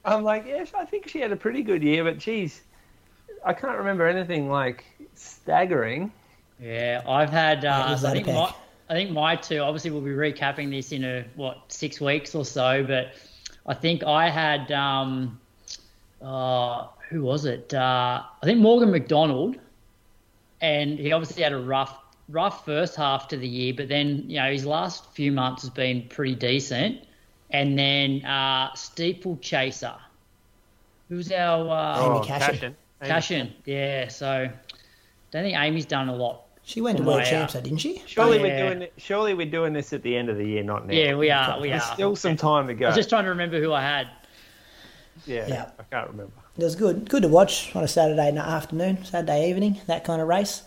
[0.05, 2.63] I'm like, yes, I think she had a pretty good year, but geez,
[3.45, 4.85] I can't remember anything like
[5.15, 6.13] staggering.
[6.61, 7.65] Yeah, I've had.
[7.65, 8.55] Uh, I think my,
[8.89, 9.59] I think my two.
[9.59, 12.85] Obviously, we'll be recapping this in a what six weeks or so.
[12.85, 13.15] But
[13.67, 14.71] I think I had.
[14.73, 15.41] Um,
[16.23, 17.73] uh, who was it?
[17.75, 19.57] Uh, I think Morgan McDonald,
[20.61, 21.99] and he obviously had a rough,
[22.29, 23.75] rough first half to the year.
[23.77, 27.01] But then you know his last few months has been pretty decent.
[27.51, 29.95] And then uh, Steeplechaser,
[31.09, 32.77] who's our uh, Amy Oh, Cashin.
[33.03, 33.53] Cashin.
[33.65, 34.49] Yeah, so
[35.31, 37.25] don't think Amy's done a lot She went to World.
[37.25, 38.03] Champs, though, didn't she?
[38.07, 38.43] Surely Yeah.
[38.43, 40.95] we're doing it, surely we're doing this at the end of the year, not now.
[40.95, 41.61] Yeah, we are.
[41.61, 41.95] We There's are.
[41.95, 42.87] still some time to go.
[42.87, 44.09] I was just trying to remember who I had.
[45.27, 45.71] yeah, Yeah.
[45.79, 46.33] I can't remember.
[46.59, 50.27] It was good, good to watch on a Saturday afternoon, Saturday evening, that kind of
[50.29, 50.63] race.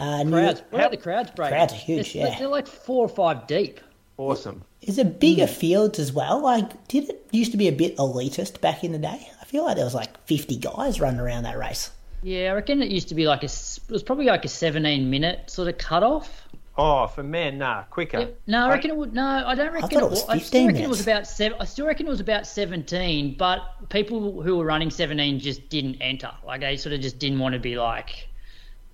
[0.00, 0.62] Uh, New- Crowds.
[0.70, 1.52] What about the crowds, Brady?
[1.54, 2.38] Crowds are huge, They're- yeah.
[2.38, 3.80] They're like four or five deep.
[4.16, 4.62] Awesome.
[4.82, 5.52] Is it bigger Hmm.
[5.52, 6.40] fields as well?
[6.42, 9.28] Like, did it used to be a bit elitist back in the day?
[9.40, 11.90] I feel like there was like 50 guys running around that race.
[12.22, 13.46] Yeah, I reckon it used to be like a.
[13.46, 16.46] s- It was probably like a 17 minute sort of cut off.
[16.78, 18.28] Oh, for men, nah, quicker.
[18.46, 19.12] No, I reckon it would.
[19.12, 21.58] No, I don't reckon thought it was I still reckon it was about seven.
[21.60, 23.34] I still reckon it was about 17.
[23.38, 26.30] But people who were running 17 just didn't enter.
[26.46, 28.28] Like they sort of just didn't want to be like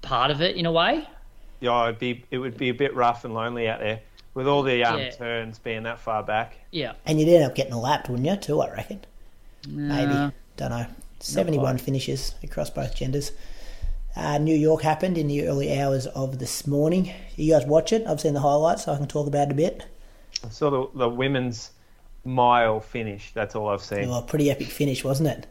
[0.07, 1.07] part of it in a way.
[1.61, 4.00] Yeah, it'd be it would be a bit rough and lonely out there
[4.34, 5.11] with all the um, Yeah.
[5.11, 6.57] turns being that far back.
[6.70, 6.92] Yeah.
[7.07, 9.00] And you'd end up getting lapped, wouldn't you, too, I reckon?
[9.68, 10.12] Maybe.
[10.12, 10.86] Uh, Don't know.
[11.20, 13.32] 71 finishes across both genders.
[14.14, 17.11] Uh, New York happened in the early hours of this morning.
[17.36, 18.07] You guys watch it?
[18.07, 19.84] I've seen the highlights, so I can talk about it a bit.
[20.44, 21.70] I saw the, the women's
[22.24, 23.32] mile finish.
[23.32, 24.09] That's all I've seen.
[24.09, 25.46] Well, pretty epic finish, wasn't it?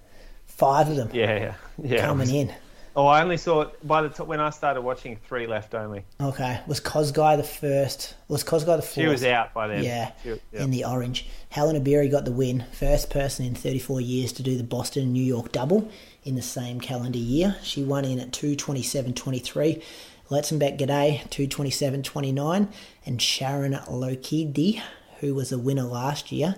[0.45, 1.53] Five of them Yeah, yeah,
[1.83, 2.05] yeah.
[2.05, 2.53] coming in.
[2.97, 5.17] Oh, I only saw it by the t- when I started watching.
[5.27, 6.05] Three left only.
[6.21, 6.61] Okay.
[6.65, 8.15] Was Cosguy the first?
[8.29, 8.93] Was Cosguy the fourth?
[8.93, 9.83] She was out by then.
[9.83, 10.63] Yeah, was- yeah.
[10.63, 11.27] in the orange.
[11.49, 12.63] Hellen Obiri got the win.
[12.71, 15.89] First person in 34 years to do the Boston New York double
[16.23, 17.57] in the same calendar year.
[17.61, 19.81] She won in at 227.23.
[20.29, 22.69] Letesenbet Gidey, 227.29.
[23.05, 24.81] And Sharon Lokedi,
[25.19, 26.55] who was a winner last year,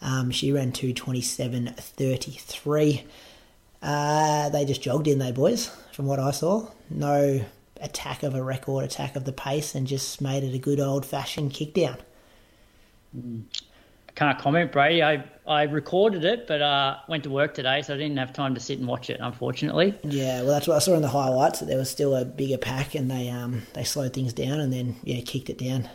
[0.00, 3.02] um, she ran 227.33.
[3.84, 6.68] Uh, they just jogged in, they boys, from what I saw.
[6.88, 7.44] No
[7.80, 11.04] attack of a record, attack of the pace, and just made it a good old
[11.04, 11.98] fashioned kick down.
[14.14, 15.02] can't comment, Brady.
[15.02, 18.54] I, I recorded it, but uh, went to work today, so I didn't have time
[18.54, 19.94] to sit and watch it, unfortunately.
[20.02, 22.58] Yeah, well, that's what I saw in the highlights that there was still a bigger
[22.58, 25.90] pack, and they um they slowed things down, and then yeah kicked it down,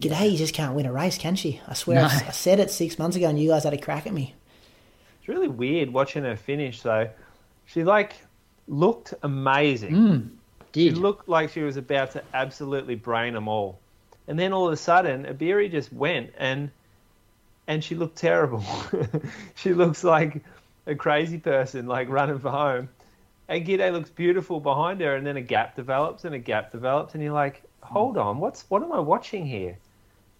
[0.00, 1.60] Gidey, you just can't win a race, can she?
[1.68, 2.06] I swear, No.
[2.06, 4.34] I said it six months ago, and you guys had a crack at me.
[5.18, 7.08] It's really weird watching her finish though.
[7.66, 8.14] She like
[8.68, 9.94] looked amazing.
[9.94, 10.28] Mm,
[10.72, 13.78] She looked like she was about to absolutely brain them all.
[14.26, 16.70] And then all of a sudden, Obiri just went and
[17.66, 18.64] and she looked terrible.
[19.54, 20.42] she looks like
[20.86, 22.88] a crazy person, like running for home.
[23.48, 27.14] And Gidey looks beautiful behind her, and then a gap develops and a gap develops,
[27.14, 29.76] and you're like, hold on, what's what am I watching here?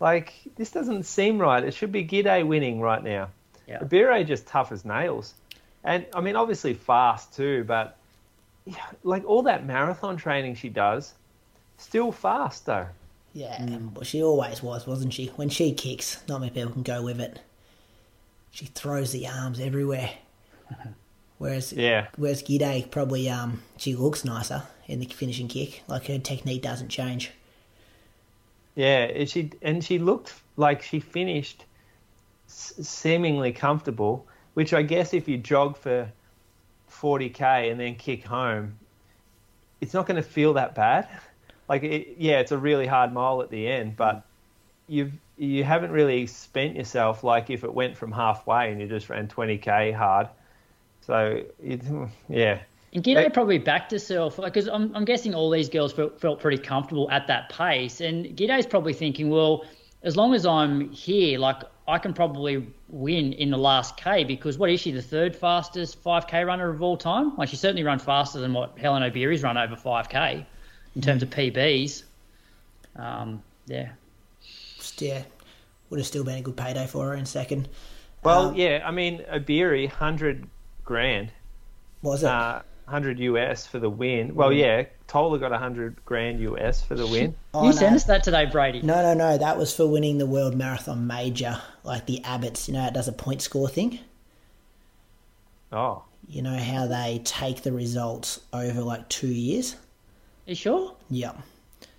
[0.01, 1.63] Like this doesn't seem right.
[1.63, 3.29] It should be Gidey winning right now.
[3.67, 3.81] Yeah.
[3.81, 5.35] Obiri just tough as nails,
[5.85, 7.97] and I mean obviously fast too, but
[8.65, 11.13] yeah, like all that marathon training she does,
[11.79, 12.87] still fast though.
[13.33, 15.27] Yeah, well, she always was, wasn't she?
[15.37, 17.41] When she kicks, not many people can go with it.
[18.53, 20.11] She throws the arms everywhere.
[21.39, 25.83] Whereas, Yeah, whereas Gidey probably um she looks nicer in the finishing kick.
[25.89, 27.33] Like her technique doesn't change.
[28.77, 29.05] yeah.
[29.07, 31.65] and She and she looked like she finished
[32.49, 36.11] s- seemingly comfortable, which I guess if you jog for
[36.91, 38.79] 40k and then kick home,
[39.81, 41.09] it's not going to feel that bad.
[41.67, 44.27] Like, it, yeah, it's a really hard mile at the end, but
[44.87, 49.09] you've you haven't really spent yourself like if it went from halfway and you just
[49.09, 50.29] ran 20k hard.
[51.01, 51.83] So, it,
[52.29, 52.61] yeah,
[52.93, 53.29] And Hey.
[53.31, 57.27] probably backed herself because I'm, I'm guessing all these girls felt, felt pretty comfortable at
[57.27, 58.01] that pace.
[58.01, 59.65] And Gidey's probably thinking, well,
[60.03, 64.57] as long as I'm here, like I can probably win in the last K because
[64.57, 67.37] what is she, the third fastest 5K runner of all time?
[67.37, 70.47] Like she certainly run faster than what Hellen Obiri's run over 5K
[70.97, 72.05] in terms of PBs.
[72.97, 73.91] Um, yeah.
[74.79, 75.25] Just, yeah,
[75.91, 77.69] would have still been a good payday for her in second.
[78.23, 80.47] Well, Um, yeah, I mean, Obiri, 100
[80.85, 81.33] grand,
[82.03, 82.29] Was it?
[82.31, 84.35] uh, 100 US for the win.
[84.35, 84.59] Well, mm.
[84.59, 87.35] yeah, Tola got 100 grand US for the win.
[87.53, 87.77] Oh, you no.
[87.77, 88.83] sent us that today, Brady.
[88.83, 89.39] No, no, no.
[89.39, 92.69] That was for winning the World Marathon Major, like the Abbotts.
[92.69, 94.01] You know, it does a point score thing.
[95.73, 99.77] Oh, You know how they take the results over like two years?
[100.47, 100.95] you sure?
[101.11, 101.39] Yep.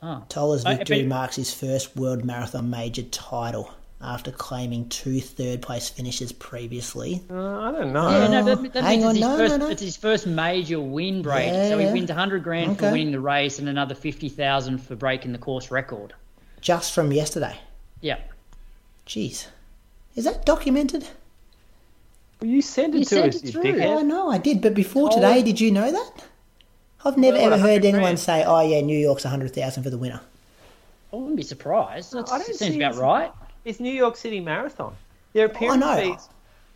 [0.04, 0.24] Oh.
[0.30, 5.90] Tola's victory but- marks his first World Marathon Major title after claiming two third place
[5.90, 7.24] finishes previously.
[7.30, 8.10] uh, I don't know.
[8.10, 9.70] Yeah, no, that, that hang means on, it's, his no, first, no, no.
[9.72, 11.48] it's his first major win, Brady.
[11.56, 11.94] Yeah, so he yeah.
[11.94, 16.14] wins 100 grand for winning the race and another 50,000 for breaking the course record.
[16.62, 17.58] Just from yesterday.
[18.02, 18.20] Yeah.
[19.08, 19.48] Jeez.
[20.16, 21.08] Is that documented?
[22.42, 23.82] Well, you sent it You to sent us, it you through.
[23.82, 24.06] Oh, dickhead.
[24.06, 24.62] no, I did.
[24.62, 26.26] But before Tola- today, did you know that?
[27.04, 28.20] I've never Well, ever heard anyone grand.
[28.20, 30.22] say, oh, yeah, New York's 100,000 for the winner.
[31.14, 32.12] I wouldn't be surprised.
[32.14, 33.32] That I don't seems see about right.
[33.66, 34.96] It's New York City Marathon.
[35.34, 36.14] There Their appearance know.
[36.14, 36.30] fees.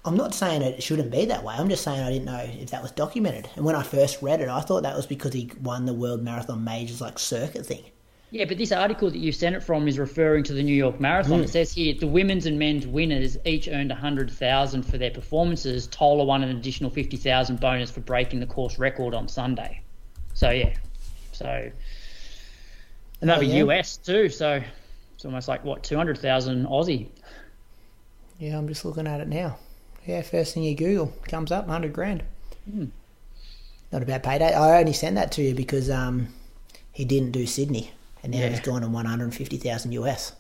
[0.06, 1.54] I'm not saying it shouldn't be that way.
[1.58, 3.50] I'm just saying I didn't know if that was documented.
[3.56, 6.24] And when I first read it, I thought that was because he won the World
[6.24, 7.84] Marathon Majors like circuit thing.
[8.32, 11.00] Yeah, but this article that you sent it from is referring to the New York
[11.00, 11.40] Marathon.
[11.40, 11.44] Hmm.
[11.46, 15.88] It says here the women's and men's winners each earned 100,000 for their performances.
[15.88, 19.82] Tola won an additional 50,000 bonus for breaking the course record on Sunday.
[20.34, 20.74] So yeah,
[21.34, 21.70] so
[23.22, 23.64] and that'd Oh, be yeah.
[23.66, 24.30] US too.
[24.30, 24.62] So
[25.20, 27.08] it's almost like what 200,000 Aussie.
[28.38, 29.58] Yeah, I'm just looking at it now.
[30.06, 32.24] Yeah, first thing you Google comes up, 100 grand.
[33.92, 34.54] Not a bad payday.
[34.54, 36.30] I only sent that to you because um,
[36.94, 37.92] he didn't do Sydney,
[38.24, 38.48] and now Yeah.
[38.48, 40.32] he's gone on 150,000 US.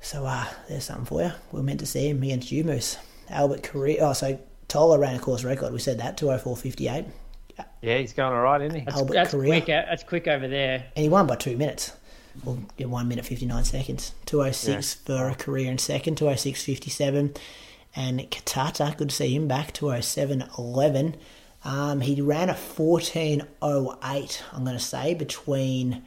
[0.00, 1.32] So uh, there's something for you.
[1.50, 2.98] We are meant to see him against you, Moose.
[3.28, 3.96] Albert Korir.
[4.00, 5.72] Oh, so Tola ran a course record.
[5.72, 7.06] We said that 204.58,
[7.82, 8.84] Yeah, he's going all right, isn't he?
[8.84, 9.46] That's, Albert that's Korir.
[9.48, 9.66] quick.
[9.66, 10.84] That's quick over there.
[10.94, 11.90] and he won by two minutes.
[12.44, 14.12] Well, yeah, one minute 59 seconds.
[14.26, 17.36] 206 for a Korir in second, 206.57.
[17.94, 21.14] And Kitata, good to see him back, 207.11.
[21.64, 26.02] Um, he ran a 14.08, I'm going to say, between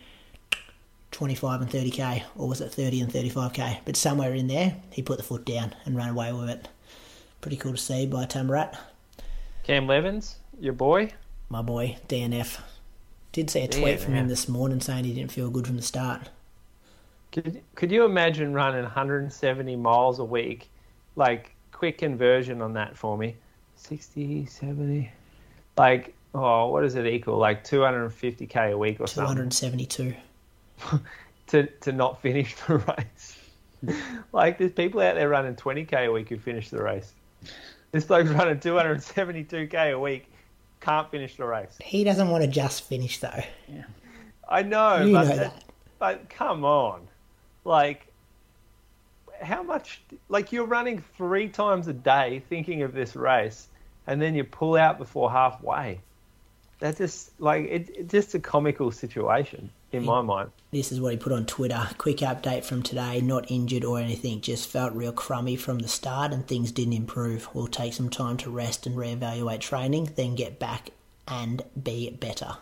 [1.11, 3.79] 25 and 30k, or was it 30 and 35k?
[3.83, 6.67] But somewhere in there, he put the foot down and ran away with it.
[7.41, 8.77] Pretty cool to see by Tamirat,
[9.63, 11.11] Cam Levins, your boy.
[11.49, 12.59] my boy, DNF.
[13.31, 15.83] Did see a tweet from him this morning saying he didn't feel good from the
[15.83, 16.29] start.
[17.31, 20.69] Could could you imagine running 170 miles a week?
[21.15, 23.35] Like quick conversion on that for me.
[23.75, 25.11] 60, 70.
[25.77, 27.37] Like oh, what does it equal?
[27.37, 30.15] Like 250k a week or something 272.
[31.47, 33.37] to to not finish the race.
[34.33, 37.13] like there's people out there running 20k a week who finish the race.
[37.91, 40.28] This bloke's running 272k a week,
[40.81, 41.77] can't finish the race.
[41.81, 43.43] He doesn't want to just finish though.
[43.67, 43.83] Yeah.
[44.47, 45.63] I know, You but know that-.
[45.99, 47.07] But come on,
[47.65, 48.07] like,
[49.41, 50.01] how much?
[50.29, 53.67] Like you're running three times a day thinking of this race,
[54.07, 55.99] and then you pull out before halfway.
[56.79, 60.51] That just like it, it's just a comical situation in my mind.
[60.71, 61.89] This is what he put on Twitter.
[61.97, 63.19] Quick update from today.
[63.21, 64.39] Not injured or anything.
[64.39, 67.49] Just felt real crummy from the start and things didn't improve.
[67.53, 70.91] We'll take some time to rest and reevaluate training, then get back
[71.27, 72.57] and be better.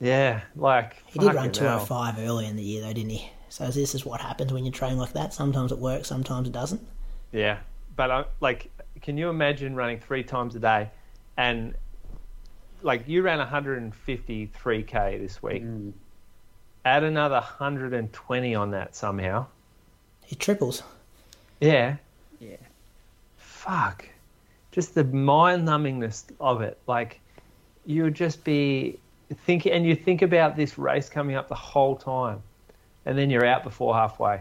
[0.00, 3.30] Yeah, like He did run 205 early in the year, though, didn't he?
[3.48, 5.34] So this is what happens when you train like that.
[5.34, 6.86] Sometimes it works, sometimes it doesn't.
[7.32, 7.58] Yeah,
[7.96, 8.70] but I, like,
[9.02, 10.90] can you imagine running three times a day,
[11.36, 11.74] and
[12.82, 15.64] like you ran 153k this week.
[16.84, 19.46] Add another 120 on that somehow.
[20.28, 20.82] It triples.
[21.60, 21.96] Yeah.
[22.40, 22.56] Yeah.
[23.36, 24.08] Fuck.
[24.72, 26.78] Just the mind numbingness of it.
[26.86, 27.20] Like,
[27.84, 28.98] you would just be
[29.44, 32.42] thinking, and you think about this race coming up the whole time,
[33.06, 34.40] and then you're out before halfway.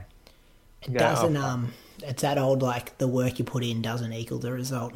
[0.83, 1.35] It doesn't.
[1.35, 1.49] oh, fuck.
[1.49, 1.73] um,
[2.03, 4.93] it's that old like the work you put in doesn't equal the result.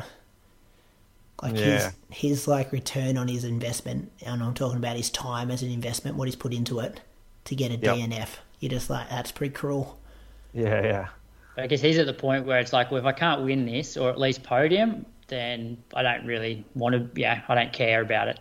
[1.41, 1.91] Like Yeah.
[2.09, 5.71] his his like return on his investment, and I'm talking about his time as an
[5.71, 7.01] investment, what he's put into it
[7.45, 7.81] to get a Yep.
[7.97, 8.29] DNF.
[8.59, 9.97] You're just like that's pretty cruel.
[10.53, 11.07] Yeah, yeah.
[11.57, 13.97] I guess he's at the point where it's like, well, if I can't win this
[13.97, 17.19] or at least podium, then I don't really want to.
[17.19, 18.39] Yeah, I don't care about it.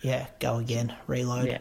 [0.00, 1.46] Yeah, go again, reload.
[1.46, 1.58] Yeah.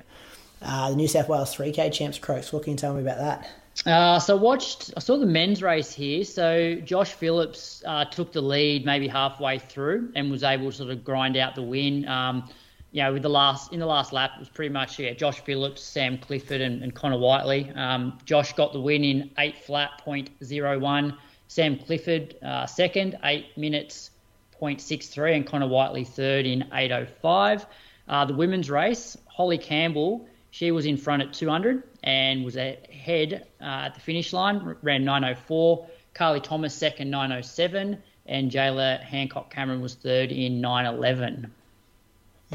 [0.62, 2.52] Uh, the New South Wales 3K champs, Croaks.
[2.54, 3.50] What can you tell me about that?
[3.86, 6.24] Uh, so watched, I saw the men's race here.
[6.24, 10.92] So Josh Phillips uh, took the lead maybe halfway through and was able to sort
[10.92, 12.08] of grind out the win.
[12.08, 12.48] Um,
[12.92, 15.40] you know, with the last in the last lap, it was pretty much yeah, Josh
[15.40, 17.72] Phillips, Sam Clifford, and, and Connor Whitely.
[17.74, 21.18] Um, Josh got the win in eight flat point zero one.
[21.48, 24.12] Sam Clifford uh, second, eight minutes
[24.52, 27.66] point six three, and Connor Whitely third in eight oh five.
[28.10, 33.48] Uh, the women's race, Holly Campbell, she was in front at 200 and was ahead
[33.60, 35.88] uh, at the finish line, ran 904.
[36.14, 41.52] Carley Thomas second, 907, and Jaylah Hancock Cameron was third in 911.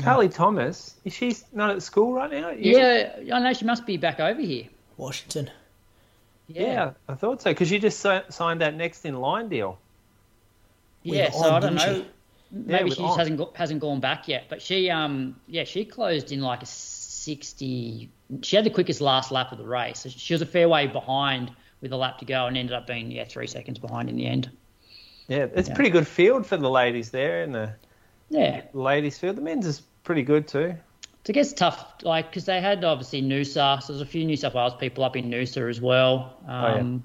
[0.02, 2.50] Carley Thomas, is she not at school right now?
[2.50, 4.66] Yeah, I know she must be back over here.
[4.98, 5.50] Washington.
[6.48, 9.78] Yeah, I thought so because she just signed that next in line deal.
[11.02, 11.94] Yeah, so On, I don't know.
[11.94, 12.06] she?
[12.52, 13.18] Maybe with she just On.
[13.18, 14.44] hasn't hasn't gone back yet.
[14.48, 16.66] But she, um, yeah, she closed in like a
[17.26, 18.10] sixty.
[18.42, 20.00] She had the quickest last lap of the race.
[20.00, 21.50] So She was a fair way behind
[21.80, 24.26] with a lap to go, and ended up being yeah three seconds behind in the
[24.26, 24.50] end.
[25.28, 25.74] Yeah, it's a Yeah.
[25.74, 27.72] pretty good field for the ladies there in the
[28.30, 29.36] Yeah, ladies field.
[29.36, 30.74] The men's is pretty good too.
[31.24, 34.36] So it gets tough, like because they had obviously Noosa, so there's a few New
[34.36, 36.36] South Wales people up in Noosa as well.
[36.46, 36.74] yeah.
[36.74, 37.02] Um,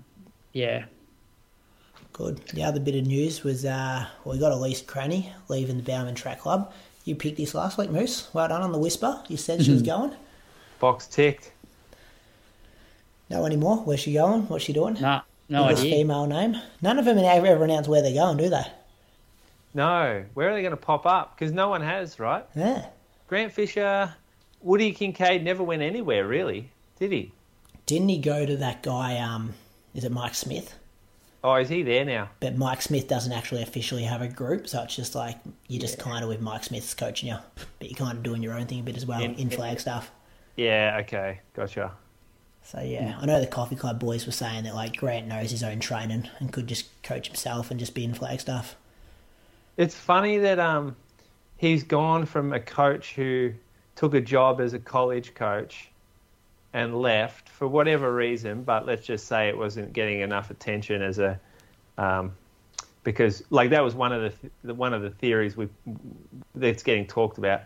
[0.53, 0.86] yeah.
[2.13, 2.38] Good.
[2.53, 6.39] The other bit of news was uh, we got Elise Cranny leaving the Bowerman Track
[6.39, 6.72] Club.
[7.06, 8.30] You picked this last week, Moose.
[8.34, 9.24] Well done on the whisper.
[9.28, 10.14] You said she was going.
[10.80, 11.52] Box ticked.
[13.30, 13.78] No anymore.
[13.78, 14.47] Where's she going?
[14.47, 14.95] What's she doing?
[14.99, 15.95] Nah, no Biggest idea.
[15.95, 16.58] female name.
[16.82, 18.66] None of them ever, ever announce where they're going, do they?
[19.74, 21.36] No, where are they going to pop up?
[21.38, 22.45] Because no one has, right?
[22.56, 22.88] Yeah.
[23.28, 24.14] Grant Fisher,
[24.62, 27.32] Woody Kincaid never went anywhere really, did he?
[27.86, 29.18] Didn't he go to that guy?
[29.18, 29.54] Um,
[29.95, 30.76] is it Mike Smith?
[31.43, 32.29] Oh, is he there now?
[32.39, 35.37] But Mike Smith doesn't actually officially have a group, so it's just like
[35.67, 37.37] you're just kind of with Mike Smith's coaching you,
[37.79, 40.11] but you're kind of doing your own thing a bit as well In- in Flagstaff.
[40.55, 41.93] Yeah, okay, gotcha.
[42.63, 45.63] So yeah, I know the Coffee Club boys were saying that like Grant knows his
[45.63, 48.75] own training and could just coach himself and just be in Flagstaff.
[49.77, 50.95] It's funny that um,
[51.57, 53.53] he's gone from a coach who
[53.95, 55.90] took a job as a college coach
[56.74, 61.19] and left for whatever reason, but let's just say it wasn't getting enough attention as
[61.19, 61.39] a
[61.97, 62.34] um,
[63.03, 65.67] because like that was one of the, the one of the theories we
[66.55, 67.61] that's getting talked about,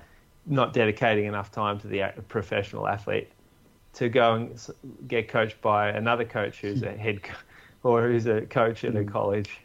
[0.45, 3.29] not dedicating enough time to the a- professional athlete
[3.93, 4.71] to go and s-
[5.07, 7.35] get coached by another coach who's a head co-
[7.83, 9.59] or who's a coach at a college.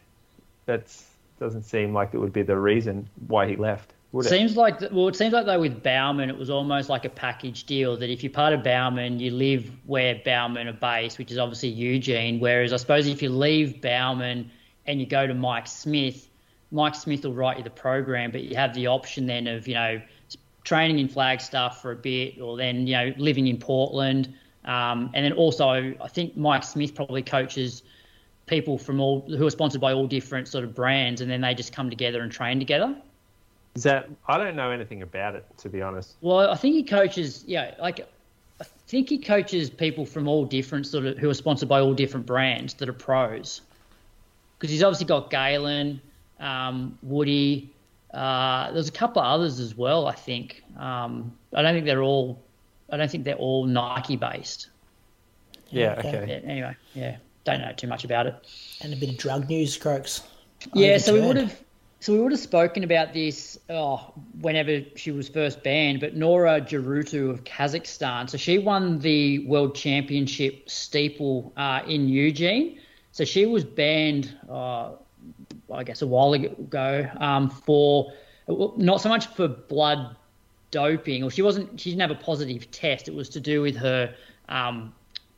[0.65, 1.07] That's
[1.39, 3.93] doesn't seem like it would be the reason why he left.
[4.11, 4.29] Would it?
[4.29, 7.63] Seems like well, it seems like though with Bowerman, it was almost like a package
[7.63, 11.37] deal that if you're part of Bowerman, you live where Bowerman are based, which is
[11.37, 12.39] obviously Eugene.
[12.39, 14.51] Whereas I suppose if you leave Bowerman
[14.85, 16.29] and you go to Mike Smith,
[16.71, 19.75] Mike Smith will write you the program, but you have the option then of you
[19.75, 20.01] know
[20.63, 24.33] training in Flagstaff for a bit, or then you know living in Portland,
[24.65, 27.83] um, and then also I think Mike Smith probably coaches
[28.45, 31.53] people from all who are sponsored by all different sort of brands, and then they
[31.53, 32.93] just come together and train together.
[33.75, 36.15] Is that I don't know anything about it to be honest.
[36.21, 38.05] Well, I think he coaches, yeah, like
[38.59, 41.93] I think he coaches people from all different sort of who are sponsored by all
[41.93, 43.61] different brands that are pros.
[44.59, 46.01] Because he's obviously got Galen,
[46.39, 47.71] um, Woody.
[48.13, 50.05] Uh, there's a couple of others as well.
[50.07, 50.63] I think.
[50.77, 52.39] Um, I don't think they're all.
[52.91, 54.67] I don't think they're all Nike based.
[55.69, 56.09] Yeah, Okay.
[56.09, 56.27] okay.
[56.43, 58.35] Yeah, anyway, yeah, don't know too much about it.
[58.81, 60.23] And a bit of drug news, Croaks.
[60.73, 61.57] Yeah, so we would have
[62.01, 66.59] so we would have spoken about this oh, whenever she was first banned, but Norah
[66.59, 68.27] Jeruto of Kazakhstan.
[68.27, 72.79] So she won the World Championship steeple uh, in Eugene.
[73.11, 74.93] So she was banned, uh,
[75.71, 78.11] I guess, a while ago um, for
[78.47, 80.15] not so much for blood
[80.71, 81.79] doping, or she wasn't.
[81.79, 83.09] She didn't have a positive test.
[83.09, 84.15] It was to do with her
[84.49, 84.91] um,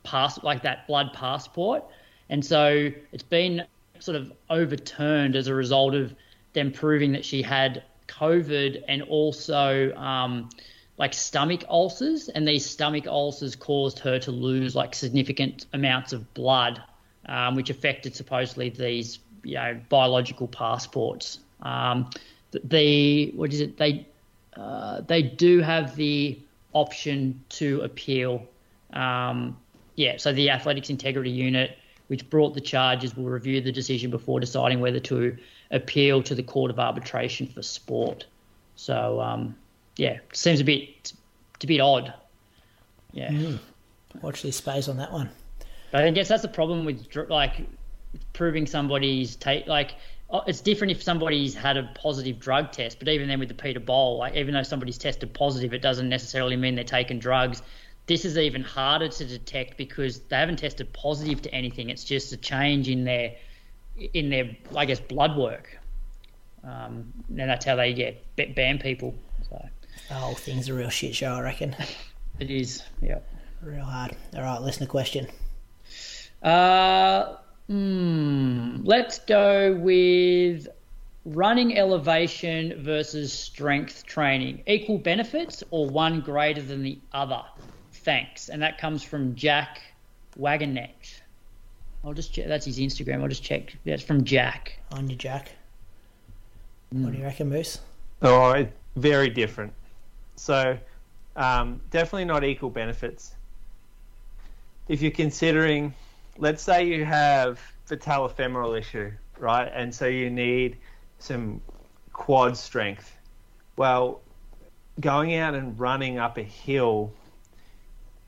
[0.04, 1.84] pass, like that blood passport,
[2.30, 3.66] and so it's been
[4.00, 6.14] sort of overturned as a result of
[6.54, 10.50] them proving that she had COVID and also um,
[10.98, 16.34] like stomach ulcers, and these stomach ulcers caused her to lose like significant amounts of
[16.34, 16.82] blood,
[17.26, 21.40] um, which affected supposedly these you know biological passports.
[21.62, 22.10] Um,
[22.52, 23.78] the what is it?
[23.78, 24.08] They
[24.56, 26.40] uh, they do have the
[26.74, 28.46] option to appeal.
[28.92, 29.58] Um,
[29.96, 31.78] yeah, so the athletics integrity unit,
[32.14, 35.36] which brought the charges, will review the decision before deciding whether to
[35.72, 38.28] appeal to the Court of Arbitration for Sport.
[38.76, 39.56] So um,
[39.98, 41.12] yeah, seems a bit
[41.64, 42.14] a bit odd.
[43.14, 43.32] Yeah.
[43.32, 43.58] Mm.
[44.22, 45.28] Watch this space on that one.
[45.92, 47.66] But I guess that's the problem with like
[48.34, 49.66] proving somebody's take.
[49.66, 49.96] Like
[50.46, 53.80] it's different if somebody's had a positive drug test, but even then with the Peter
[53.80, 57.64] Bol, like even though somebody's tested positive, it doesn't necessarily mean they're taking drugs.
[58.06, 61.90] This is even harder to detect because they haven't tested positive to anything.
[61.90, 63.36] It's just a change in their
[64.14, 65.80] in their, I guess, blood work.
[66.64, 69.16] Um, and that's how they get ban people.
[69.50, 69.66] So
[70.08, 71.76] the whole thing's a real shit show, I reckon.
[72.40, 73.20] it is, yeah.
[73.62, 74.16] Real hard.
[74.36, 75.28] All right, listen to question.
[76.42, 77.38] Uh,
[77.68, 80.68] hmm, let's go with
[81.26, 84.64] running elevation versus strength training.
[84.68, 87.44] Equal benefits or one greater than the other?
[88.04, 88.50] Thanks.
[88.50, 89.82] And that comes from Jack
[90.40, 91.22] Wagonet.
[92.04, 92.48] I'll just check.
[92.48, 93.22] That's his Instagram.
[93.22, 93.76] I'll just check.
[93.86, 94.78] That's from Jack.
[94.92, 95.52] On your Jack.
[96.94, 97.04] Mm.
[97.04, 97.80] What do you reckon, Moose?
[98.22, 99.74] Oh, very different.
[100.36, 100.78] So,
[101.36, 103.36] um, definitely not equal benefits.
[104.88, 105.94] If you're considering,
[106.38, 109.72] let's say you have the patellofemoral issue, right?
[109.74, 110.78] And so you need
[111.20, 111.62] some
[112.12, 113.18] quad strength.
[113.78, 114.22] Well,
[115.00, 117.14] going out and running up a hill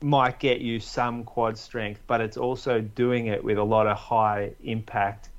[0.02, 3.96] might get you some quad strength, but it's also doing it with a lot of
[3.96, 5.30] high impact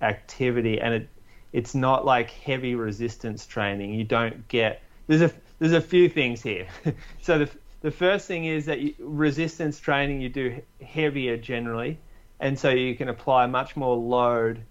[0.00, 1.08] activity, and it
[1.52, 3.94] it's not like heavy resistance training.
[3.94, 6.66] You don't get there's a there's a few things here.
[7.22, 7.50] so the
[7.80, 11.98] the first thing is that you, resistance training you do heavier generally,
[12.40, 14.62] and so you can apply much more load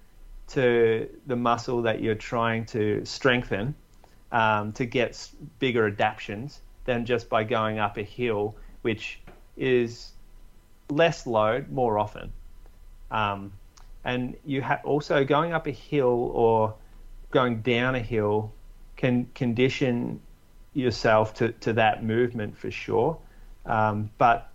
[0.49, 3.75] to the muscle that you're trying to strengthen
[4.31, 5.29] um, to get
[5.59, 9.19] bigger adaptations than just by going up a hill, which
[9.57, 10.11] is
[10.89, 12.31] less load more often.
[13.11, 13.53] Um,
[14.03, 16.75] and you have also going up a hill or
[17.31, 18.53] going down a hill
[18.97, 20.19] can condition
[20.73, 23.17] yourself to, to that movement for sure.
[23.65, 24.49] Um, but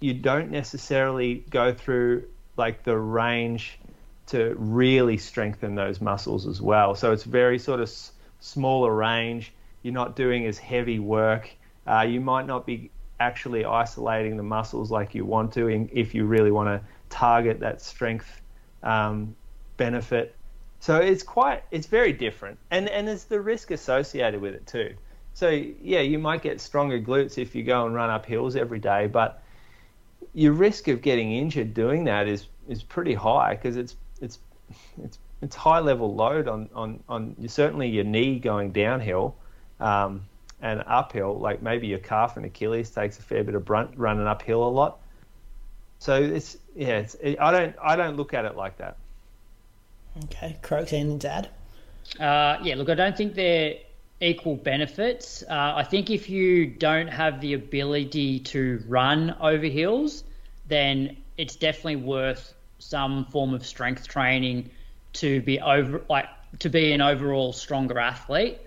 [0.00, 2.24] you don't necessarily go through
[2.56, 3.78] like the range
[4.26, 6.94] to really strengthen those muscles as well.
[6.94, 9.52] So it's very sort of s- smaller range.
[9.82, 11.50] You're not doing as heavy work.
[11.86, 12.90] Uh, you might not be
[13.20, 17.60] actually isolating the muscles like you want to in, if you really want to target
[17.60, 18.40] that strength
[18.82, 19.34] um,
[19.76, 20.34] benefit.
[20.80, 24.94] So it's quite, it's very different, and and there's the risk associated with it too.
[25.34, 28.78] So yeah, you might get stronger glutes if you go and run up hills every
[28.78, 29.42] day, but
[30.32, 34.38] your risk of getting injured doing that is is pretty high because it's it's
[35.02, 39.36] it's it's high level load on on on certainly your knee going downhill.
[39.80, 40.26] Um,
[40.60, 44.26] and uphill, like maybe your calf and Achilles takes a fair bit of brunt running
[44.26, 44.98] uphill a lot.
[45.98, 48.96] So it's yeah, it's, it, I don't I don't look at it like that.
[50.24, 51.48] Okay, Croaks, and Dad.
[52.18, 53.74] Uh, yeah, look, I don't think they're
[54.20, 55.42] equal benefits.
[55.42, 60.24] Uh, I think if you don't have the ability to run over hills,
[60.68, 64.70] then it's definitely worth some form of strength training
[65.14, 66.28] to be over like
[66.58, 68.58] to be an overall stronger athlete.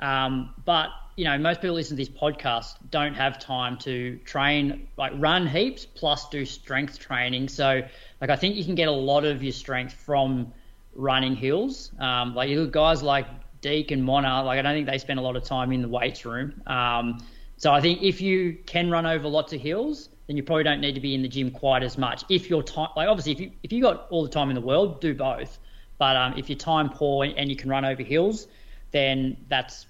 [0.00, 4.86] Um, but you know, most people listen to this podcast don't have time to train,
[4.98, 7.48] like run heaps plus do strength training.
[7.48, 7.82] So,
[8.20, 10.52] like, I think you can get a lot of your strength from
[10.94, 11.90] running hills.
[11.98, 13.26] Um, like, you guys like
[13.62, 15.88] Deek and Mona, like, I don't think they spend a lot of time in the
[15.88, 16.60] weights room.
[16.66, 20.64] Um, so, I think if you can run over lots of hills, then you probably
[20.64, 22.24] don't need to be in the gym quite as much.
[22.28, 24.60] If you're time, like, obviously, if you if you got all the time in the
[24.60, 25.58] world, do both.
[25.96, 28.48] But um, if you're time poor and you can run over hills,
[28.90, 29.86] then that's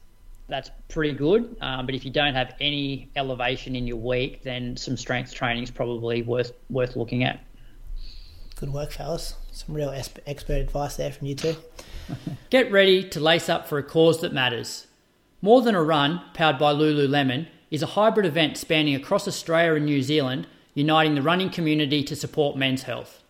[0.49, 1.57] that's pretty good.
[1.61, 5.62] Um, but if you don't have any elevation in your week, then some strength training
[5.62, 7.40] is probably worth worth looking at.
[8.57, 9.34] Good work, fellas.
[9.53, 11.57] Some real expert advice there from you two.
[12.51, 14.86] Get ready to lace up for a cause that matters.
[15.42, 19.84] More Than a Run, powered by Lululemon, is a hybrid event spanning across Australia and
[19.84, 23.22] New Zealand, uniting the running community to support men's health.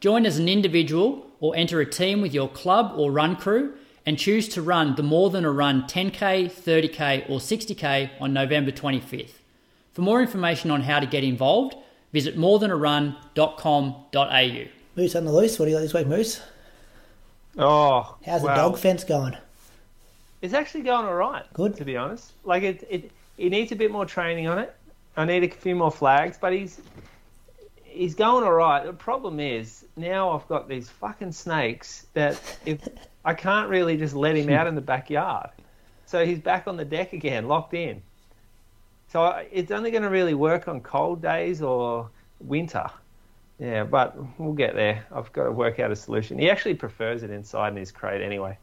[0.00, 3.74] Join as an individual or enter a team with your club or run crew
[4.04, 8.72] and choose to run the More Than a Run 10k, 30k, or 60k on November
[8.72, 9.34] 25th.
[9.92, 11.74] For more information on how to get involved,
[12.12, 14.64] visit morethanarun.com.au.
[14.96, 15.58] Moose on the loose.
[15.58, 16.40] What do you got this week, Moose?
[17.58, 19.36] Oh, How's the dog fence going?
[20.40, 21.44] It's actually going all right.
[21.52, 21.76] Good.
[21.76, 22.32] to be honest.
[22.44, 24.74] Like it, it, he needs a bit more training on it.
[25.16, 26.80] I need a few more flags, but he's
[27.84, 28.84] he's going all right.
[28.84, 32.88] The problem is now I've got these fucking snakes that if
[33.24, 35.50] I can't really just let him out in the backyard,
[36.06, 38.02] so he's back on the deck again, locked in.
[39.08, 42.10] So it's only going to really work on cold days or
[42.40, 42.90] winter.
[43.58, 45.04] Yeah, but we'll get there.
[45.12, 46.38] I've got to work out a solution.
[46.38, 48.58] He actually prefers it inside in his crate anyway.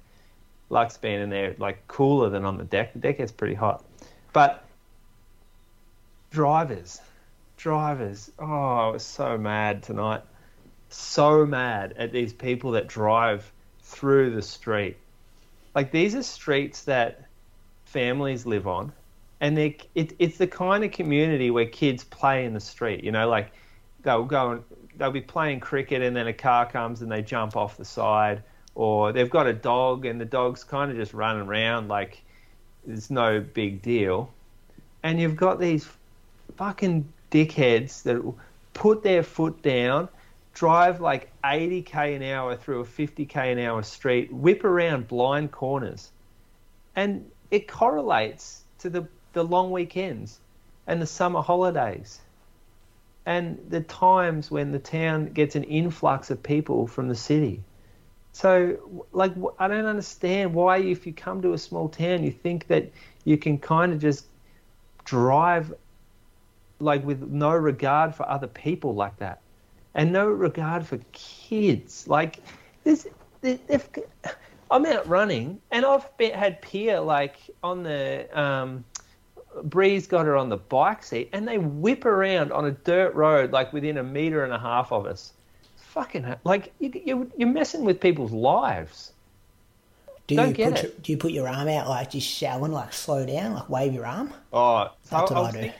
[0.69, 2.93] Likes being in there like cooler than on the deck.
[2.93, 3.85] The deck gets pretty hot.
[4.33, 4.65] But
[6.31, 6.99] drivers,
[7.57, 8.31] drivers.
[8.39, 10.23] Oh, I was so mad tonight.
[10.89, 13.51] So mad at these people that drive
[13.89, 14.97] through the street.
[15.75, 17.25] Like these are streets that
[17.85, 18.91] families live on,
[19.41, 23.03] and they it, it's the kind of community where kids play in the street.
[23.03, 23.51] You know, like
[24.03, 24.63] they'll go and
[24.97, 28.43] they'll be playing cricket, and then a car comes and they jump off the side,
[28.75, 32.21] or they've got a dog and the dog's kind of just running around like
[32.87, 34.31] it's no big deal,
[35.03, 35.87] and you've got these
[36.57, 38.21] fucking dickheads that
[38.73, 40.07] put their foot down,
[40.59, 46.11] drive like 80k an hour through a 50k an hour street, whip around blind corners,
[46.97, 50.41] and it correlates to the the long weekends
[50.85, 52.19] and the summer holidays.
[53.25, 57.61] And the times when the town gets an influx of people from the city.
[58.33, 62.67] So, like, I don't understand why, if you come to a small town, you think
[62.67, 62.91] that
[63.23, 64.25] you can kind of just
[65.05, 65.73] drive,
[66.79, 69.41] like, with no regard for other people like that,
[69.95, 72.07] and no regard for kids.
[72.07, 72.39] Like,
[72.83, 73.07] this,
[73.41, 73.87] they- they've,
[74.71, 78.83] I'm out running, and I've been, had Pia like on the um,
[79.63, 83.51] Breeze got her on the bike seat, and they whip around on a dirt road
[83.51, 85.33] like within a meter and a half of us.
[85.77, 89.11] Fucking like you, you, you're messing with people's lives.
[90.27, 90.83] Do Don't you get put it.
[90.83, 93.91] your, do you put your arm out like just shouting like slow down, like wave
[93.95, 94.31] your arm?
[94.53, 95.59] Oh, so That's what I was do.
[95.61, 95.73] think-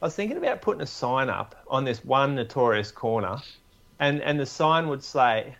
[0.00, 3.38] I was thinking about putting a sign up on this one notorious corner,
[3.98, 5.56] and and the sign would say,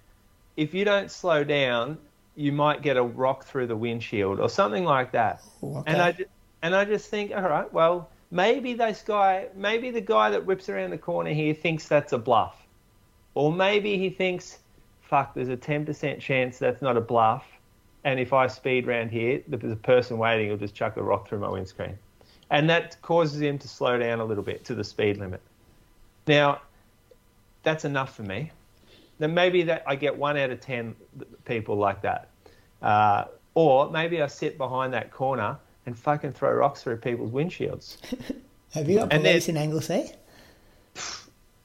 [0.57, 1.99] "If you don't slow down,
[2.37, 5.43] you might get a rock through the windshield" or something like that.
[5.63, 6.27] Oh, And I okay.
[6.63, 10.69] and I just think, all right, well, maybe this guy, maybe the guy that whips
[10.69, 12.57] around the corner here thinks that's a bluff,
[13.35, 14.59] or maybe he thinks,
[15.03, 17.45] fuck, there's a ten percent chance that's not a bluff,
[18.05, 21.29] and if I speed round here, there's a person waiting, will just chuck a rock
[21.29, 21.99] through my windscreen,
[22.51, 25.41] and that causes him to slow down a little bit to the speed limit.
[26.27, 26.61] Now,
[27.63, 28.51] that's enough for me.
[29.19, 30.95] Then maybe that I get one out of ten
[31.45, 32.29] people like that,
[32.83, 33.25] uh,
[33.55, 37.97] or maybe I sit behind that corner and fucking throw rocks through people's windshields,
[38.75, 40.13] Have you got And police in Anglesea?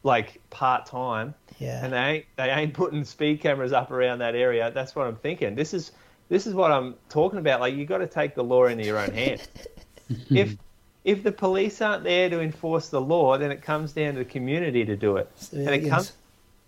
[0.03, 1.33] like part time.
[1.59, 1.83] Yeah.
[1.83, 4.71] and they ain't they ain't putting speed cameras up around that area.
[4.73, 5.55] That's what I'm thinking.
[5.55, 5.91] This is
[6.29, 7.59] this is what I'm talking about.
[7.59, 9.47] Like you got to take the law into your own hands.
[10.29, 10.55] if
[11.03, 14.25] if the police aren't there to enforce the law, then it comes down to the
[14.25, 15.29] community to do it.
[15.51, 15.89] And it Civilians.
[15.89, 16.11] comes,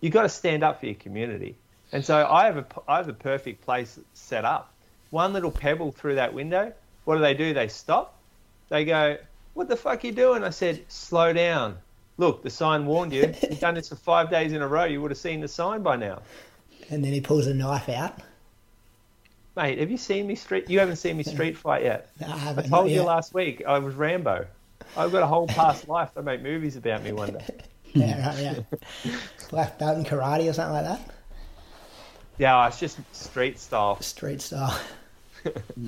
[0.02, 1.56] you've got to stand up for your community.
[1.92, 4.74] And so I have a I have a perfect place set up.
[5.12, 6.74] One little pebble through that window.
[7.06, 7.54] What do they do?
[7.54, 8.18] They stop.
[8.70, 9.18] They go,
[9.54, 11.78] "What the fuck are you doing?" I said, "Slow down."
[12.18, 13.22] Look, the sign warned you.
[13.50, 14.86] You've done this for five days in a row.
[14.86, 16.22] You would have seen the sign by now,
[16.90, 18.20] And then he pulls a knife out.
[19.56, 19.80] Mate.
[19.80, 20.70] Have you seen me street?
[20.70, 22.10] You haven't seen me street fight yet.
[22.22, 22.66] No, I I haven't.
[22.66, 23.06] I told you yet.
[23.06, 24.46] last week I was Rambo.
[24.98, 26.12] I've got a whole past life.
[26.16, 27.46] They make movies about me one day.
[27.94, 28.38] Yeah, right,
[29.06, 29.14] yeah.
[29.50, 31.16] Black belt in karate or something like that.
[32.38, 34.00] Yeah, it's just street style.
[34.02, 34.78] Street style.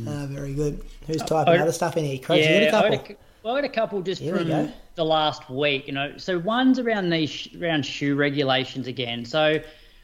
[0.07, 0.81] Ah, very good.
[1.07, 2.19] Who's typing I- other stuff in here?
[2.19, 4.37] Craig, you yeah, got a I got a, well, I got a couple just Here
[4.37, 5.87] from the last week.
[5.87, 9.25] You know, so one's around these sh- around shoe regulations again.
[9.25, 9.59] So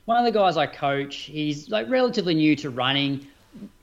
[0.06, 3.27] one of the guys I coach, he's like relatively new to running,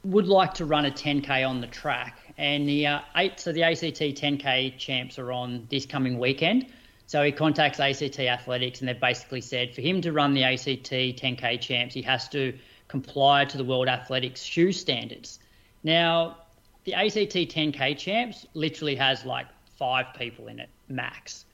[0.04, 3.62] would like to run a 10k on the track, and the uh, eight so the
[3.62, 6.66] ACT 10k champs are on this coming weekend.
[7.06, 10.90] So he contacts ACT Athletics, and they've basically said for him to run the ACT
[10.90, 12.56] 10k champs, he has to
[12.86, 15.40] comply to the World Athletics shoe standards.
[15.82, 16.36] Now,
[16.84, 21.46] the ACT 10k champs literally has like five people in it max.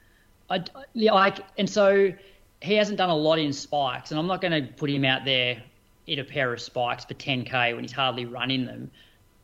[0.51, 0.63] I,
[0.95, 2.13] like, and so
[2.61, 5.25] he hasn't done a lot in spikes, and I'm not going to put him out
[5.25, 5.63] there
[6.07, 8.91] in a pair of spikes for 10k when he's hardly running them.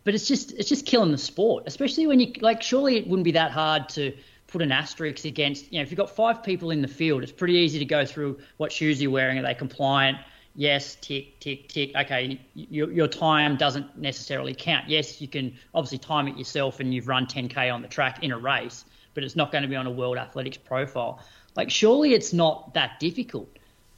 [0.04, 2.62] But it's just it's just killing the sport, especially when you like.
[2.62, 4.12] Surely it wouldn't be that hard to
[4.48, 5.72] put an asterisk against.
[5.72, 8.04] You know, if you've got five people in the field, it's pretty easy to go
[8.04, 9.38] through what shoes you're wearing.
[9.38, 10.18] Are they compliant?
[10.54, 11.92] Yes, tick, tick, tick.
[11.96, 14.88] Okay, your, your time doesn't necessarily count.
[14.88, 18.32] Yes, you can obviously time it yourself and you've run 10k on the track in
[18.32, 18.84] a race,
[19.14, 21.20] but it's not going to be on a World Athletics profile.
[21.56, 23.48] Like, surely it's not that difficult,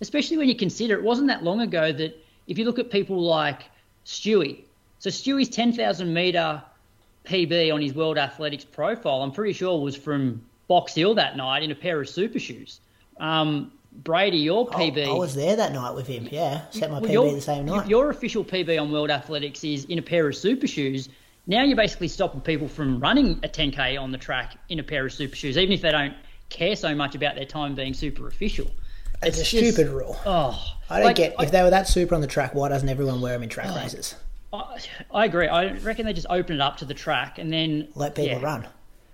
[0.00, 3.20] especially when you consider it wasn't that long ago that if you look at people
[3.20, 3.62] like
[4.04, 4.64] Stewie,
[4.98, 6.62] so Stewie's 10,000 meter
[7.24, 11.62] PB on his World Athletics profile, I'm pretty sure was from Box Hill that night
[11.62, 12.80] in a pair of super shoes.
[13.18, 13.72] Um,
[14.02, 15.06] Brady, your PB.
[15.06, 16.28] I, I, was there that night with him.
[16.30, 17.88] Yeah, set my well, PB the same night.
[17.88, 21.08] Your official PB on World Athletics is in a pair of super shoes.
[21.46, 25.06] Now you're basically stopping people from running a 10k on the track in a pair
[25.06, 26.14] of super shoes, even if they don't
[26.48, 28.66] care so much about their time being super official.
[29.22, 30.16] It's, it's a just, stupid rule.
[30.26, 32.54] Oh, I don't like, get if I, they were that super on the track.
[32.54, 34.14] Why doesn't everyone wear them in track oh, races?
[34.52, 34.78] I,
[35.10, 35.48] I, agree.
[35.48, 38.44] I reckon they just open it up to the track and then let people yeah.
[38.44, 38.68] run.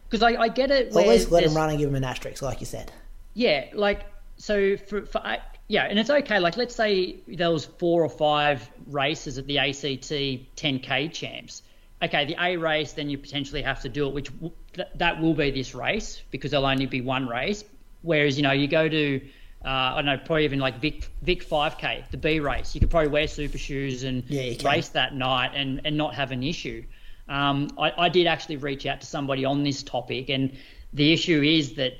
[0.08, 0.94] Because I, I get it.
[0.94, 2.92] Always let them run and give them an asterisk, like you said.
[3.34, 4.06] Yeah, like
[4.36, 5.22] so for, for
[5.68, 6.40] yeah, and it's okay.
[6.40, 10.10] Like let's say there was four or five races at the ACT
[10.56, 11.62] 10k champs.
[12.02, 14.30] Okay, the A race, then you potentially have to do it, which
[14.72, 17.62] th- that will be this race because there'll only be one race.
[18.02, 19.20] Whereas you know you go to
[19.64, 22.74] uh, I don't know, probably even like Vic Vic 5K, the B race.
[22.74, 26.32] You could probably wear super shoes and yeah, race that night and, and not have
[26.32, 26.84] an issue.
[27.28, 30.56] Um, I, I did actually reach out to somebody on this topic, and
[30.92, 31.92] the issue is that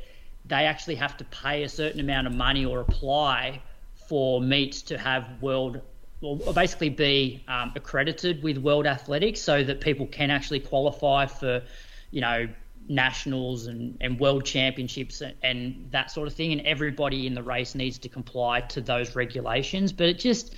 [0.47, 3.61] they actually have to pay a certain amount of money or apply
[4.09, 5.81] for meets to have world
[6.23, 11.63] or basically be um, accredited with World Athletics so that people can actually qualify for,
[12.11, 12.49] you know,
[12.91, 16.53] nationals and, and world championships and, and that sort of thing.
[16.53, 19.93] And everybody in the race needs to comply to those regulations.
[19.93, 20.55] But it just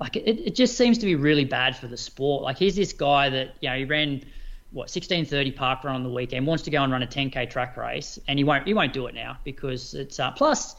[0.00, 2.42] like it, it just seems to be really bad for the sport.
[2.42, 4.24] Like here's this guy that you know he ran
[4.70, 7.76] what 1630 park run on the weekend wants to go and run a 10k track
[7.76, 10.74] race and he won't he won't do it now because it's uh, plus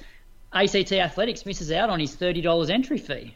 [0.52, 3.36] ACT Athletics misses out on his thirty dollars entry fee.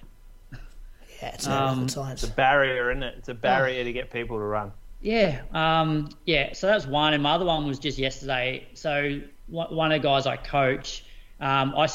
[1.21, 3.15] Yeah, it's um, It's a barrier, isn't it?
[3.17, 3.83] It's a barrier oh.
[3.83, 4.71] to get people to run.
[5.01, 6.53] Yeah, um, yeah.
[6.53, 8.67] So that's one, and my other one was just yesterday.
[8.73, 11.05] So one of the guys I coach,
[11.39, 11.87] um, I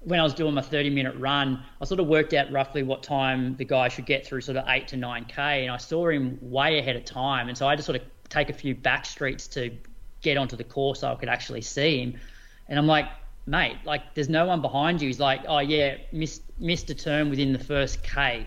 [0.00, 3.02] when I was doing my 30 minute run, I sort of worked out roughly what
[3.02, 6.08] time the guy should get through sort of eight to nine k, and I saw
[6.08, 8.74] him way ahead of time, and so I had to sort of take a few
[8.74, 9.76] back streets to
[10.22, 12.20] get onto the course so I could actually see him,
[12.68, 13.08] and I'm like,
[13.46, 15.08] mate, like there's no one behind you.
[15.08, 18.46] He's like, oh yeah, missed missed a turn within the first k,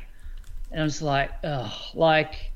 [0.71, 2.48] and I'm just like, oh, like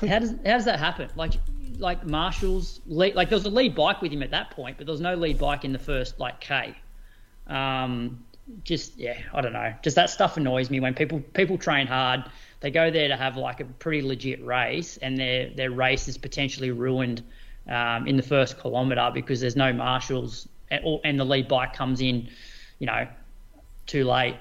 [0.00, 1.08] how does how does that happen?
[1.16, 1.32] Like
[1.78, 4.86] like Marshall's lead, like there was a lead bike with him at that point, but
[4.86, 6.76] there was no lead bike in the first like K.
[7.46, 8.24] Um,
[8.64, 9.74] just yeah, I don't know.
[9.82, 12.24] Just that stuff annoys me when people people train hard.
[12.60, 16.18] They go there to have like a pretty legit race, and their their race is
[16.18, 17.22] potentially ruined
[17.68, 22.00] um, in the first kilometre because there's no marshals, and, and, the lead bike comes
[22.00, 22.28] in,
[22.78, 23.06] you know,
[23.86, 24.36] too late.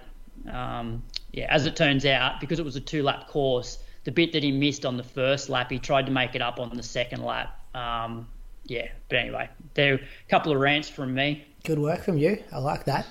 [0.49, 3.77] Um, yeah, as it turns out, because it was a two lap course,
[4.09, 6.59] the bit that he missed on the first lap, he tried to make it up
[6.59, 7.63] on the second lap.
[7.75, 8.27] Um,
[8.65, 11.45] yeah, but anyway, there are a couple of rants from me.
[11.63, 12.41] Good work from you.
[12.51, 13.05] I like that.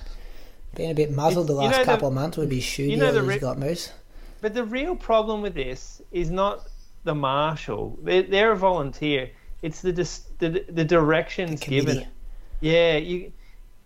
[0.75, 2.83] Been a bit muzzled the last you know couple the, of months with his shoe
[2.83, 3.93] you know the re- got moose.
[4.41, 6.67] But the real problem with this is not
[7.05, 7.97] the marshal.
[8.03, 9.31] They're, they're a volunteer.
[9.61, 12.07] It's the dis, the, the directions the given.
[12.59, 13.31] Yeah, you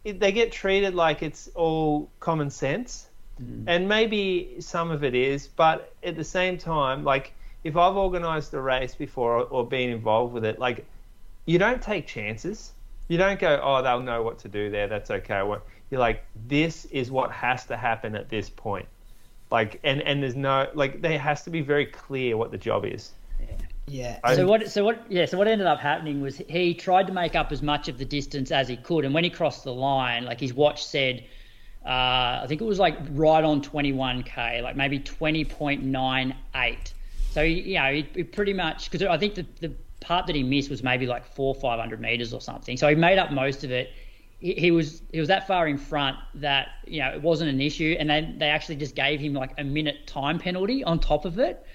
[0.03, 3.07] it, they get treated like it's all common sense
[3.41, 3.63] Mm.
[3.67, 7.33] And maybe some of it is, but at the same time, like
[7.63, 10.85] if I've organized a race before or, or been involved with it, like
[11.45, 12.71] you don't take chances.
[13.07, 14.87] You don't go, oh, they'll know what to do there.
[14.87, 15.41] That's okay.
[15.91, 18.87] You're like, this is what has to happen at this point.
[19.51, 22.85] Like, and and there's no like, there has to be very clear what the job
[22.85, 23.11] is.
[23.87, 24.17] Yeah.
[24.33, 24.71] So what?
[24.71, 25.03] So what?
[25.11, 25.25] Yeah.
[25.25, 28.05] So what ended up happening was he tried to make up as much of the
[28.05, 31.23] distance as he could, and when he crossed the line, like his watch said
[31.85, 36.93] uh, I think it was like right on 21k, like maybe 20.98.
[37.31, 40.43] So you know, he, he pretty much because I think the, the part that he
[40.43, 42.77] missed was maybe like four 500 meters or something.
[42.77, 43.91] So he made up most of it.
[44.39, 47.59] He, he was he was that far in front that you know it wasn't an
[47.59, 51.25] issue, and then they actually just gave him like a minute time penalty on top
[51.25, 51.65] of it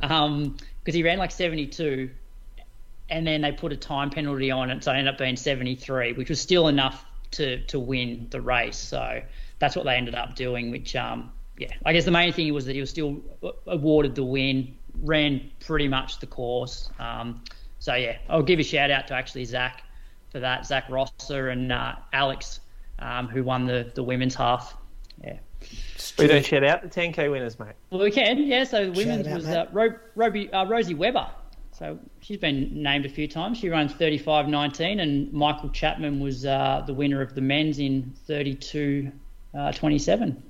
[0.00, 2.10] because um, he ran like 72
[3.08, 6.12] and then they put a time penalty on it, so it ended up being 73,
[6.14, 8.78] which was still enough to to win the race.
[8.78, 9.22] So
[9.58, 10.70] that's what they ended up doing.
[10.70, 13.20] Which, um, yeah, I guess the main thing was that he was still
[13.66, 16.90] awarded the win, ran pretty much the course.
[16.98, 17.42] Um,
[17.78, 19.82] so yeah, I'll give a shout out to actually Zach
[20.30, 22.60] for that, Zach Rosser and uh, Alex,
[22.98, 24.76] um, who won the the women's half.
[25.22, 25.38] Yeah.
[26.18, 27.74] We don't shout out the 10k winners, mate.
[27.90, 28.64] Well, we can, yeah.
[28.64, 29.56] So the women's out, was mate.
[29.56, 31.26] uh, Ro- Roby, uh, Rosie Weber.
[31.72, 33.58] So she's been named a few times.
[33.58, 39.12] She runs 35.19, and Michael Chapman was uh, the winner of the men's in 32.27.
[39.56, 40.42] Uh, 27.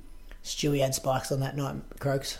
[0.43, 2.39] Stewie had spikes on that night, Croaks.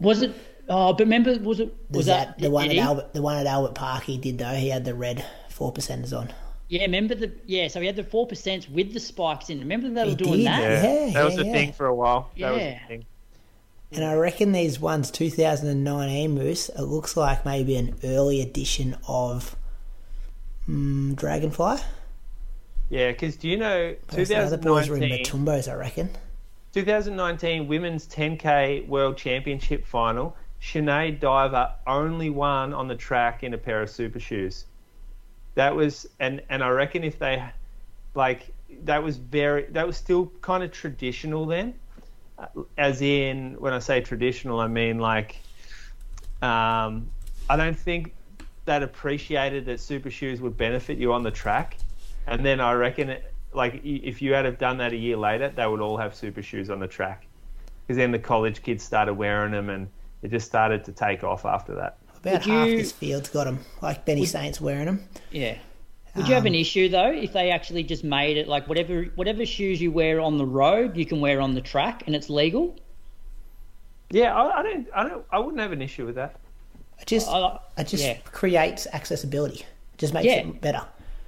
[0.00, 0.32] was it?
[0.68, 1.74] Oh, but remember, was it?
[1.90, 2.78] Was Was that, that the one Eddie?
[2.80, 3.12] at Albert?
[3.14, 4.52] The one at Albert Park he did though.
[4.54, 6.32] He had the red four percenters on.
[6.68, 7.32] Yeah, remember the?
[7.46, 9.60] Yeah, so he had the four percent with the spikes in.
[9.60, 10.60] Remember they were He doing did, that?
[10.62, 11.52] Yeah, that was yeah, a yeah.
[11.52, 12.30] thing for a while.
[12.38, 12.84] That was Yeah.
[12.84, 13.06] a thing.
[13.90, 16.68] And I reckon these ones 2019 Moose.
[16.68, 19.56] It looks like maybe an early edition of
[20.68, 21.78] mm, Dragonfly.
[22.90, 26.10] Yeah, because do you know Those other boys were in 2019, Matumbos, I reckon.
[26.72, 30.36] 2019 women's 10k world championship final?
[30.60, 34.64] Sinead Diver only won on the track in a pair of super shoes.
[35.54, 37.42] That was and and I reckon if they
[38.14, 38.52] like
[38.84, 41.74] that was very that was still kind of traditional then.
[42.38, 42.46] Uh,
[42.76, 45.36] As in when I say traditional, I mean like
[46.42, 47.10] um,
[47.50, 48.14] I don't think
[48.64, 51.76] that appreciated that super shoes would benefit you on the track.
[52.28, 55.48] And then I reckon it, like if you had have done that a year later,
[55.54, 57.26] they would all have super shoes on the track.
[57.86, 59.88] Because then the college kids started wearing them, and
[60.22, 61.96] it just started to take off after that.
[62.18, 65.08] About Would half you- this field's got them, like Benny Saints wearing them.
[65.30, 65.56] Yeah.
[66.16, 69.04] Would you have Um, an issue though if they actually just made it like whatever
[69.14, 72.28] whatever shoes you wear on the road you can wear on the track and it's
[72.28, 72.74] legal?
[74.10, 76.34] Yeah, I, I don't, I don't, I wouldn't have an issue with that.
[76.98, 78.16] It just, I- it just yeah.
[78.24, 79.60] creates accessibility.
[79.60, 80.38] It Just makes Yeah.
[80.38, 80.82] it better.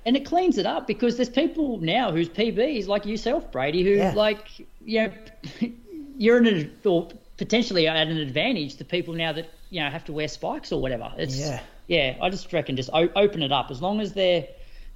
[0.06, 3.90] And it cleans it up because there's people now whose PBs like yourself, Brady, who
[3.90, 4.12] Yeah.
[4.14, 4.46] like
[4.84, 5.12] you know
[6.18, 10.04] you're in an or potentially at an advantage to people now that you know have
[10.06, 11.12] to wear spikes or whatever.
[11.18, 11.60] It's Yeah.
[11.86, 12.16] yeah.
[12.20, 14.46] I just reckon just o- open it up as long as they're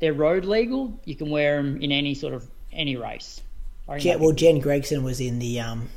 [0.01, 3.41] they're road legal, you can wear them in any sort of any race.
[3.89, 5.89] I reckon Je- that'd be well, Gen Gregson was in the, um,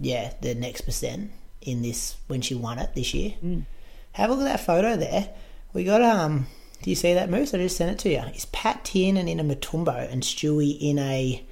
[0.00, 3.34] yeah, the next percent in this when she won it this year.
[3.44, 3.66] Mm.
[4.12, 5.28] Have a look at that photo there.
[5.72, 6.46] We got um.
[6.82, 7.52] Do you see that moose?
[7.54, 8.22] I just sent it to you.
[8.34, 11.44] It's Pat Tiernan in a Matumbo and Stewie in a.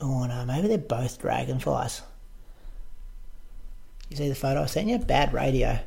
[0.00, 2.02] Oh no, maybe they're both dragonflies.
[4.10, 4.98] You see the photo I sent you?
[4.98, 5.78] Bad radio.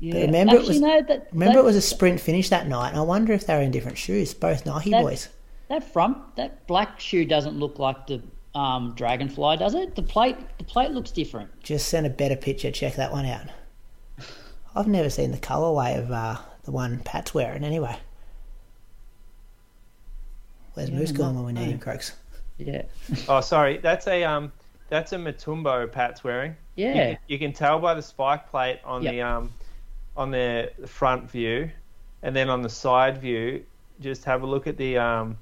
[0.00, 0.22] Yeah.
[0.22, 2.98] remember it was- no, that, Remember, that, it was a sprint finish that night, and
[2.98, 4.34] I wonder if they were in different shoes.
[4.34, 5.28] Both Nike That- boys.
[5.68, 8.20] that front that black shoe doesn't look like the
[8.54, 9.94] um, dragonfly, does it?
[9.96, 11.48] The plate the plate looks different.
[11.62, 12.70] Just sent a better picture.
[12.70, 13.46] Check that one out.
[14.76, 17.64] I've never seen the colourway of uh, the one Pat's wearing.
[17.64, 17.96] Anyway,
[20.74, 22.12] where's Moose going when we need him, Croaks?
[22.58, 22.82] Yeah.
[23.28, 24.52] Oh, sorry, that's a um,
[24.88, 26.56] that's a Matumbo Pat's wearing.
[26.76, 26.92] You Yeah.
[26.94, 29.12] can, you can tell by the spike plate on Yep.
[29.12, 29.52] the um,
[30.16, 31.70] on the front view,
[32.22, 33.64] and then on the side view,
[34.00, 35.36] just have a look at the um,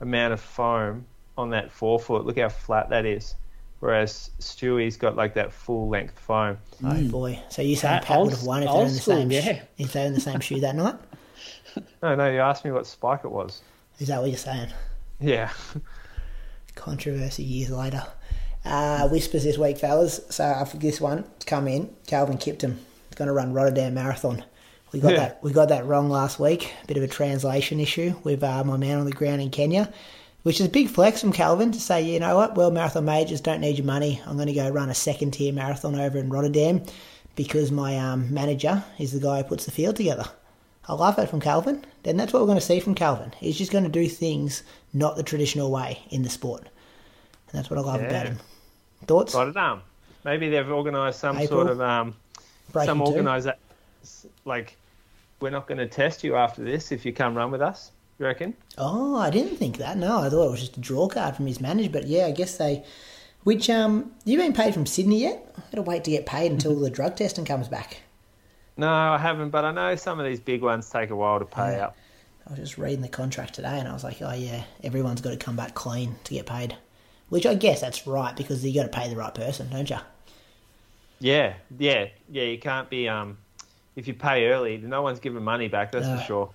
[0.00, 1.04] amount of foam
[1.36, 2.24] on that forefoot.
[2.24, 3.34] Look how flat that is.
[3.86, 6.58] Whereas Stewie's got like that full length foam.
[6.84, 7.40] Oh boy!
[7.50, 9.30] So you saying Pat, Pat old- would have won if they're in the school, same?
[9.30, 9.62] sh- yeah.
[9.78, 10.96] if they're in the same shoe that night?
[12.02, 13.60] No, no, you asked me what spike it was.
[14.00, 14.70] Is that what you're saying?
[15.20, 15.50] Yeah.
[16.74, 18.02] Controversy years later.
[18.64, 20.20] Uh, whispers this week, fellas.
[20.30, 21.94] So after this one, come in.
[22.06, 22.72] Kelvin Kiptum
[23.10, 24.42] is going to run Rotterdam Marathon.
[24.92, 25.18] We got Yeah.
[25.18, 25.38] that.
[25.42, 26.72] We got that wrong last week.
[26.86, 29.92] Bit of a translation issue with uh, my man on the ground in Kenya,
[30.46, 33.40] which is a big flex from Kelvin to say, you know what, World Marathon Majors
[33.40, 34.22] don't need your money.
[34.24, 36.84] I'm going to go run a second tier marathon over in Rotterdam
[37.34, 40.24] because my um, manager is the guy who puts the field together.
[40.86, 41.84] I love that from Kelvin.
[42.04, 43.32] Then that's what we're going to see from Kelvin.
[43.36, 44.62] He's just going to do things
[44.94, 46.60] not the traditional way in the sport.
[46.60, 48.06] And that's what I love Yeah.
[48.06, 48.38] about him.
[49.08, 49.34] Thoughts?
[49.34, 49.82] Rotterdam.
[50.24, 51.62] Maybe they've organised some April.
[51.62, 52.14] sort of um,
[52.84, 53.54] some organizer
[54.44, 54.76] like
[55.40, 57.90] we're not going to test you after this if you come run with us.
[58.18, 58.54] You reckon?
[58.78, 59.96] Oh, I didn't think that.
[59.98, 61.90] No, I thought it was just a draw card from his manager.
[61.90, 62.84] But yeah, I guess they.
[63.44, 65.54] Which um, you been paid from Sydney yet?
[65.56, 67.98] I gotta wait to get paid until the drug testing comes back.
[68.76, 71.44] No, I haven't, but I know some of these big ones take a while to
[71.44, 71.84] pay Yeah.
[71.86, 71.94] out.
[72.46, 75.30] I was just reading the contract today, and I was like, oh yeah, everyone's got
[75.30, 76.76] to come back clean to get paid.
[77.28, 79.96] Which I guess that's right because you got to pay the right person, don't you?
[81.18, 82.44] Yeah, yeah, yeah.
[82.44, 83.38] You can't be um,
[83.96, 85.92] if you pay early, no one's giving money back.
[85.92, 86.16] That's No.
[86.18, 86.50] for sure.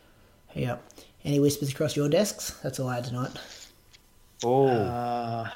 [0.53, 0.83] Yep.
[1.23, 2.52] Any whispers across your desks?
[2.64, 3.31] That's all I had tonight.
[4.43, 5.49] Oh, Uh,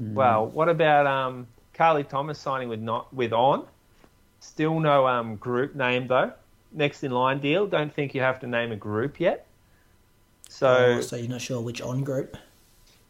[0.00, 3.66] well, what about um, Carley Thomas signing with not with on?
[4.40, 6.32] Still no um group name though.
[6.72, 7.66] Next in line deal.
[7.66, 9.46] Don't think you have to name a group yet.
[10.48, 12.36] So Oh, so you're not sure which on group?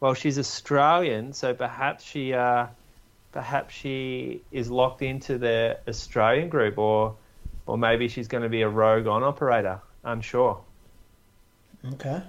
[0.00, 2.66] Well, she's Australian, so perhaps she, uh,
[3.30, 7.14] perhaps she is locked into the Australian group, or,
[7.66, 9.80] or maybe she's going to be a rogue on operator.
[10.02, 10.60] Unsure.
[11.94, 12.22] Okay.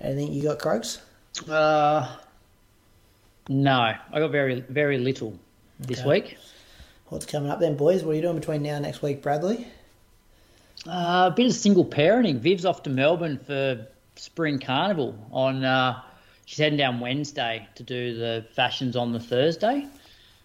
[0.00, 1.00] Anything you got, Croaks?
[1.48, 2.16] uh,
[3.48, 5.38] No, I got very very little
[5.80, 6.36] this week.
[7.08, 8.02] What's coming up then, boys?
[8.04, 9.66] What are you doing between now and next week, Bradley?
[10.86, 12.38] Uh, a bit of single parenting.
[12.38, 15.64] Viv's off to Melbourne for Spring Carnival on.
[15.64, 16.00] Uh,
[16.46, 19.86] she's heading down Wednesday to do the fashions on the Thursday.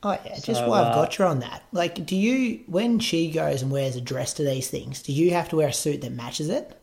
[0.04, 3.00] Oh yeah, just So, while I've uh, got you on that, like, do you when
[3.00, 5.74] she goes and wears a dress to these things, do you have to wear a
[5.74, 6.78] suit that matches it,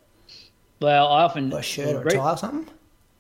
[0.81, 2.73] Well, I often or a shirt or a tie or something?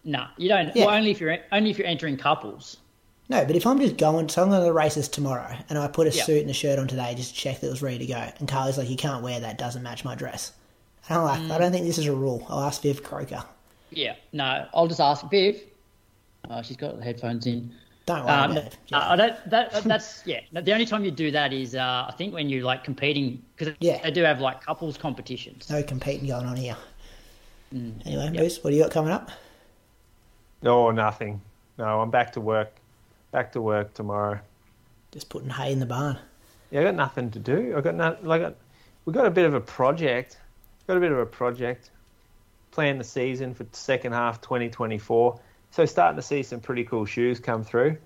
[0.05, 0.75] Nah, you don't.
[0.77, 0.87] Yeah.
[0.87, 2.79] Well, only if you're only if you're entering couples.
[3.31, 5.89] No, but if I'm just going, so I'm going to the races tomorrow, and I
[5.89, 6.25] put a Yeah.
[6.25, 8.29] suit and a shirt on today just to check that it was ready to go,
[8.39, 10.53] and Carly's like, "You can't wear that; doesn't match my dress."
[11.09, 11.51] And I'm like, Mm.
[11.53, 13.43] "I don't think this is a rule." I'll ask Viv Croker.
[13.91, 15.59] Yeah, no, I'll just ask Viv.
[16.51, 17.73] Oh, she's got the headphones in.
[18.05, 18.77] Don't worry Um, about it.
[18.93, 20.41] uh, I don't, that, that's yeah.
[20.53, 23.75] The only time you do that is uh, I think when you're like competing because
[23.81, 24.03] Yeah.
[24.03, 25.71] they do have like couples competitions.
[25.71, 26.77] No competing going on here.
[27.73, 28.07] Mm.
[28.07, 29.31] Anyway, Moose, what do you got coming up?
[30.63, 31.41] No, nothing.
[31.79, 32.73] No, I'm back to work.
[33.33, 34.39] Back to work tomorrow.
[35.13, 36.19] Just putting hay in the barn.
[36.71, 37.75] Yeah, I got nothing to do.
[37.77, 38.55] I got no, like I-
[39.05, 40.39] we got a bit of a project.
[40.87, 41.91] Got a bit of a project.
[42.71, 45.39] Plan the season for second half 2024.
[45.71, 47.97] So starting to see some pretty cool shoes come through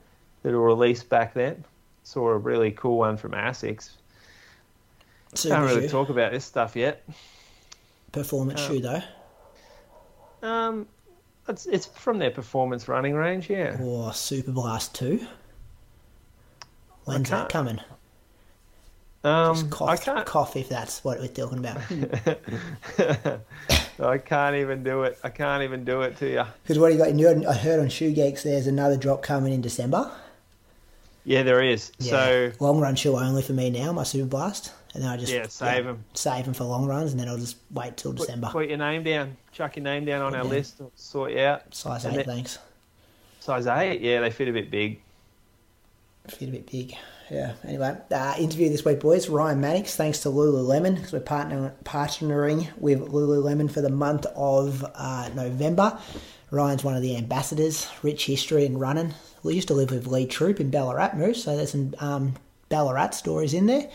[0.43, 1.65] that were released back then.
[2.03, 3.91] Saw a really cool one from Asics.
[5.35, 5.89] Super Can't really shoe.
[5.89, 7.05] talk about this stuff yet.
[8.13, 9.03] Performance shoe though.
[10.43, 10.87] Um,
[11.49, 13.49] it's it's from their performance running range.
[13.51, 13.77] Yeah.
[13.81, 15.27] Or Superblast Two.
[17.05, 17.81] When's that coming?
[19.25, 20.27] Um, Just I can't.
[20.27, 21.81] cough if that's what we're talking about.
[24.01, 25.19] I can't even do it.
[25.25, 26.45] I can't even do it to you.
[26.63, 27.09] Because what do you got?
[27.09, 30.11] in your- I heard on Shoe Geeks there's another drop coming in December.
[31.25, 31.91] Yeah, there is.
[31.99, 35.47] So long run shoe only for me now, my Superblast, and then I just Yeah,
[35.49, 36.05] save 'em.
[36.15, 38.49] save them for long runs, and then I'll just wait till put, December.
[38.51, 39.37] put your name down.
[39.53, 40.51] Chuck your name down on our Yeah.
[40.51, 40.81] list.
[40.97, 41.75] Sort you out.
[41.75, 42.59] Size And eight, then- thanks.
[43.41, 44.01] Size eight.
[44.01, 45.01] Yeah, they fit a bit big.
[46.29, 46.95] Fit a bit big.
[47.31, 47.53] Yeah.
[47.67, 49.29] Anyway, uh, interview this week, boys.
[49.29, 54.85] Ryan Mannix, thanks to Lululemon, because we're partner, partnering with Lululemon for the month of
[54.95, 55.99] uh, November.
[56.51, 59.13] Ryan's one of the ambassadors, rich history in running.
[59.43, 62.35] We used to live with Lee Troop in Ballarat, Moose, so there's some um,
[62.71, 63.89] Ballarat stories in there.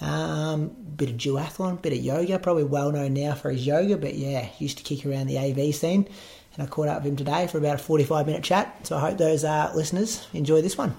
[0.00, 4.14] Um, bit of duathlon, bit of yoga, probably well known now for his yoga, but
[4.14, 6.08] yeah, used to kick around the AV scene.
[6.54, 9.00] And I caught up with him today for about a 45 minute chat, so I
[9.00, 10.96] hope those uh, listeners enjoy this one.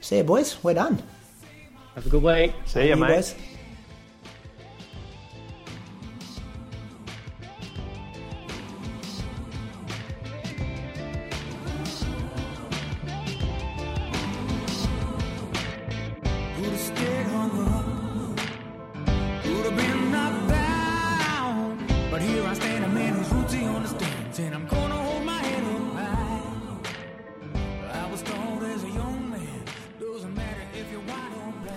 [0.00, 0.62] See you, boys.
[0.64, 1.02] We're done.
[1.94, 2.52] Have a good week.
[2.66, 3.08] See ya, You mate.
[3.08, 3.34] boys.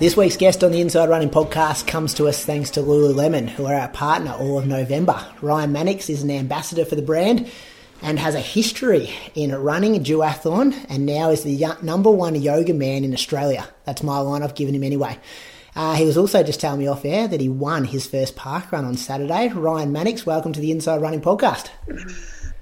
[0.06, 3.66] This week's guest on the Inside Running podcast comes to us thanks to Lululemon, who
[3.66, 5.20] are our partner all of November.
[5.42, 7.50] Ryan Mannix is an ambassador for the brand
[8.04, 12.76] and has a history in running a duathlon and now is the number one yoga
[12.76, 13.68] man in Australia.
[13.86, 15.18] That's my line I've given him anyway.
[15.76, 18.72] Uh, he was also just telling me off air that he won his first park
[18.72, 19.48] run on Saturday.
[19.48, 21.70] Ryan Mannix, welcome to the Inside Running podcast.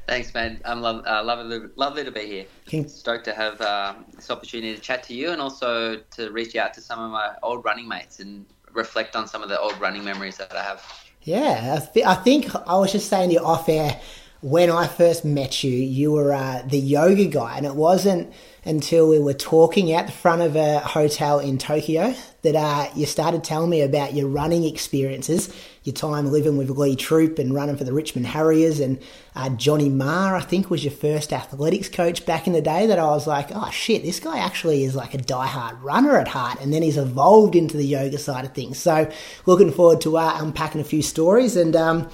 [0.08, 0.60] Thanks, man.
[0.66, 2.46] I'm love, uh, lovely, lovely to be here.
[2.66, 6.56] Can- Stoked to have uh, this opportunity to chat to you and also to reach
[6.56, 9.80] out to some of my old running mates and reflect on some of the old
[9.80, 10.84] running memories that I have.
[11.22, 14.00] Yeah, I, th- I think I was just saying to you off air
[14.44, 18.34] when I first met you, you were uh, the yoga guy, and it wasn't
[18.66, 23.06] until we were talking at the front of a hotel in Tokyo that uh, you
[23.06, 25.48] started telling me about your running experiences,
[25.84, 29.02] your time living with Lee Troop and running for the Richmond Harriers, and
[29.36, 32.88] uh, Johnny Marr, I think, was your first athletics coach back in the day.
[32.88, 36.30] That I was like, oh shit, this guy actually is like a diehard runner at
[36.30, 38.78] heart, and then he's evolved into the yoga side of things.
[38.78, 39.12] So,
[39.46, 41.76] looking forward to uh, unpacking a few stories and.
[41.76, 42.10] Um,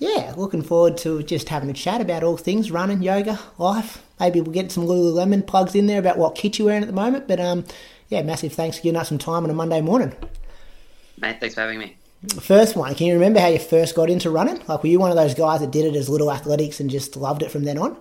[0.00, 4.02] yeah, looking forward to just having a chat about all things running, yoga, life.
[4.18, 6.94] Maybe we'll get some Lululemon plugs in there about what kit you're wearing at the
[6.94, 7.28] moment.
[7.28, 7.66] But um,
[8.08, 10.14] yeah, massive thanks for giving us some time on a Monday morning.
[11.18, 11.99] Mate, thanks for having me.
[12.40, 14.62] First one, can you remember how you first got into running?
[14.66, 17.16] Like, were you one of those guys that did it as little athletics and just
[17.16, 17.96] loved it from then on?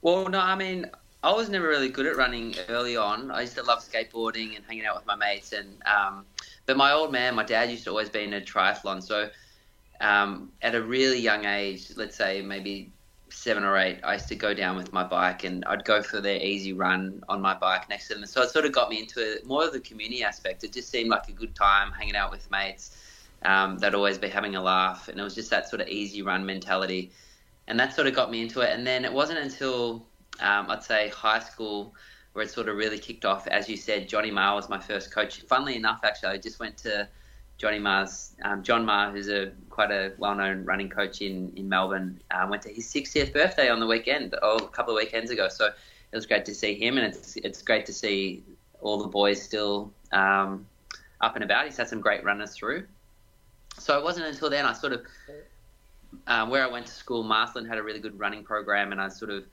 [0.00, 0.86] Well, no, I mean,
[1.24, 3.32] I was never really good at running early on.
[3.32, 5.52] I used to love skateboarding and hanging out with my mates.
[5.52, 6.24] And um,
[6.66, 9.02] but my old man, my dad, used to always be in a triathlon.
[9.02, 9.28] So
[10.00, 12.92] um, at a really young age, let's say maybe
[13.28, 16.20] seven or eight, I used to go down with my bike and I'd go for
[16.20, 18.26] the easy run on my bike next to them.
[18.26, 20.62] So it sort of got me into more of the community aspect.
[20.62, 22.96] It just seemed like a good time hanging out with mates.
[23.44, 26.22] Um, they'd always be having a laugh, and it was just that sort of easy
[26.22, 27.12] run mentality.
[27.66, 28.70] And that sort of got me into it.
[28.70, 30.06] And then it wasn't until
[30.40, 31.94] um, I'd say high school
[32.32, 33.46] where it sort of really kicked off.
[33.46, 35.42] As you said, Johnny Marr was my first coach.
[35.42, 37.08] Funnily enough, actually, I just went to
[37.58, 42.20] Johnny Marr's, um, John Marr, who's a quite a well-known running coach in in Melbourne.
[42.30, 45.48] Uh, went to his 60th birthday on the weekend, oh, a couple of weekends ago.
[45.48, 48.42] So it was great to see him, and it's it's great to see
[48.80, 50.66] all the boys still um,
[51.20, 51.66] up and about.
[51.66, 52.84] He's had some great runners through.
[53.78, 55.02] So it wasn't until then I sort of
[56.26, 59.08] um, where I went to school, Marsland had a really good running program, and I
[59.08, 59.44] sort of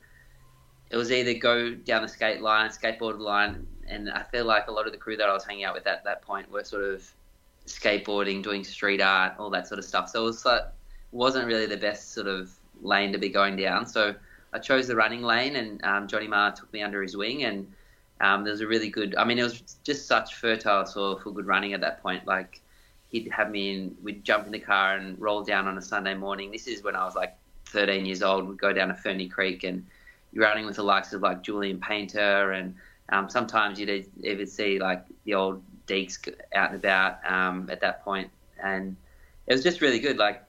[0.90, 4.72] it was either go down the skate line, skateboard line, and I feel like a
[4.72, 6.84] lot of the crew that I was hanging out with at that point were sort
[6.84, 7.08] of
[7.66, 10.10] skateboarding, doing street art, all that sort of stuff.
[10.10, 10.62] So it was like
[11.12, 12.50] wasn't really the best sort of
[12.82, 13.86] lane to be going down.
[13.86, 14.14] So
[14.52, 17.72] I chose the running lane, and um, Johnny Marr took me under his wing, and
[18.20, 19.14] um, there was a really good.
[19.16, 22.26] I mean, it was just such fertile soil for good running at that point.
[22.26, 22.60] Like
[23.10, 26.14] he'd have me in, we'd jump in the car and roll down on a Sunday
[26.14, 26.50] morning.
[26.50, 28.48] This is when I was like 13 years old.
[28.48, 29.86] We'd go down to Ferny Creek and
[30.32, 32.74] you're running with the likes of like Julian Paynter, and
[33.08, 38.04] um, sometimes you'd even see like the old Deeks out and about um, at that
[38.04, 38.30] point.
[38.30, 38.96] point, and
[39.48, 40.18] it was just really good.
[40.18, 40.44] Like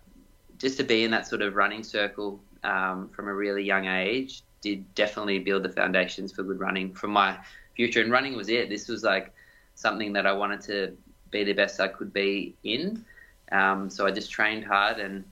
[0.59, 4.43] just to be in that sort of running circle um, from a really young age
[4.61, 7.35] did definitely build the foundations for good running for my
[7.75, 8.01] future.
[8.01, 8.69] And running was it.
[8.69, 9.33] This was like
[9.73, 10.95] something that I wanted to
[11.31, 13.05] be the best I could be in.
[13.51, 15.23] Um, so I just trained hard and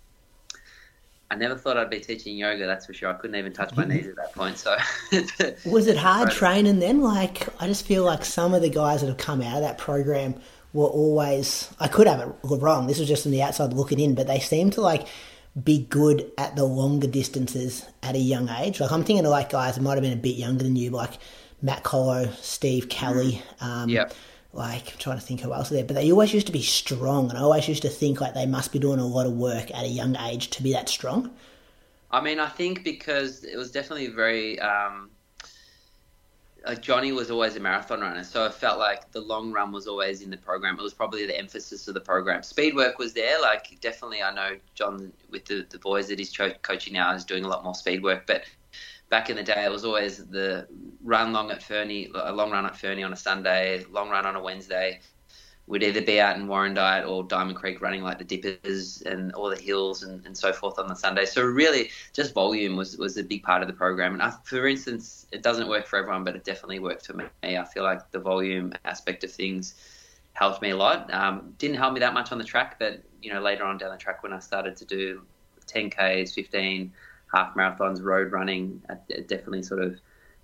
[1.31, 2.65] I never thought I'd be teaching yoga.
[2.65, 3.09] That's for sure.
[3.09, 4.57] I couldn't even touch my knees at that point.
[4.57, 4.75] So,
[5.69, 7.01] was it hard training then?
[7.01, 9.77] Like, I just feel like some of the guys that have come out of that
[9.77, 10.35] program
[10.73, 11.71] were always.
[11.79, 12.87] I could have it wrong.
[12.87, 15.07] This was just from the outside looking in, but they seem to like
[15.63, 18.79] be good at the longer distances at a young age.
[18.79, 20.89] Like I'm thinking of like guys that might have been a bit younger than you,
[20.89, 21.19] like
[21.61, 23.43] Matt Collo, Steve Kelly.
[23.61, 24.09] Um, yeah
[24.51, 27.29] like I'm trying to think who else there, but they always used to be strong,
[27.29, 29.71] and I always used to think like they must be doing a lot of work
[29.71, 31.31] at a young age to be that strong.
[32.11, 34.59] I mean, I think because it was definitely very.
[34.59, 35.11] Um,
[36.65, 39.87] like Johnny was always a marathon runner, so I felt like the long run was
[39.87, 40.77] always in the program.
[40.77, 42.43] It was probably the emphasis of the program.
[42.43, 44.21] Speed work was there, like definitely.
[44.21, 47.63] I know John with the, the boys that he's coaching now is doing a lot
[47.63, 48.43] more speed work, but
[49.09, 50.67] back in the day, it was always the
[51.03, 54.35] run long at Ferny, a long run at Ferny on a Sunday, long run on
[54.35, 54.99] a Wednesday.
[55.67, 59.51] We'd either be out in Warrandyte or Diamond Creek running like the dippers and all
[59.51, 61.25] the hills and, and so forth on the Sunday.
[61.25, 64.13] So really, just volume was, was a big part of the program.
[64.13, 67.25] And I, for instance, it doesn't work for everyone, but it definitely worked for me.
[67.43, 69.75] I feel like the volume aspect of things
[70.33, 71.13] helped me a lot.
[71.13, 73.91] Um, didn't help me that much on the track, but you know later on down
[73.91, 75.21] the track when I started to do
[75.67, 76.91] 10ks, 15
[77.33, 79.99] half marathons, road running, it definitely sort of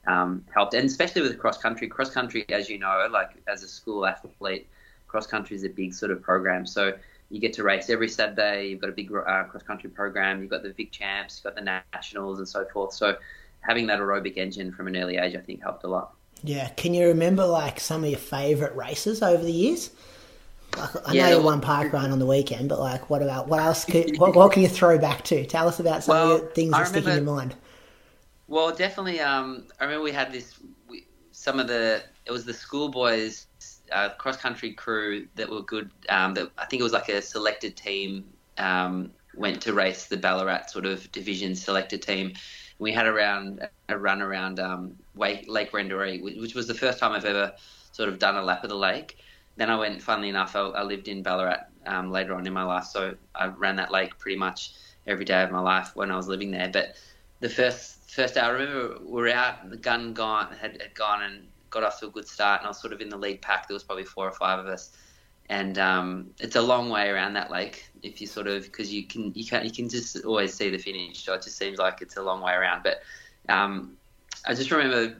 [0.07, 0.73] um, helped.
[0.73, 4.67] And especially with cross country, cross country, as you know, like as a school athlete,
[5.07, 6.65] cross country is a big sort of program.
[6.65, 6.93] So
[7.29, 8.69] you get to race every Saturday.
[8.69, 10.41] You've got a big uh, cross country program.
[10.41, 12.93] You've got the Vic Champs, you've got the nationals, and so forth.
[12.93, 13.17] So
[13.61, 16.13] having that aerobic engine from an early age, I think, helped a lot.
[16.43, 16.69] Yeah.
[16.69, 19.89] Can you remember like some of your favourite races over the years?
[21.05, 23.59] I yeah, know you won park run on the weekend, but like, what about what
[23.59, 23.85] else?
[23.85, 25.45] Could, what, what, can you throw back to?
[25.45, 27.55] Tell us about some well, of the things that stick in your mind.
[28.47, 29.19] Well, definitely.
[29.19, 30.59] Um, I remember we had this.
[30.87, 33.47] We, some of the it was the schoolboys
[33.91, 35.89] uh, cross country crew that were good.
[36.09, 38.25] Um, that I think it was like a selected team
[38.57, 42.33] um, went to race the Ballarat sort of division selected team.
[42.77, 47.25] We had around a run around um, Lake Wendouree, which was the first time I've
[47.25, 47.53] ever
[47.91, 49.17] sort of done a lap of the lake
[49.57, 50.01] then I went.
[50.01, 53.47] Funnily enough, I, I lived in Ballarat um, later on in my life, so I
[53.47, 54.73] ran that lake pretty much
[55.07, 56.69] every day of my life when I was living there.
[56.71, 56.95] But
[57.39, 59.69] the first first day, I remember we were out.
[59.69, 62.69] The gun gone had, had gone and got off to a good start, and I
[62.69, 63.67] was sort of in the lead pack.
[63.67, 64.91] There was probably four or five of us,
[65.49, 69.05] and um, it's a long way around that lake if you sort of because you
[69.05, 71.23] can you can you can just always see the finish.
[71.23, 72.83] So it just seems like it's a long way around.
[72.83, 73.01] But
[73.49, 73.97] um,
[74.45, 75.15] I just remember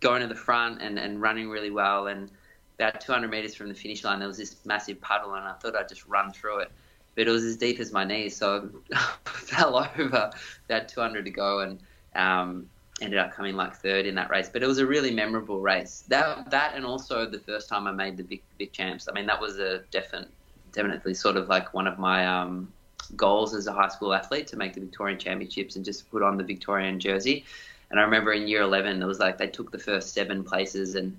[0.00, 2.30] going to the front and, and running really well and
[2.78, 5.76] about 200 meters from the finish line, there was this massive puddle, and I thought
[5.76, 6.70] I'd just run through it.
[7.14, 10.30] But it was as deep as my knees, so I fell over
[10.68, 11.80] about 200 to go, and
[12.14, 12.68] um,
[13.00, 14.48] ended up coming like third in that race.
[14.52, 16.04] But it was a really memorable race.
[16.08, 19.08] That that and also the first time I made the big big champs.
[19.08, 20.28] I mean, that was a definite,
[20.72, 22.72] definitely sort of like one of my um,
[23.14, 26.36] goals as a high school athlete to make the Victorian Championships and just put on
[26.36, 27.44] the Victorian jersey.
[27.90, 30.96] And I remember in year 11, it was like they took the first seven places
[30.96, 31.16] and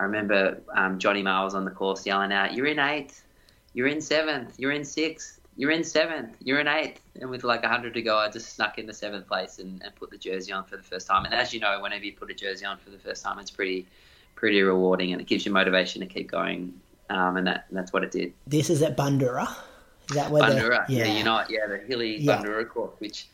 [0.00, 3.24] I remember um, Johnny Miles on the course yelling out, "You're in eighth,
[3.74, 7.00] you're in seventh, you're in sixth, you're in seventh, you're in eighth.
[7.20, 9.94] And with like hundred to go, I just snuck in the seventh place and, and
[9.94, 11.24] put the jersey on for the first time.
[11.24, 13.50] And as you know, whenever you put a jersey on for the first time, it's
[13.50, 13.86] pretty
[14.34, 16.72] pretty rewarding and it gives you motivation to keep going.
[17.10, 18.32] Um, and that and that's what it did.
[18.46, 19.48] This is at Bundoora.
[20.10, 20.88] Is that where Bundoora?
[20.88, 21.04] Yeah.
[21.04, 22.38] yeah, you know, yeah, the hilly yeah.
[22.38, 23.26] Bundoora course, which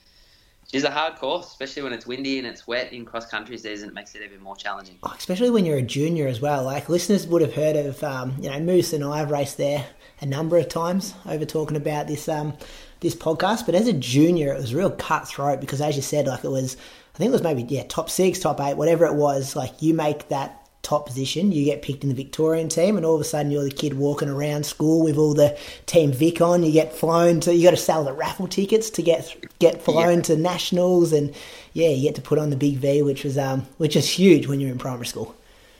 [0.70, 3.88] She's a hard course, especially when it's windy and it's wet in cross country season.
[3.88, 4.98] It makes it even more challenging.
[5.02, 6.64] Oh, especially when you're a junior as well.
[6.64, 9.86] Like listeners would have heard of, um, you know, Moose and I have raced there
[10.20, 12.52] a number of times over talking about this um,
[13.00, 13.64] this podcast.
[13.64, 16.76] But as a junior, it was real cutthroat because, as you said, like it was,
[17.14, 19.56] I think it was maybe yeah, top six, top eight, whatever it was.
[19.56, 23.14] Like you make that top position, you get picked in the Victorian team, and all
[23.14, 26.62] of a sudden you're the kid walking around school with all the Team Vic on.
[26.62, 30.16] You get flown to, you got to sell the raffle tickets to get get flown
[30.16, 30.22] yeah.
[30.22, 31.34] to nationals, and
[31.72, 34.46] yeah, you get to put on the big V, which was um, which is huge
[34.46, 35.34] when you're in primary school.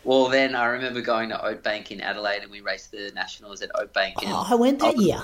[0.04, 3.70] Well, then I remember going to Oakbank in Adelaide, and we raced the nationals at
[3.74, 4.14] Oakbank.
[4.22, 5.22] Oh, I went that I, year.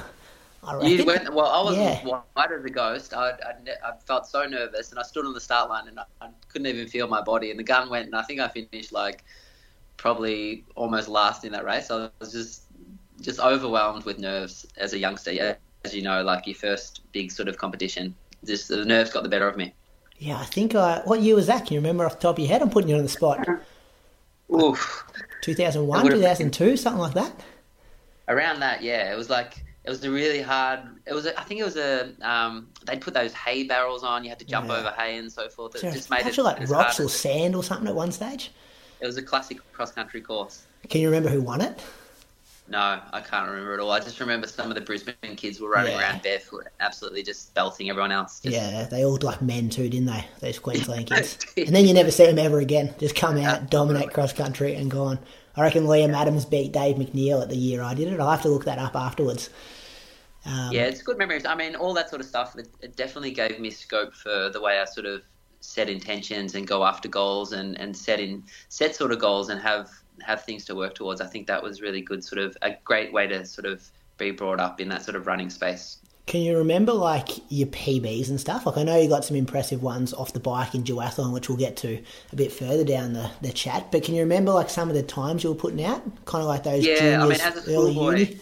[0.83, 1.47] You went well.
[1.47, 2.01] I was yeah.
[2.05, 3.13] white as a ghost.
[3.13, 6.05] I, I, I, felt so nervous, and I stood on the start line, and I,
[6.23, 7.51] I couldn't even feel my body.
[7.51, 9.25] And the gun went, and I think I finished like
[9.97, 11.91] probably almost last in that race.
[11.91, 12.62] I was just
[13.21, 15.33] just overwhelmed with nerves as a youngster.
[15.33, 15.55] Yeah,
[15.85, 18.15] as you know, like your first big sort of competition,
[18.45, 19.75] just the nerves got the better of me.
[20.19, 20.75] Yeah, I think.
[20.75, 21.66] Uh, what year was that?
[21.66, 22.62] Can you remember off the top of your head?
[22.62, 23.47] I'm putting you on the spot.
[24.53, 25.05] Oof.
[25.43, 27.33] 2001, 2002, something like that.
[28.29, 29.12] Around that, yeah.
[29.12, 30.81] It was like it was a really hard.
[31.07, 31.27] It was.
[31.27, 32.15] A, I think it was a.
[32.23, 34.25] Um, they'd put those hay barrels on.
[34.25, 34.77] You had to jump yeah.
[34.79, 35.75] over hay and so forth.
[35.75, 38.51] It so just made it like rocks or sand or something at one stage.
[39.01, 40.65] It was a classic cross country course.
[40.89, 41.81] Can you remember who won it?
[42.66, 43.91] No, I can't remember at all.
[43.91, 46.01] I just remember some of the Brisbane kids were running yeah.
[46.01, 48.41] around barefoot, absolutely just belting everyone else.
[48.41, 48.55] Just...
[48.55, 50.25] Yeah, they all looked like men too, didn't they?
[50.41, 51.37] Those Queensland kids.
[51.59, 52.95] and then you never see them ever again.
[52.99, 55.19] Just come out, dominate cross country, and gone.
[55.57, 58.19] I reckon Liam Adams beat Dave McNeill at the year I did it.
[58.19, 59.51] I'll have to look that up afterwards.
[60.47, 61.45] Um, yeah, it's good memories.
[61.45, 62.59] I mean, all that sort of stuff.
[62.59, 65.23] It, it definitely gave me scope for the way I sort of
[65.65, 69.61] set intentions and go after goals and, and set in set sort of goals and
[69.61, 69.91] have
[70.23, 71.20] have things to work towards.
[71.20, 73.82] I think that was really good, sort of a great way to sort of
[74.19, 75.99] be brought up in that sort of running space.
[76.27, 78.65] Can you remember like your PBs and stuff?
[78.65, 81.59] Like I know you got some impressive ones off the bike in duathlon, which we'll
[81.59, 83.91] get to a bit further down the, the chat.
[83.91, 86.49] But can you remember like some of the times you were putting out, kind of
[86.49, 88.39] like those yeah, juniors, I mean, as a early uni?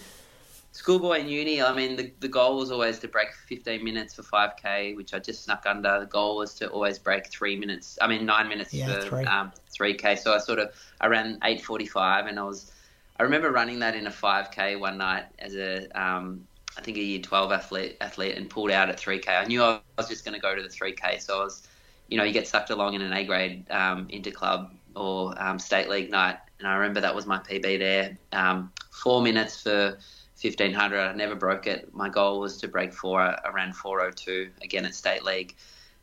[0.82, 4.22] Schoolboy and uni, I mean, the, the goal was always to break 15 minutes for
[4.22, 6.00] 5K, which I just snuck under.
[6.00, 9.24] The goal was to always break three minutes, I mean, nine minutes yeah, for three.
[9.24, 10.18] Um, 3K.
[10.18, 12.72] So I sort of, I ran 8.45 and I was,
[13.20, 17.00] I remember running that in a 5K one night as a, um, I think a
[17.00, 19.28] year 12 athlete, athlete and pulled out at 3K.
[19.28, 21.20] I knew I was just going to go to the 3K.
[21.20, 21.68] So I was,
[22.08, 25.60] you know, you get sucked along in an A grade um, inter club or um,
[25.60, 26.38] state league night.
[26.58, 28.18] And I remember that was my PB there.
[28.32, 29.96] Um, four minutes for
[30.42, 30.98] 1500.
[30.98, 31.94] I never broke it.
[31.94, 33.20] My goal was to break four.
[33.20, 35.54] I ran 402 again at state league.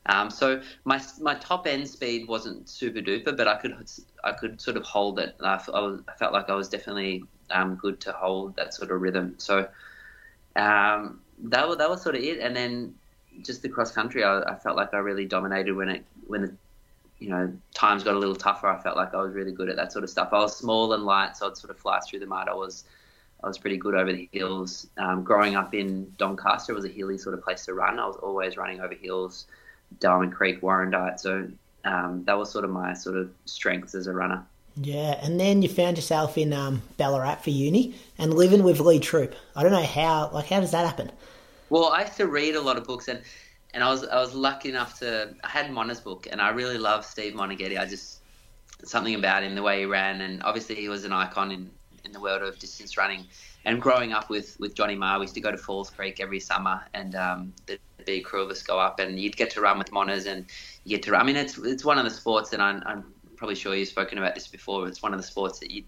[0.06, 3.76] Um, so my my top end speed wasn't super duper, but I could
[4.24, 5.36] I could sort of hold it.
[5.42, 9.02] I, was, I felt like I was definitely um, good to hold that sort of
[9.02, 9.36] rhythm.
[9.38, 9.68] So
[10.56, 12.40] um, that was that was sort of it.
[12.40, 12.96] And then
[13.44, 16.56] just the cross country, I, I felt like I really dominated when it when the
[17.20, 18.68] you know times got a little tougher.
[18.68, 20.30] I felt like I was really good at that sort of stuff.
[20.32, 22.48] I was small and light, so I'd sort of fly through the mud.
[22.48, 22.86] I was
[23.44, 24.88] I was pretty good over the hills.
[24.98, 28.00] Um, growing up in Doncaster was a hilly sort of place to run.
[28.00, 29.48] I was always running over hills,
[30.00, 31.20] Diamond Creek, Warrandyte.
[31.20, 31.48] So
[31.86, 34.46] um, that was sort of my sort of strengths as a runner.
[34.76, 39.00] Yeah, and then you found yourself in um, Ballarat for uni and living with Lee
[39.00, 39.36] Troop.
[39.56, 41.12] I don't know how, like, how does that happen?
[41.70, 43.22] Well, I used to read a lot of books, and
[43.74, 46.78] and I was I was lucky enough to I had Mona's book, and I really
[46.78, 47.78] love Steve Moneghetti.
[47.78, 48.20] I just
[48.84, 51.70] something about him, the way he ran, and obviously he was an icon in
[52.06, 53.26] in the world of distance running.
[53.66, 56.40] And growing up with, with Johnny Marr, we used to go to Falls Creek every
[56.40, 59.78] summer, and um, the big crew of us go up, and you'd get to run
[59.78, 60.46] with Monas, and
[60.86, 61.12] you get to.
[61.12, 61.22] Run.
[61.22, 63.06] I mean, it's it's one of the sports, and I'm, I'm
[63.36, 64.88] probably sure you've spoken about this before.
[64.88, 65.84] It's one of the sports that you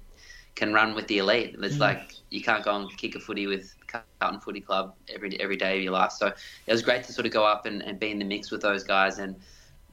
[0.55, 1.55] can run with the elite.
[1.61, 1.79] It's mm.
[1.79, 3.73] like you can't go and kick a footy with
[4.19, 6.11] Carlton Footy Club every every day of your life.
[6.11, 8.51] So it was great to sort of go up and, and be in the mix
[8.51, 9.35] with those guys and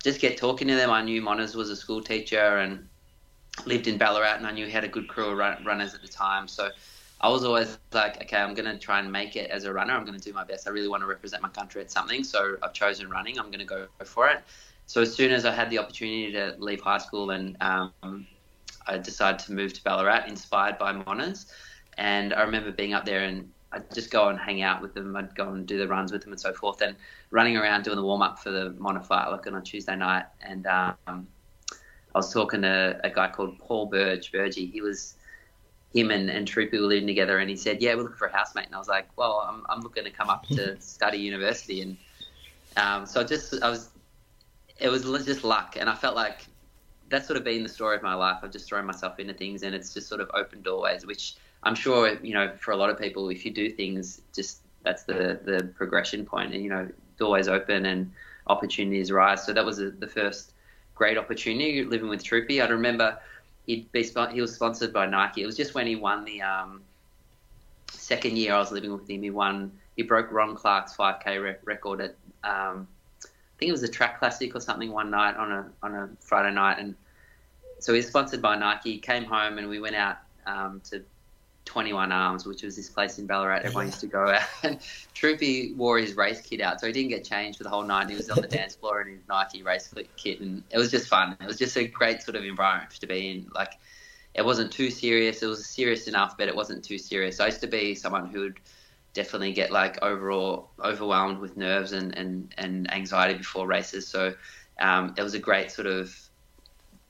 [0.03, 0.90] just get talking to them.
[0.90, 2.89] I knew Monas was a school teacher and
[3.66, 6.02] lived in Ballarat and I knew he had a good crew of run, runners at
[6.02, 6.48] the time.
[6.48, 6.70] So
[7.20, 9.93] I was always like, okay, I'm going to try and make it as a runner.
[9.93, 10.68] I'm going to do my best.
[10.68, 12.22] I really want to represent my country at something.
[12.22, 13.39] So I've chosen running.
[13.39, 14.43] I'm going to go for it.
[14.86, 18.26] So as soon as I had the opportunity to leave high school and um,
[18.86, 21.47] I decided to move to Ballarat, inspired by Monas.
[21.98, 25.14] And I remember being up there and I'd just go and hang out with them.
[25.16, 26.80] I'd go and do the runs with them and so forth.
[26.80, 26.97] And
[27.30, 30.24] running around doing the warm up for the Mona like on a Tuesday night.
[30.40, 31.26] And um,
[32.14, 34.70] I was talking to a guy called Paul Burge, Burgey.
[34.70, 35.14] He was
[35.93, 38.36] him and, and Troopy were living together, and he said, "Yeah, we're looking for a
[38.36, 41.82] housemate." And I was like, "Well, I'm, I'm looking to come up to study university,"
[41.82, 41.97] and
[42.76, 43.90] um, so I just I was,
[44.78, 46.47] it was just luck, and I felt like
[47.09, 48.39] that's sort of been the story of my life.
[48.43, 51.74] I've just thrown myself into things, and it's just sort of opened doorways, which I'm
[51.74, 55.40] sure you know for a lot of people, if you do things, just that's the
[55.44, 58.12] the progression point, and you know doorways open, and
[58.47, 59.44] opportunities rise.
[59.44, 60.52] So that was a, the first
[60.99, 62.61] great opportunity living with Troopy.
[62.61, 63.16] I remember
[63.66, 65.43] he'd be he was sponsored by Nike.
[65.43, 66.83] It was just when he won the um,
[67.91, 69.23] second year I was living with him.
[69.23, 69.73] He won.
[69.97, 72.87] He broke Ron Clarke's 5K re- record at um,
[73.25, 76.09] I think it was a track classic or something one night on a on a
[76.20, 76.95] Friday night, and
[77.79, 78.93] so he was sponsored by Nike.
[78.93, 81.03] He Came home and we went out um, to
[81.69, 84.43] 21 Arms, which was this place in Ballarat everyone used to go out.
[84.62, 84.81] And
[85.12, 88.09] Troopy wore his race kit out, so he didn't get changed for the whole night.
[88.09, 91.09] He was on the dance floor in his Nike race kit, and it was just
[91.09, 91.36] fun.
[91.39, 93.51] It was just a great sort of environment to be in.
[93.55, 93.74] Like,
[94.32, 95.43] it wasn't too serious.
[95.43, 97.39] It was serious enough, but it wasn't too serious.
[97.39, 98.61] I used to be someone who would
[99.12, 104.09] definitely get like overall overwhelmed with nerves and, and, and anxiety before races.
[104.09, 104.32] So
[104.81, 106.16] um, it was a great sort of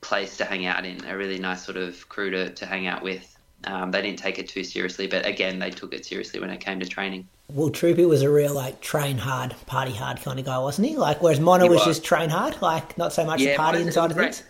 [0.01, 3.03] place to hang out in, a really nice sort of crew to, to hang out
[3.03, 3.38] with.
[3.65, 6.59] Um, they didn't take it too seriously, but again, they took it seriously when it
[6.59, 7.27] came to training.
[7.49, 10.95] Well, Troopy was a real like train hard, party hard kind of guy, wasn't he?
[10.95, 13.81] Like, whereas Mono was, was, just train hard, like not so much yeah, the party
[13.81, 14.43] inside of things.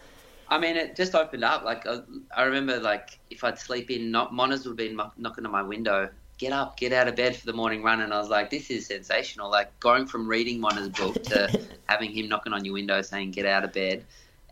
[0.47, 1.63] I mean, it just opened up.
[1.63, 1.99] Like I,
[2.35, 6.09] I remember, like if I'd sleep in, not, Monas would be knocking on my window
[6.39, 8.01] get up, get out of bed for the morning run.
[8.01, 9.51] And I was like, this is sensational.
[9.51, 13.45] Like going from reading Mona's book to having him knocking on your window saying, get
[13.45, 14.03] out of bed.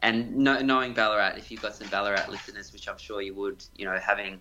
[0.02, 3.86] And knowing Ballarat, if you've got some Ballarat listeners, which I'm sure you would, you
[3.86, 4.40] know, having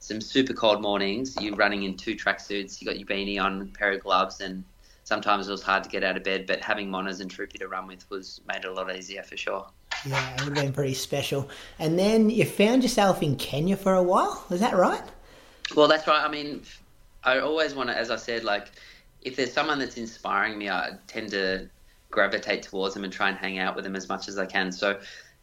[0.00, 3.64] some super cold mornings, you're running in two tracksuits, you got your beanie on, a
[3.66, 4.64] pair of gloves, and
[5.04, 6.46] sometimes it was hard to get out of bed.
[6.46, 9.36] But having Monas and Troopy to run with was made it a lot easier for
[9.36, 9.66] sure.
[10.06, 11.48] Yeah, it would have been pretty special.
[11.78, 14.44] And then you found yourself in Kenya for a while.
[14.50, 15.02] Is that right?
[15.74, 16.24] Well, that's right.
[16.24, 16.62] I mean,
[17.24, 18.70] I always want to, as I said, like
[19.22, 21.68] if there's someone that's inspiring me, I tend to
[22.10, 24.72] gravitate towards them and try and hang out with them as much as I can.
[24.72, 24.98] So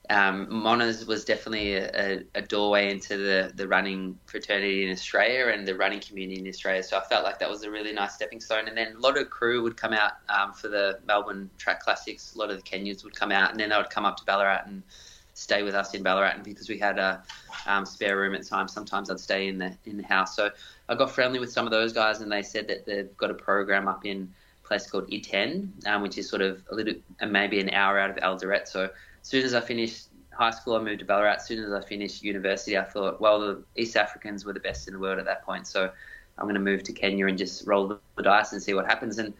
[0.09, 5.67] um, Monas was definitely a, a, doorway into the, the running fraternity in Australia and
[5.67, 6.83] the running community in Australia.
[6.83, 8.67] So I felt like that was a really nice stepping stone.
[8.67, 12.35] And then a lot of crew would come out um, for the Melbourne Track Classics.
[12.35, 14.25] A lot of the Kenyans would come out, and then they would come up to
[14.25, 14.83] Ballarat and
[15.33, 16.33] stay with us in Ballarat.
[16.35, 17.23] And because we had a
[17.65, 20.35] um, spare room at times, sometimes I'd stay in the in the house.
[20.35, 20.51] So
[20.87, 23.35] I got friendly with some of those guys, and they said that they've got a
[23.35, 24.31] program up in
[24.65, 28.09] place called Iten, um, which is sort of a little uh, maybe an hour out
[28.09, 28.67] of Eldoret.
[28.67, 31.35] So as soon as I finished high school, I moved to Ballarat.
[31.35, 34.87] As soon as I finished university, I thought, well, the East Africans were the best
[34.87, 35.89] in the world at that point, so
[36.37, 39.17] I'm going to move to Kenya and just roll the dice and see what happens.
[39.17, 39.33] And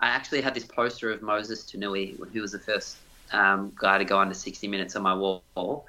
[0.00, 2.96] I actually had this poster of Moses Tanui, who was the first
[3.32, 5.86] um, guy to go under 60 minutes on my wall.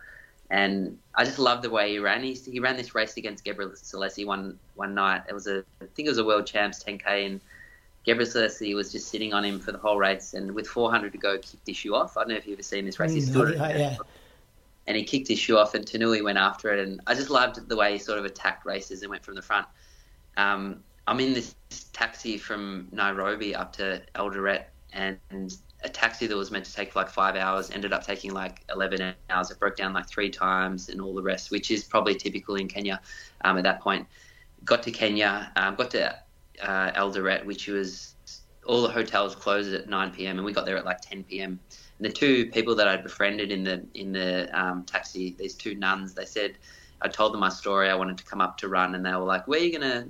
[0.50, 2.24] And I just loved the way he ran.
[2.24, 5.22] He, he ran this race against Gebre Selassie one one night.
[5.30, 7.42] It was a I think it was a world champs 10k, and
[8.06, 10.34] Gebre Selassie was just sitting on him for the whole race.
[10.34, 12.18] And with 400 to go, kicked his shoe off.
[12.18, 13.14] I don't know if you've ever seen this race.
[13.14, 13.98] He stood yeah, yeah.
[14.88, 16.80] and he kicked his shoe off, and Tanui went after it.
[16.86, 19.42] And I just loved the way he sort of attacked races and went from the
[19.42, 19.68] front.
[20.38, 21.56] Um, I'm in this
[21.94, 26.96] taxi from Nairobi up to Eldoret, and, and a taxi that was meant to take
[26.96, 29.52] like five hours ended up taking like 11 hours.
[29.52, 32.68] It broke down like three times and all the rest, which is probably typical in
[32.68, 33.02] Kenya
[33.44, 34.08] um, at that point.
[34.64, 36.16] Got to Kenya, um, got to
[36.62, 38.16] uh, Eldoret, which was
[38.66, 40.38] all the hotels closed at 9 p.m.
[40.38, 41.60] and we got there at like 10 p.m.
[41.98, 45.76] And the two people that I'd befriended in the in the um, taxi, these two
[45.76, 46.58] nuns, they said
[47.02, 47.90] I told them my story.
[47.90, 50.08] I wanted to come up to run, and they were like, "Where are you gonna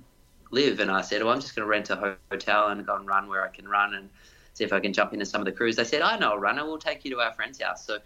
[0.51, 3.29] live?" And I said, "Well, I'm just gonna rent a hotel and go and run
[3.29, 4.09] where I can run." And
[4.53, 5.75] see if I can jump into some of the crews.
[5.75, 7.85] They said, I know a runner, we'll take you to our friend's house.
[7.85, 7.99] So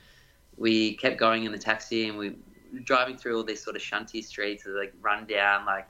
[0.57, 2.35] we kept going in the taxi and we
[2.83, 5.87] driving through all these sort of shunty streets, like run down, like,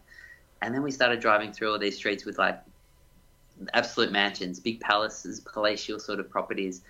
[0.61, 2.59] and then we started driving through all these streets with like
[3.73, 6.81] absolute mansions, big palaces, palatial sort of properties.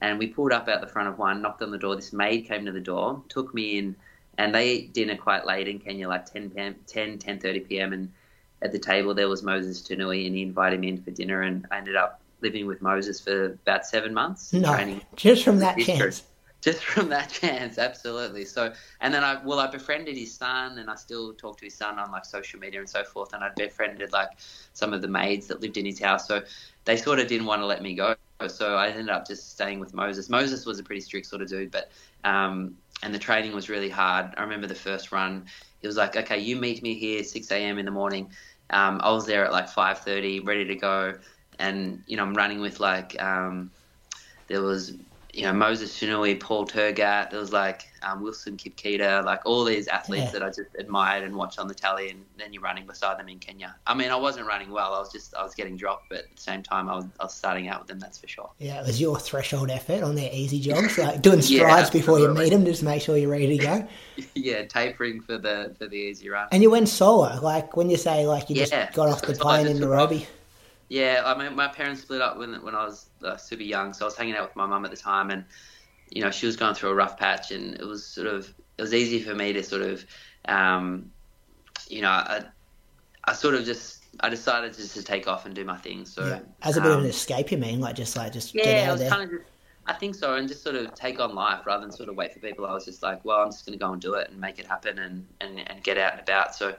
[0.00, 1.96] And we pulled up out the front of one, knocked on the door.
[1.96, 3.96] This maid came to the door, took me in,
[4.38, 7.92] and they eat dinner quite late in Kenya, like 10 p.m., 10, 10.30 p.m.
[7.92, 8.12] And
[8.62, 11.66] at the table there was Moses Tanui, and he invited me in for dinner, and
[11.70, 14.52] I ended up living with Moses for about seven months.
[14.52, 16.22] No, training just from that chance.
[16.64, 18.46] Just from that chance, absolutely.
[18.46, 18.72] So,
[19.02, 21.98] and then I, well, I befriended his son, and I still talk to his son
[21.98, 23.34] on like social media and so forth.
[23.34, 24.30] And I befriended like
[24.72, 26.26] some of the maids that lived in his house.
[26.26, 26.40] So
[26.86, 28.16] they sort of didn't want to let me go.
[28.48, 30.30] So I ended up just staying with Moses.
[30.30, 31.92] Moses was a pretty strict sort of dude, but
[32.24, 34.32] um, and the training was really hard.
[34.38, 35.44] I remember the first run.
[35.80, 37.78] He was like, "Okay, you meet me here 6 a.m.
[37.78, 38.30] in the morning."
[38.70, 41.14] Um, I was there at like 5:30, ready to go
[41.60, 43.70] and you know I'm running with like um,
[44.48, 44.94] there was
[45.34, 49.88] you know Moses Tanui, Paul Tergat, there was like um, Wilson Kipketer, like all these
[49.88, 50.30] athletes yeah.
[50.32, 53.28] that I just admired and watched on the tally, and then you're running beside them
[53.28, 53.74] in Kenya.
[53.86, 56.36] I mean, I wasn't running well; I was just I was getting dropped, but at
[56.36, 57.98] the same time, I was, I was starting out with them.
[57.98, 58.50] That's for sure.
[58.58, 62.20] Yeah, it was your threshold effort on their easy jogs, like doing strides yeah, before
[62.20, 63.88] you meet them, just make sure you're ready to go.
[64.34, 66.48] yeah, tapering for the for the easy run.
[66.52, 68.66] And you went solo, like when you say like you yeah.
[68.66, 70.26] just got off the plane in Nairobi.
[70.88, 74.04] Yeah, I mean, my parents split up when when I was uh, super young, so
[74.04, 75.44] I was hanging out with my mum at the time, and
[76.10, 78.82] you know, she was going through a rough patch, and it was sort of it
[78.82, 80.04] was easy for me to sort of,
[80.46, 81.10] um,
[81.88, 82.42] you know, I,
[83.24, 86.04] I sort of just I decided just to take off and do my thing.
[86.04, 86.40] So Yeah.
[86.62, 87.80] As a bit of an um, escape, you mean?
[87.80, 89.10] Like just like just yeah, get I out was there.
[89.10, 89.50] kind of just,
[89.86, 92.32] I think so, and just sort of take on life rather than sort of wait
[92.32, 92.66] for people.
[92.66, 94.58] I was just like, well, I'm just going to go and do it and make
[94.58, 96.54] it happen and, and, and get out and about.
[96.54, 96.74] So,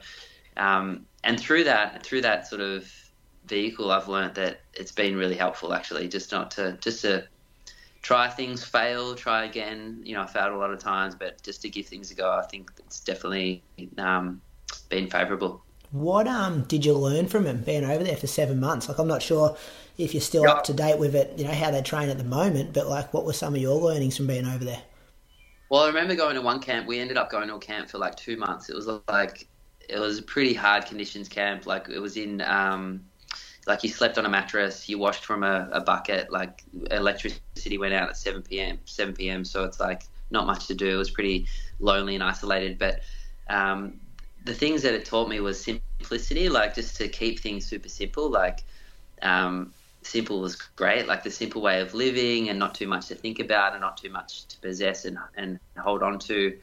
[0.56, 2.90] um, and through that, through that sort of
[3.48, 7.28] vehicle, I've learned that it's been really helpful actually, just not to, just to
[8.02, 10.02] try things, fail, try again.
[10.04, 12.30] You know, I failed a lot of times, but just to give things a go,
[12.32, 13.64] I think it's definitely
[13.98, 14.42] um,
[14.90, 15.66] been favourable.
[15.90, 18.88] What um did you learn from him being over there for seven months?
[18.88, 19.56] Like I'm not sure
[19.98, 20.50] if you're still Yeah.
[20.50, 23.12] up to date with it, you know, how they train at the moment, but like
[23.12, 24.82] what were some of your learnings from being over there?
[25.68, 26.86] Well, I remember going to one camp.
[26.86, 28.68] We ended up going to a camp for like two months.
[28.68, 29.48] It was like
[29.88, 31.66] it was a pretty hard conditions camp.
[31.66, 33.04] Like it was in um,
[33.66, 36.30] like you slept on a mattress, you washed from a, a bucket.
[36.30, 38.78] Like electricity went out at seven p.m.
[38.84, 39.44] Seven p.m.
[39.44, 40.88] So it's like not much to do.
[40.88, 41.46] It was pretty
[41.80, 42.78] lonely and isolated.
[42.78, 43.00] But
[43.48, 44.00] um,
[44.44, 46.48] the things that it taught me was simplicity.
[46.48, 48.30] Like just to keep things super simple.
[48.30, 48.64] Like
[49.22, 49.72] um,
[50.02, 53.40] simple was great, like the simple way of living and not too much to think
[53.40, 56.56] about and not too much to possess and, and hold on to.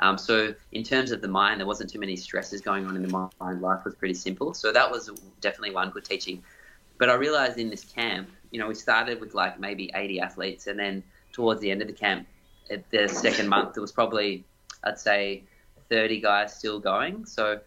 [0.00, 3.02] Um, so in terms of the mind, there wasn't too many stresses going on in
[3.02, 3.60] the mind.
[3.60, 4.54] Life was pretty simple.
[4.54, 5.10] So that was
[5.40, 6.42] definitely one good teaching.
[6.98, 10.66] But I realized in this camp, you know, we started with like maybe 80 athletes,
[10.66, 11.02] and then
[11.32, 12.26] towards the end of the camp,
[12.70, 14.44] at the second month, there was probably,
[14.84, 15.44] I'd say,
[15.88, 17.26] 30 guys still going.
[17.26, 17.60] So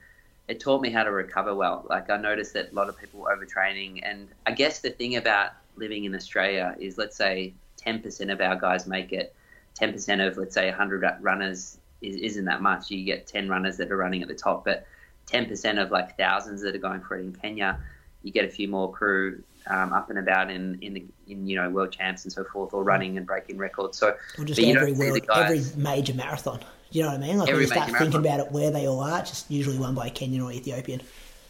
[0.48, 1.86] it taught me how to recover well.
[1.90, 5.16] Like I noticed that a lot of people were overtraining, and I guess the thing
[5.18, 7.54] about living in Australia is, let's say,
[7.86, 9.36] 10% of our guys make it.
[9.80, 12.92] 10% of, let's say, 100 runners is, isn't that much.
[12.92, 14.86] You get 10 runners that are running at the top, but
[15.28, 17.80] 10% of like thousands that are going for it in Kenya,
[18.24, 21.56] you get a few more crew um, up and about in in the in you
[21.56, 23.98] know world champs and so forth, or running and breaking records.
[23.98, 26.60] So Or just every world, every major marathon.
[26.92, 27.38] You know what I mean?
[27.38, 28.26] Like Every when you start thinking marathon.
[28.26, 31.02] about it, where they all are, it's just usually won by a Kenyan or Ethiopian.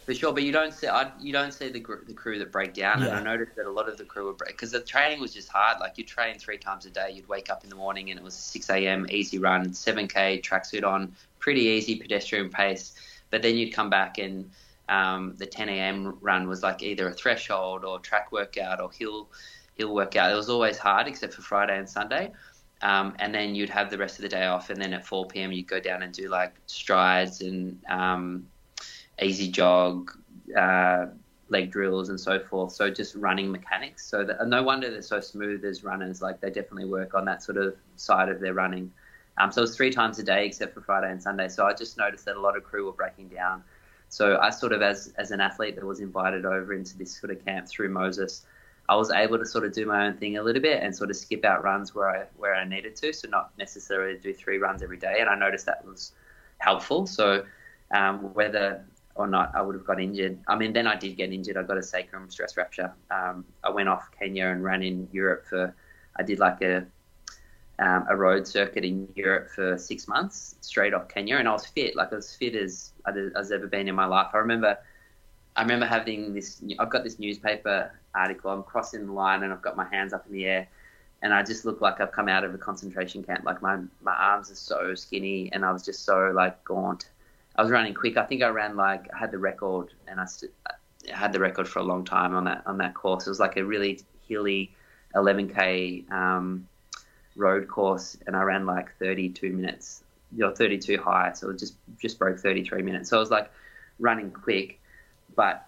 [0.04, 2.52] For sure, but you don't see I, you don't see the gr- the crew that
[2.52, 4.80] break down, and I noticed that a lot of the crew would break because the
[4.80, 5.80] training was just hard.
[5.80, 8.22] Like you train three times a day, you'd wake up in the morning and it
[8.22, 9.06] was six a.m.
[9.10, 12.92] easy run, seven k tracksuit on, pretty easy pedestrian pace.
[13.30, 14.50] But then you'd come back and
[14.90, 16.18] um, the ten a.m.
[16.20, 19.30] run was like either a threshold or track workout or hill
[19.74, 20.30] hill workout.
[20.30, 22.30] It was always hard except for Friday and Sunday.
[22.82, 25.28] Um, and then you'd have the rest of the day off, and then at 4
[25.28, 25.50] p.m.
[25.50, 28.46] you'd go down and do like strides and um,
[29.22, 30.10] easy jog,
[30.56, 31.06] uh,
[31.48, 32.72] leg drills, and so forth.
[32.72, 34.06] So just running mechanics.
[34.06, 36.22] So that, no wonder they're so smooth as runners.
[36.22, 38.92] Like they definitely work on that sort of side of their running.
[39.38, 41.48] Um, so it was three times a day except for Friday and Sunday.
[41.48, 43.64] So I just noticed that a lot of crew were breaking down.
[44.08, 47.32] So I sort of, as as an athlete that was invited over into this sort
[47.32, 48.46] of camp through Moses,
[48.88, 51.10] I was able to sort of do my own thing a little bit and sort
[51.10, 53.12] of skip out runs where I where I needed to.
[53.12, 55.16] So not necessarily do three runs every day.
[55.18, 56.12] And I noticed that was
[56.58, 57.06] helpful.
[57.06, 57.44] So
[57.90, 58.84] um, whether
[59.14, 61.56] or not I would have got injured, I mean, then I did get injured.
[61.56, 62.92] I got a sacrum stress rupture.
[63.10, 65.74] Um, I went off Kenya and ran in Europe for.
[66.16, 66.86] I did like a
[67.78, 71.66] um, a road circuit in Europe for six months straight off Kenya, and I was
[71.66, 74.28] fit, like as fit as as ever been in my life.
[74.32, 74.78] I remember,
[75.56, 76.62] I remember having this.
[76.78, 78.50] I've got this newspaper article.
[78.50, 80.68] I'm crossing the line, and I've got my hands up in the air,
[81.22, 83.44] and I just look like I've come out of a concentration camp.
[83.44, 87.08] Like my my arms are so skinny, and I was just so like gaunt.
[87.56, 88.16] I was running quick.
[88.16, 91.38] I think I ran like I had the record, and I, st- I had the
[91.38, 93.26] record for a long time on that on that course.
[93.26, 94.72] It was like a really hilly
[95.14, 96.10] 11k.
[96.10, 96.68] Um,
[97.36, 101.32] road course and I ran like 32 minutes, you know, 32 high.
[101.32, 103.10] So it just just broke 33 minutes.
[103.10, 103.50] So I was like
[103.98, 104.80] running quick,
[105.34, 105.66] but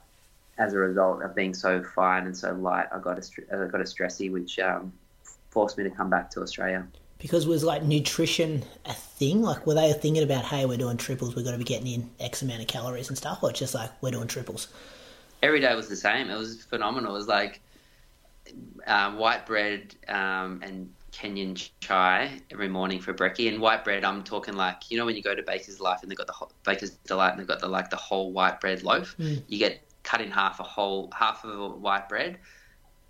[0.59, 3.81] as a result of being so fine and so light, I got a I got
[3.81, 4.93] a stressy, which um,
[5.51, 6.87] forced me to come back to Australia.
[7.19, 9.43] Because was like nutrition a thing?
[9.43, 12.11] Like were they thinking about, hey, we're doing triples, we've got to be getting in
[12.21, 14.69] X amount of calories and stuff, or just like we're doing triples?
[15.43, 16.31] Every day was the same.
[16.31, 17.15] It was phenomenal.
[17.15, 17.61] It was like
[18.87, 23.49] um, white bread um, and Kenyan chai every morning for brekkie.
[23.49, 26.11] And white bread, I'm talking like you know when you go to Baker's Life and
[26.11, 28.83] they've got the whole, Baker's Delight and they've got the like the whole white bread
[28.83, 29.15] loaf.
[29.19, 32.39] You get cut in half a whole half of a white bread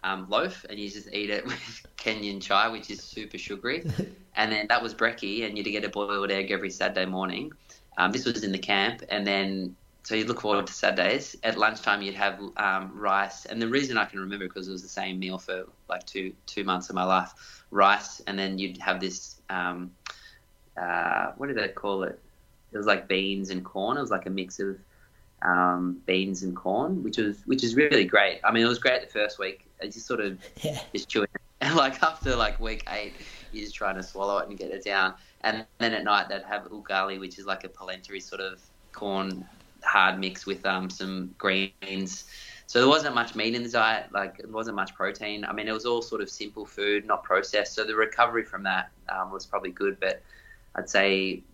[0.06, 3.84] um, loaf, and you just eat it with Kenyan chai, which is super sugary.
[4.36, 7.52] and then that was brekkie, and you'd get a boiled egg every Saturday morning.
[7.98, 11.34] Um, this was in the camp, and then so you'd look forward to Saturdays.
[11.42, 14.82] At lunchtime, you'd have um, rice, and the reason I can remember because it was
[14.82, 17.64] the same meal for like two two months of my life.
[17.70, 19.40] Rice, and then you'd have this.
[19.50, 19.90] Um,
[20.80, 22.20] uh, what do they call it?
[22.70, 23.96] It was like beans and corn.
[23.96, 24.76] It was like a mix of
[25.42, 28.40] um, beans and corn, which was which is really great.
[28.44, 29.70] I mean, it was great the first week.
[29.82, 30.80] I just sort of Yeah.
[30.94, 31.28] just chewing,
[31.60, 33.14] and like after like week eight,
[33.52, 35.14] you're just trying to swallow it and get it down.
[35.42, 38.60] And then at night they'd have ugali, which is like a polenta sort of
[38.92, 39.46] corn
[39.84, 42.24] hard mix with um, some greens.
[42.66, 45.44] So there wasn't much meat in the diet, like it wasn't much protein.
[45.44, 47.74] I mean, it was all sort of simple food, not processed.
[47.74, 50.22] So the recovery from that um, was probably good, but
[50.74, 51.44] I'd say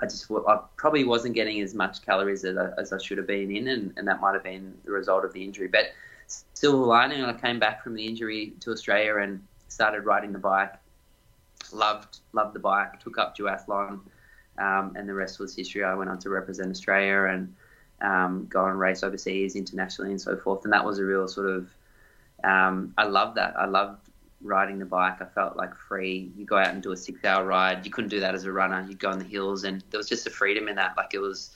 [0.00, 3.26] I just I probably wasn't getting as much calories as I, as I should have
[3.26, 5.68] been in, and, and that might have been the result of the injury.
[5.68, 5.92] But
[6.26, 10.74] silver lining, I came back from the injury to Australia and started riding the bike.
[11.72, 13.00] Loved loved the bike.
[13.00, 14.00] Took up duathlon,
[14.58, 15.82] um, and the rest was history.
[15.82, 17.54] I went on to represent Australia and
[18.02, 20.64] um, go and race overseas, internationally, and so forth.
[20.64, 21.68] And that was a real sort of
[22.44, 23.54] um, I love that.
[23.56, 24.05] I loved
[24.42, 25.20] riding the bike.
[25.20, 26.30] I felt like free.
[26.36, 27.84] You go out and do a six-hour ride.
[27.84, 28.84] You couldn't do that as a runner.
[28.88, 30.96] You'd go on the hills, and there was just a freedom in that.
[30.96, 31.50] Like it was.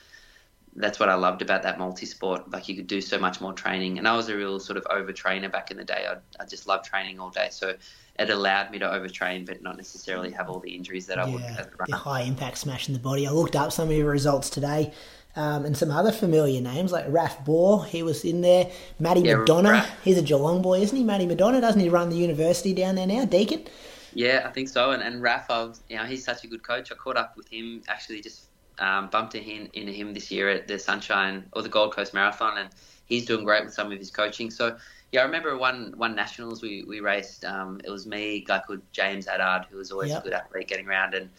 [0.76, 2.52] That's what I loved about that multi-sport.
[2.52, 4.84] Like you could do so much more training, and I was a real sort of
[4.84, 6.06] overtrainer back in the day.
[6.08, 7.74] I, I just loved training all day, so
[8.18, 11.40] it allowed me to overtrain, but not necessarily have all the injuries that I would
[11.40, 13.26] Yeah, as a the high impact smash in the body.
[13.26, 14.92] I looked up some of your results today.
[15.36, 18.70] Um, and some other familiar names like Raf Bohr, he was in there.
[18.98, 19.90] Matty Yeah, Madonna, Raf.
[20.02, 21.04] he's a Geelong boy, isn't he?
[21.04, 23.24] Matty Madonna, doesn't he run the university down there now?
[23.24, 23.64] Deakin?
[24.12, 24.90] Yeah, I think so.
[24.90, 25.46] And and Raf,
[25.88, 26.90] you know, he's such a good coach.
[26.90, 28.48] I caught up with him actually, just
[28.80, 32.12] um, bumped into him, into him this year at the Sunshine or the Gold Coast
[32.12, 32.70] Marathon, and
[33.06, 34.50] he's doing great with some of his coaching.
[34.50, 34.76] So
[35.12, 37.44] yeah, I remember one one nationals we we raced.
[37.44, 40.20] Um, it was me, a guy called James Adard, who was always Yep.
[40.20, 41.30] a good athlete, getting around, and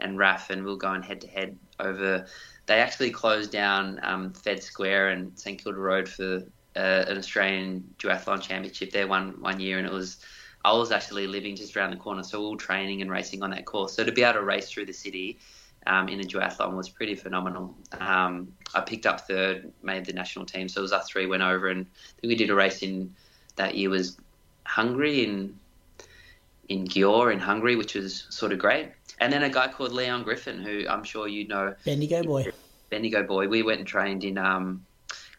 [0.00, 2.26] and Raf, and we were going head to head over.
[2.66, 6.42] They actually closed down um, Fed Square and St Kilda Road for
[6.76, 10.18] uh, an Australian duathlon championship there one one year, and it was.
[10.66, 13.66] I was actually living just around the corner, so all training and racing on that
[13.66, 13.92] course.
[13.94, 15.38] So to be able to race through the city
[15.86, 17.74] um, in a duathlon was pretty phenomenal.
[18.00, 21.42] Um, I picked up third, made the national team, so it was us three went
[21.42, 23.14] over, and I think we did a race in
[23.56, 24.16] that year was
[24.64, 25.58] Hungary in
[26.68, 28.92] in Győr in Hungary, which was sort of great.
[29.20, 32.46] And then a guy called Leon Griffin, who I'm sure you know, Bendigo boy.
[32.90, 33.48] Bendigo boy.
[33.48, 34.84] We went and trained in um,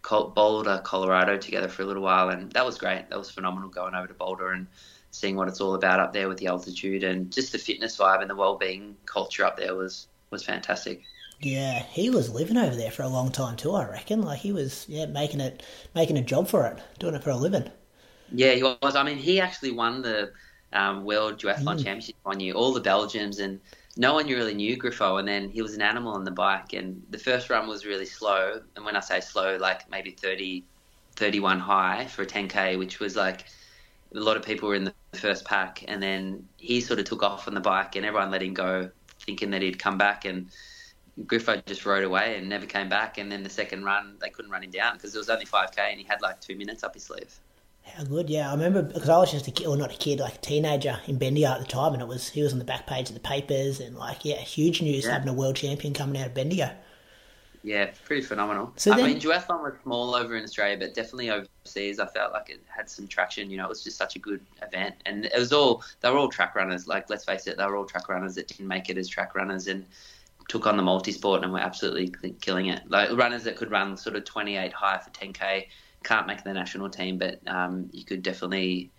[0.09, 3.09] Boulder, Colorado, together for a little while, and that was great.
[3.09, 4.67] That was phenomenal going over to Boulder and
[5.11, 8.21] seeing what it's all about up there with the altitude and just the fitness vibe
[8.21, 11.03] and the well-being culture up there was was fantastic.
[11.39, 14.21] Yeah, he was living over there for a long time too, I reckon.
[14.21, 17.35] Like he was, yeah, making it, making a job for it, doing it for a
[17.35, 17.69] living.
[18.31, 18.95] Yeah, he was.
[18.95, 20.31] I mean, he actually won the
[20.75, 21.83] um, World Duathlon Mm.
[21.83, 23.59] Championship one year, all the Belgians, and
[23.97, 25.19] no one really knew Griffo.
[25.19, 28.05] And then he was an animal on the bike, and the first run was really
[28.05, 28.61] slow.
[28.75, 30.63] And when I say slow, like maybe 30,
[31.15, 33.45] 31 high for a 10K, which was like
[34.13, 35.83] a lot of people were in the first pack.
[35.87, 38.89] And then he sort of took off on the bike, and everyone let him go,
[39.25, 40.25] thinking that he'd come back.
[40.25, 40.49] And
[41.23, 43.17] Griffo just rode away and never came back.
[43.17, 45.79] And then the second run, they couldn't run him down because it was only 5K,
[45.79, 47.39] and he had like two minutes up his sleeve.
[47.85, 48.49] How good, yeah.
[48.49, 50.99] I remember because I was just a kid, or not a kid, like a teenager
[51.07, 53.13] in Bendigo at the time, and it was he was on the back page of
[53.13, 55.11] the papers, and like yeah, huge news Yeah.
[55.13, 56.71] having a world champion coming out of Bendigo.
[57.63, 58.73] Yeah, pretty phenomenal.
[58.75, 62.31] So I then- mean, duathlon was small over in Australia, but definitely overseas, I felt
[62.31, 63.49] like it had some traction.
[63.49, 66.17] You know, it was just such a good event, and it was all they were
[66.17, 66.87] all track runners.
[66.87, 69.35] Like, let's face it, they were all track runners that didn't make it as track
[69.35, 69.85] runners and
[70.47, 72.81] took on the multi-sport and were absolutely killing it.
[72.89, 75.67] Like runners that could run sort of 28 high for 10k
[76.05, 78.91] can't make the national team, but um, you could definitely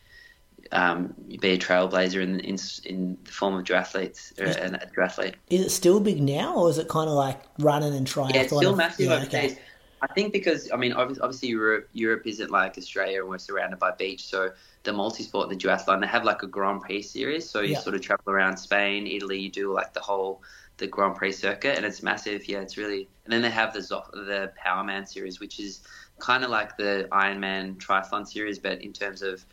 [0.73, 5.35] um, be a trailblazer in, in in the form of duathletes or an a duathlete.
[5.49, 8.35] Is it still big now, or is it kind of like running and triathlon?
[8.35, 9.59] Yeah, it's still massive yeah, okay.
[10.03, 13.93] I think because I mean, obviously Europe, Europe isn't like Australia, and we're surrounded by
[13.93, 14.27] beach.
[14.27, 14.53] So
[14.83, 17.49] the multi-sport, the duathlon, they have like a Grand Prix series.
[17.49, 17.81] So you Yeah.
[17.81, 19.39] sort of travel around Spain, Italy.
[19.41, 20.43] You do like the whole
[20.77, 22.47] the Grand Prix circuit, and it's massive.
[22.47, 23.09] Yeah, it's really.
[23.25, 23.81] And then they have the
[24.13, 25.81] the Powerman series, which is
[26.19, 29.45] kind of like the Ironman triathlon series, but in terms of,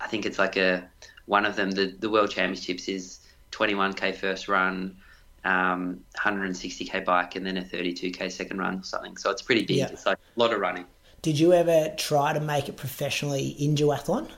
[0.00, 0.90] I think it's like a
[1.26, 1.70] one of them.
[1.70, 3.20] The the World Championships is
[3.52, 4.96] 21k first run
[5.44, 9.16] um, 160k bike and then a 32k second run or something.
[9.16, 9.76] So it's pretty big.
[9.78, 9.88] Yeah.
[9.88, 10.84] It's like a lot of running.
[11.22, 14.30] Did you ever try to make it professionally in duathlon?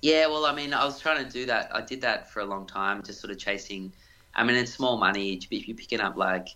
[0.00, 1.70] Yeah, well, I mean, I was trying to do that.
[1.74, 3.92] I did that for a long time, just sort of chasing.
[4.34, 5.34] I mean, it's small money.
[5.34, 6.48] If you're picking up like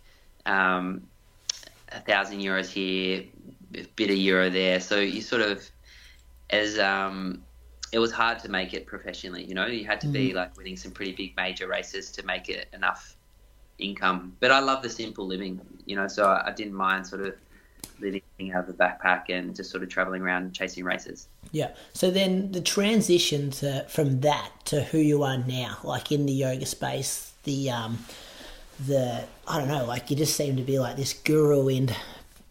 [0.46, 1.06] um,
[1.92, 3.24] a thousand euros here,
[3.74, 5.68] a bit of euro there, so you sort of
[6.50, 7.42] as um,
[7.92, 9.44] it was hard to make it professionally.
[9.44, 12.48] You know, you had to be like winning some pretty big major races to make
[12.48, 13.15] it enough
[13.78, 14.36] income.
[14.40, 15.60] But I love the simple living.
[15.84, 17.34] You know, so I, I didn't mind sort of
[18.00, 18.22] living
[18.52, 21.28] out of the backpack and just sort of traveling around chasing races.
[21.52, 21.70] Yeah.
[21.92, 26.32] So then the transition to, from that to who you are now, like in the
[26.32, 27.98] yoga space, the um,
[28.84, 31.90] the I don't know, like you just seem to be like this guru in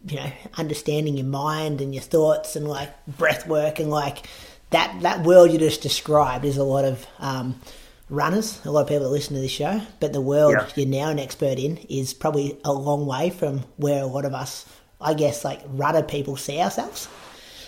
[0.06, 4.26] you know understanding your mind and your thoughts and like breath work and like
[4.70, 7.60] that that world you just described is a lot of um,
[8.08, 10.68] runners, a lot of people that listen to this show, but the world Yeah.
[10.76, 14.34] you're now an expert in is probably a long way from where a lot of
[14.34, 14.64] us,
[15.00, 17.08] I guess, like rudder people see ourselves.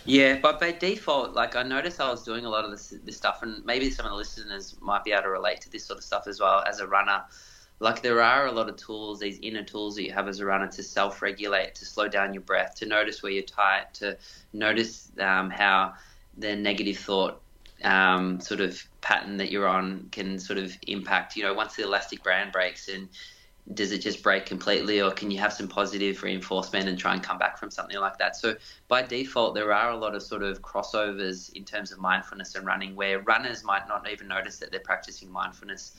[0.04, 3.16] Yeah, but by default, like I noticed I was doing a lot of this, this
[3.16, 5.98] stuff, and maybe some of the listeners might be able to relate to this sort
[5.98, 7.24] of stuff as well as a runner.
[7.80, 10.46] Like there are a lot of tools, these inner tools that you have as a
[10.46, 14.16] runner to self-regulate, to slow down your breath, to notice where you're tight, to
[14.52, 15.94] notice um, how
[16.38, 17.40] the negative thought
[17.84, 21.36] um, sort of pattern that you're on can sort of impact.
[21.36, 23.08] You know, once the elastic band breaks and
[23.74, 27.22] does it just break completely or can you have some positive reinforcement and try and
[27.22, 28.54] come back from something like that so
[28.88, 32.64] by default there are a lot of sort of crossovers in terms of mindfulness and
[32.66, 35.94] running where runners might not even notice that they're practicing mindfulness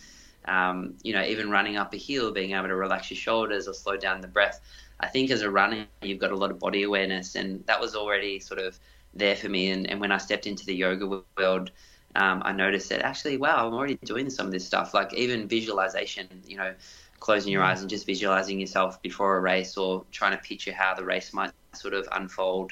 [0.45, 3.73] um, you know even running up a hill being able to relax your shoulders or
[3.73, 4.61] slow down the breath
[4.99, 7.95] i think as a runner you've got a lot of body awareness and that was
[7.95, 8.80] already sort of
[9.14, 11.72] there for me and, and when i stepped into the yoga world
[12.15, 14.94] um, I noticed that actually, wow, I'm already doing some of this stuff.
[14.94, 16.73] Like even visualization, you know,
[17.19, 20.94] closing your eyes and just visualizing yourself before a race or trying to picture how
[20.94, 22.72] the race might sort of unfold.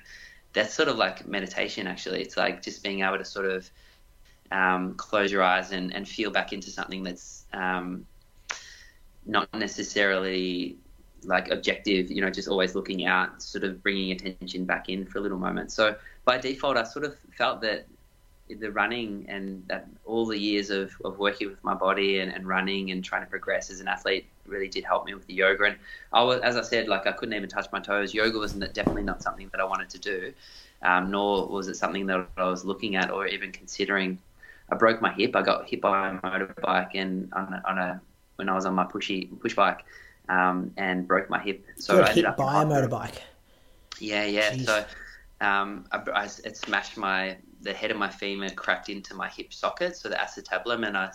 [0.54, 2.22] That's sort of like meditation, actually.
[2.22, 3.70] It's like just being able to sort of
[4.52, 8.08] um, close your eyes and, and feel back into something that's um,
[9.26, 10.78] not necessarily
[11.24, 15.20] like objective, you know, just always looking out, sort of bringing attention back in for
[15.20, 15.72] a little moment.
[15.72, 15.96] So
[16.28, 17.88] by default, I sort of felt that
[18.50, 22.46] the running and that all the years of, of working with my body and, and
[22.46, 25.64] running and trying to progress as an athlete really did help me with the yoga.
[25.64, 25.78] And
[26.12, 28.14] I was, as I said, like I couldn't even touch my toes.
[28.14, 30.34] Yoga was not- definitely not something that I wanted to do,
[30.82, 34.20] um, nor was it something that I was looking at or even considering.
[34.70, 35.34] I broke my hip.
[35.34, 38.02] I got hit by a motorbike and on a, on a
[38.36, 39.86] when I was on my pushy push bike
[40.28, 41.66] um, and broke my hip.
[41.78, 43.16] So I ended hit up by a motorbike.
[44.00, 44.52] Yeah, yeah.
[44.52, 44.66] Jeez.
[44.66, 44.86] So
[45.42, 49.54] um, I, I, it smashed my the head of my femur cracked into my hip
[49.54, 51.12] socket, so the acetabulum, and I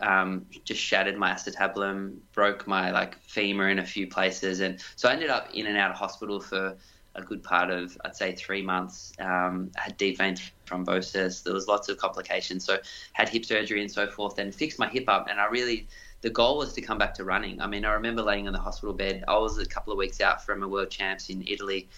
[0.00, 5.08] um, just shattered my acetabulum, broke my like femur in a few places, and so
[5.08, 6.76] I ended up in and out of hospital for
[7.14, 9.12] a good part of I'd say three months.
[9.18, 10.36] Um, I had deep vein
[10.66, 11.42] thrombosis.
[11.42, 12.78] There was lots of complications, so
[13.12, 15.86] had hip surgery and so forth, and fixed my hip up, and I really.
[16.20, 17.60] The goal was to come back to running.
[17.60, 19.22] I mean, I remember laying in the hospital bed.
[19.28, 21.88] I was a couple of weeks out from a world champs in Italy,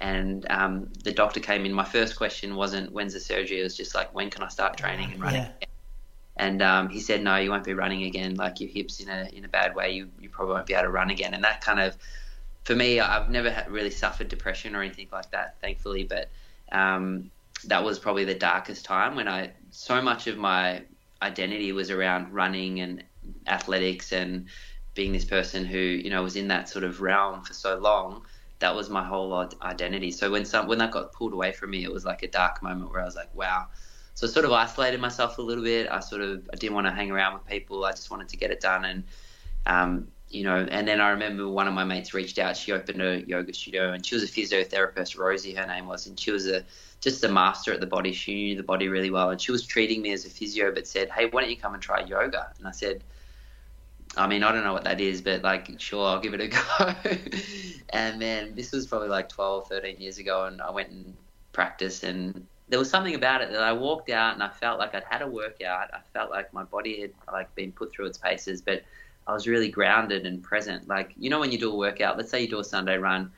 [0.00, 1.72] and um, the doctor came in.
[1.72, 3.60] My first question wasn't when's the surgery.
[3.60, 5.42] It was just like when can I start training and running.
[5.42, 5.66] Yeah.
[6.36, 8.36] And um, he said, no, you won't be running again.
[8.36, 9.90] Like your hips in a in a bad way.
[9.90, 11.34] You you probably won't be able to run again.
[11.34, 11.96] And that kind of,
[12.62, 16.04] for me, I've never really suffered depression or anything like that, thankfully.
[16.04, 16.28] But
[16.70, 17.30] um,
[17.64, 20.82] that was probably the darkest time when I so much of my
[21.20, 23.02] identity was around running and
[23.48, 24.46] athletics and
[24.94, 28.22] being this person who you know was in that sort of realm for so long
[28.60, 29.32] that was my whole
[29.62, 30.10] identity.
[30.10, 32.62] So when some when that got pulled away from me it was like a dark
[32.62, 33.68] moment where i was like wow.
[34.14, 35.88] So I sort of isolated myself a little bit.
[35.88, 37.84] I sort of i didn't want to hang around with people.
[37.84, 39.04] I just wanted to get it done and
[39.66, 42.56] um, you know and then i remember one of my mates reached out.
[42.56, 46.18] She opened a yoga studio and she was a physiotherapist rosie her name was and
[46.18, 46.64] she was a
[47.00, 48.12] just a master at the body.
[48.12, 50.86] She knew the body really well and she was treating me as a physio but
[50.86, 52.52] said hey why don't you come and try yoga?
[52.58, 53.04] And i said
[54.18, 56.48] I mean, I don't know what that is, but like, sure, I'll give it a
[56.48, 56.94] go.
[57.90, 61.16] and then this was probably like 12, 13 years ago, and I went and
[61.52, 64.94] practiced, and there was something about it that I walked out and I felt like
[64.94, 65.92] I'd had a workout.
[65.92, 68.82] I felt like my body had like been put through its paces, but
[69.26, 70.88] I was really grounded and present.
[70.88, 73.32] Like, you know, when you do a workout, let's say you do a Sunday run.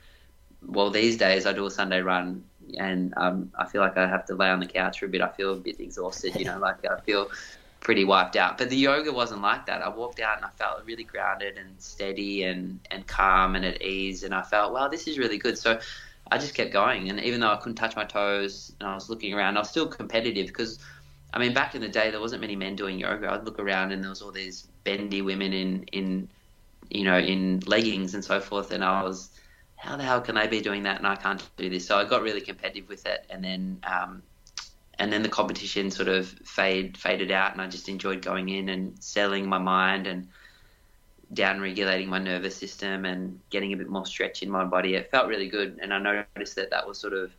[0.66, 2.44] Well, these days I do a Sunday run,
[2.76, 5.20] and um, I feel like I have to lay on the couch for a bit.
[5.20, 7.30] I feel a bit exhausted, you know, like I feel
[7.80, 8.58] pretty wiped out.
[8.58, 9.82] But the yoga wasn't like that.
[9.82, 13.82] I walked out and I felt really grounded and steady and, and calm and at
[13.82, 14.22] ease.
[14.22, 15.58] And I felt, wow, this is really good.
[15.58, 15.80] So
[16.30, 17.08] I just kept going.
[17.08, 19.70] And even though I couldn't touch my toes and I was looking around, I was
[19.70, 20.78] still competitive because,
[21.32, 23.32] I mean, back in the day, there wasn't many men doing yoga.
[23.32, 26.28] I'd look around and there was all these bendy women in, in
[26.90, 28.72] you know, in leggings and so forth.
[28.72, 29.30] And I was,
[29.76, 31.86] how the hell can they be doing that and I can't do this?
[31.86, 33.24] So I got really competitive with it.
[33.30, 34.22] And then, um,
[35.00, 38.68] and then the competition sort of fade faded out, and I just enjoyed going in
[38.68, 40.28] and settling my mind and
[41.32, 44.96] down regulating my nervous system and getting a bit more stretch in my body.
[44.96, 47.32] It felt really good, and I noticed that that was sort of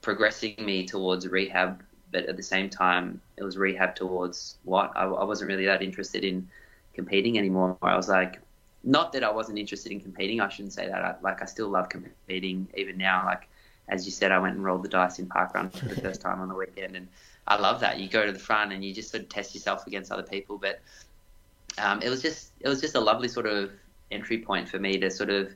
[0.00, 1.82] progressing me towards rehab,
[2.12, 5.82] but at the same time, it was rehab towards what I, I wasn't really that
[5.82, 6.48] interested in
[6.94, 7.76] competing anymore.
[7.82, 8.40] I was like,
[8.84, 10.40] not that I wasn't interested in competing.
[10.40, 11.02] I shouldn't say that.
[11.02, 13.24] I, like I still love competing even now.
[13.26, 13.48] Like
[13.88, 16.40] as you said, I went and rolled the dice in parkrun for the first time
[16.40, 17.08] on the weekend, and
[17.46, 18.00] I love that.
[18.00, 20.58] You go to the front and you just sort of test yourself against other people.
[20.58, 20.80] But
[21.78, 23.70] um, it was just it was just a lovely sort of
[24.10, 25.52] entry point for me to sort of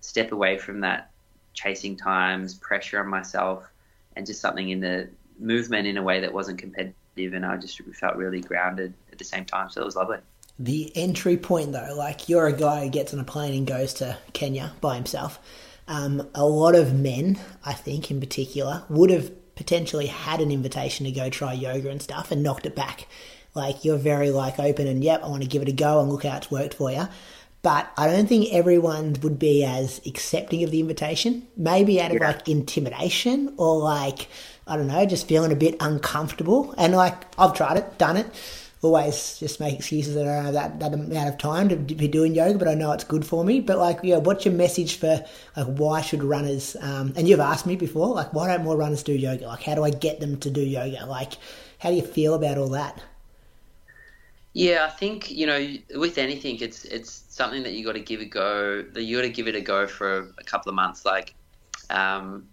[0.00, 1.10] step away from that
[1.54, 3.64] chasing times, pressure on myself,
[4.16, 6.94] and just something in the movement in a way that wasn't competitive.
[7.16, 9.70] And I just felt really grounded at the same time.
[9.70, 10.18] So it was lovely.
[10.58, 13.94] The entry point, though, like you're a guy who gets on a plane and goes
[13.94, 15.38] to Kenya by himself.
[15.92, 21.04] Um, a lot of men, I think in particular, would have potentially had an invitation
[21.04, 23.06] to go try yoga and stuff and knocked it back.
[23.54, 26.10] Like you're very like open and yep, I want to give it a go and
[26.10, 27.08] look how it's worked for you.
[27.60, 31.46] But I don't think everyone would be as accepting of the invitation.
[31.58, 32.28] Maybe out of Yeah.
[32.28, 34.28] like intimidation or like
[34.66, 36.74] I don't know, just feeling a bit uncomfortable.
[36.78, 38.26] And like I've tried it, done it.
[38.82, 42.08] Always just make excuses that I don't have that, that amount of time to be
[42.08, 43.60] doing yoga, but I know it's good for me.
[43.60, 45.24] But like, yeah, what's your message for
[45.56, 46.76] like why should runners?
[46.80, 49.46] Um, and you've asked me before, like, why don't more runners do yoga?
[49.46, 51.06] Like, how do I get them to do yoga?
[51.06, 51.34] Like,
[51.78, 53.00] how do you feel about all that?
[54.54, 58.20] Yeah, I think you know with anything, it's it's something that you got to give
[58.20, 58.82] a go.
[58.82, 61.06] That you got to give it a go for a couple of months.
[61.06, 61.34] Like,
[61.88, 62.48] um,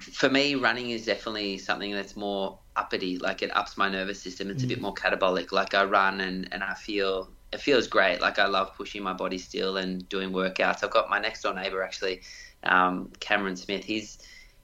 [0.00, 3.18] for me, running is definitely something that's more uppity.
[3.18, 4.50] Like it ups my nervous system.
[4.50, 5.52] It's a bit more catabolic.
[5.52, 8.20] Like I run and and I feel it feels great.
[8.20, 10.82] Like I love pushing my body still and doing workouts.
[10.84, 12.22] I've got my next door neighbor actually,
[12.62, 13.84] um, Cameron Smith.
[13.84, 14.18] He's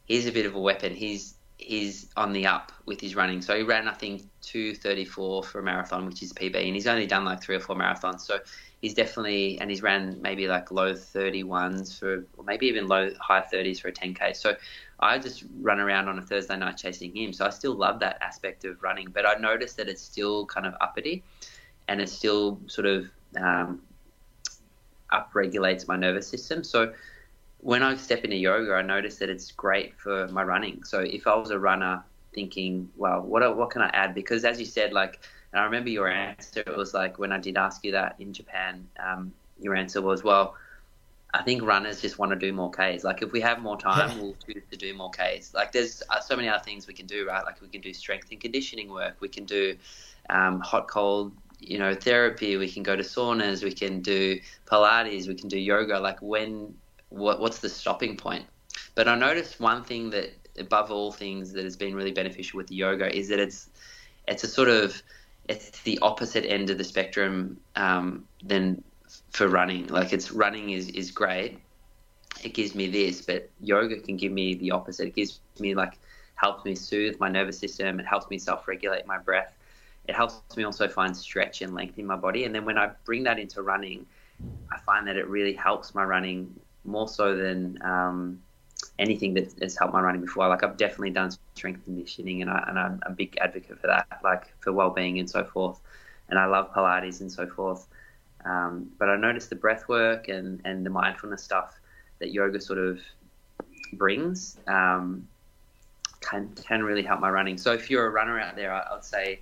[0.07, 0.95] he's a bit of a weapon.
[0.95, 3.43] He's he's on the up with his running.
[3.43, 6.75] So he ran I think two thirty four for a marathon, which is PB, and
[6.75, 8.21] he's only done like three or four marathons.
[8.21, 8.39] So
[8.81, 13.11] he's definitely and he's ran maybe like low thirty ones for or maybe even low
[13.21, 14.33] high thirties for a ten k.
[14.33, 14.55] So
[14.99, 17.33] I just run around on a Thursday night chasing him.
[17.33, 20.67] So I still love that aspect of running, but I noticed that it's still kind
[20.67, 21.23] of uppity,
[21.89, 23.11] and it still sort of
[23.41, 23.83] um,
[25.13, 26.65] upregulates my nervous system.
[26.65, 26.93] So
[27.59, 30.83] when I step into yoga, I notice that it's great for my running.
[30.85, 32.03] So if I was a runner
[32.35, 34.15] thinking, well, what what can I add?
[34.15, 35.21] Because as you said, like,
[35.53, 38.33] and I remember your answer it was like when I did ask you that in
[38.33, 40.55] Japan, um, your answer was, well,
[41.39, 43.05] I think runners just want to do more Ks.
[43.05, 45.53] Like if we have more time, we'll choose to do more Ks.
[45.53, 47.45] Like there's uh, so many other things we can do, right?
[47.45, 49.17] Like we can do strength and conditioning work.
[49.21, 49.77] We can do
[50.31, 52.57] um, hot cold, you know, therapy.
[52.57, 53.63] We can go to saunas.
[53.63, 55.29] We can do Pilates.
[55.29, 56.01] We can do yoga.
[56.01, 56.75] Like when,
[57.11, 58.47] what, what's the stopping point?
[58.95, 62.69] But I noticed one thing that above all things that has been really beneficial with
[62.69, 63.69] the yoga is that it's,
[64.27, 65.03] it's a sort of,
[65.49, 68.83] it's the opposite end of the spectrum um, than
[69.37, 69.87] for running.
[69.89, 71.59] Like it's running is, is great.
[72.43, 75.09] It gives me this, but yoga can give me the opposite.
[75.09, 75.99] It gives me like
[76.37, 78.01] helps me soothe my nervous system.
[78.01, 79.53] It helps me self-regulate my breath.
[80.09, 82.45] It helps me also find stretch and length in my body.
[82.45, 84.07] And then when I bring that into running,
[84.73, 86.55] I find that it really helps my running
[86.85, 88.41] more so than um,
[88.99, 90.49] anything that has helped my running before.
[90.49, 94.07] Like I've definitely done strength conditioning, and, I, and I'm a big advocate for that,
[94.23, 95.81] like for well-being and so forth.
[96.29, 97.87] And I love Pilates and so forth.
[98.47, 101.79] Um, but I noticed the breath work and, and the mindfulness stuff
[102.21, 103.01] that yoga sort of
[103.93, 105.27] brings um,
[106.21, 107.59] can can really help my running.
[107.59, 109.41] So if you're a runner out there, I, I'd say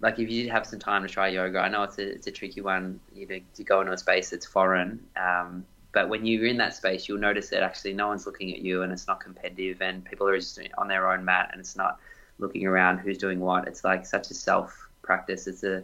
[0.00, 2.26] like if you did have some time to try yoga, I know it's a it's
[2.26, 5.02] a tricky one you know, to go into a space that's foreign.
[5.16, 8.60] Um, but when you're in that space, you'll notice that actually no one's looking at
[8.60, 11.76] you, and it's not competitive, and people are just on their own mat, and it's
[11.76, 11.98] not
[12.38, 13.66] looking around who's doing what.
[13.66, 15.46] It's like such a self practice.
[15.46, 15.82] It's a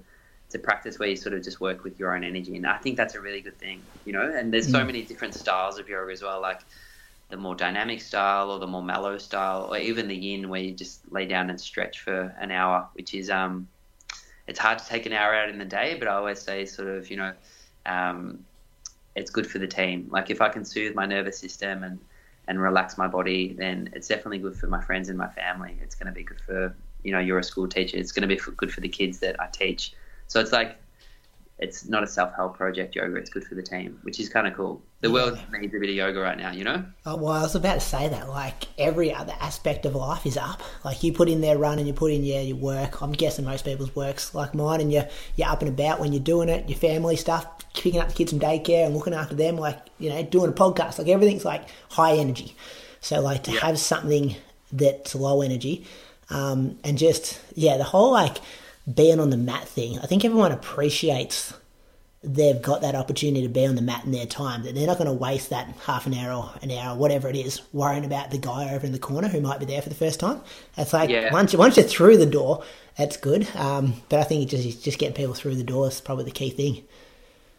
[0.52, 2.76] it's a practice where you sort of just work with your own energy, and I
[2.76, 4.30] think that's a really good thing, you know.
[4.36, 6.60] And there's so many different styles of yoga as well, like
[7.30, 10.72] the more dynamic style or the more mellow style, or even the yin where you
[10.72, 13.66] just lay down and stretch for an hour, which is um,
[14.46, 16.88] it's hard to take an hour out in the day, but I always say sort
[16.88, 17.32] of you know,
[17.86, 18.44] um,
[19.16, 20.08] it's good for the team.
[20.10, 21.98] Like if I can soothe my nervous system and
[22.46, 25.78] and relax my body, then it's definitely good for my friends and my family.
[25.80, 27.96] It's going to be good for you know you're a school teacher.
[27.96, 29.94] It's going to be for, good for the kids that I teach.
[30.32, 30.78] So it's like
[31.58, 33.16] it's not a self help project yoga.
[33.16, 34.80] It's good for the team, which is kind of cool.
[35.02, 36.86] The world needs a bit of yoga right now, you know.
[37.04, 38.30] Oh, well, I was about to say that.
[38.30, 40.62] Like every other aspect of life is up.
[40.86, 43.02] Like you put in their run and you put in your, your work.
[43.02, 45.06] I'm guessing most people's works like mine, and you're
[45.36, 46.66] you're up and about when you're doing it.
[46.66, 49.58] Your family stuff, picking up the kids from daycare and looking after them.
[49.58, 50.98] Like you know, doing a podcast.
[50.98, 52.56] Like everything's like high energy.
[53.02, 54.34] So like to have something
[54.72, 55.86] that's low energy,
[56.30, 58.38] um, and just yeah, the whole like
[58.92, 59.98] being on the mat thing.
[59.98, 61.54] I think everyone appreciates
[62.24, 64.96] they've got that opportunity to be on the mat in their time, that they're not
[64.96, 68.30] going to waste that half an hour or an hour, whatever it is, worrying about
[68.30, 70.40] the guy over in the corner who might be there for the first time.
[70.76, 71.32] It's like Yeah.
[71.32, 72.62] once you once you're through the door,
[72.96, 73.48] that's good.
[73.56, 76.50] Um, but I think just just getting people through the door is probably the key
[76.50, 76.84] thing.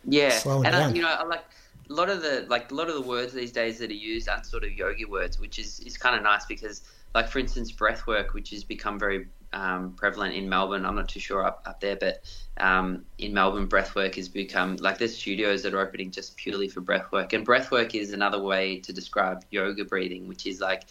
[0.06, 0.96] Yeah, Slowing and I, down.
[0.96, 1.44] you know, I like
[1.90, 4.30] a lot of the like a lot of the words these days that are used
[4.30, 6.82] aren't sort of yogi words, which is is kind of nice because,
[7.14, 10.86] like for instance, breath work, which has become very um, prevalent in Melbourne.
[10.86, 12.24] I'm not too sure up, up there, but
[12.58, 16.82] um, in Melbourne, breathwork has become like there's studios that are opening just purely for
[16.82, 17.34] breathwork.
[17.34, 20.84] And breathwork is another way to describe yoga breathing, which is like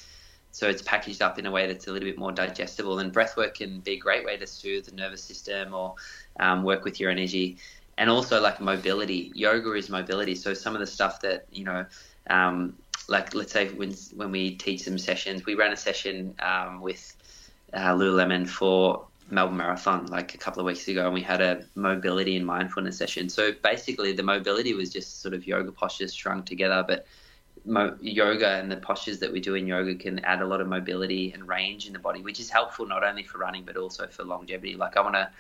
[0.53, 2.99] so it's packaged up in a way that's a little bit more digestible.
[2.99, 5.95] And breathwork can be a great way to soothe the nervous system or
[6.41, 7.57] um, work with your energy.
[7.99, 9.33] And also like mobility.
[9.35, 10.35] Yoga is mobility.
[10.35, 11.87] So some of the stuff that you know.
[12.31, 12.77] Um,
[13.09, 17.17] like let's say when when we teach some sessions, we ran a session um, with
[17.75, 21.65] uh, Lululemon for Melbourne Marathon like a couple of weeks ago, and we had a
[21.75, 23.29] mobility and mindfulness session.
[23.29, 27.07] So basically, the mobility was just sort of yoga postures strung together, but
[27.65, 30.69] mo- yoga and the postures that we do in yoga can add a lot of
[30.69, 34.07] mobility and range in the body, which is helpful not only for running but also
[34.07, 34.77] for longevity.
[34.77, 35.31] Like I want to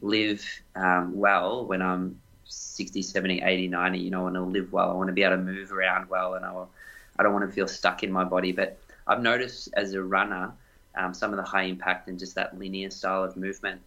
[0.00, 0.44] live
[0.74, 3.98] um, well when I'm 60, 70, 80, 90.
[3.98, 4.90] You know, I want to live well.
[4.90, 6.52] I want to be able to move around well, and I,
[7.18, 8.52] I don't want to feel stuck in my body.
[8.52, 10.52] But I've noticed as a runner
[10.96, 13.80] um, some of the high impact and just that linear style of movement.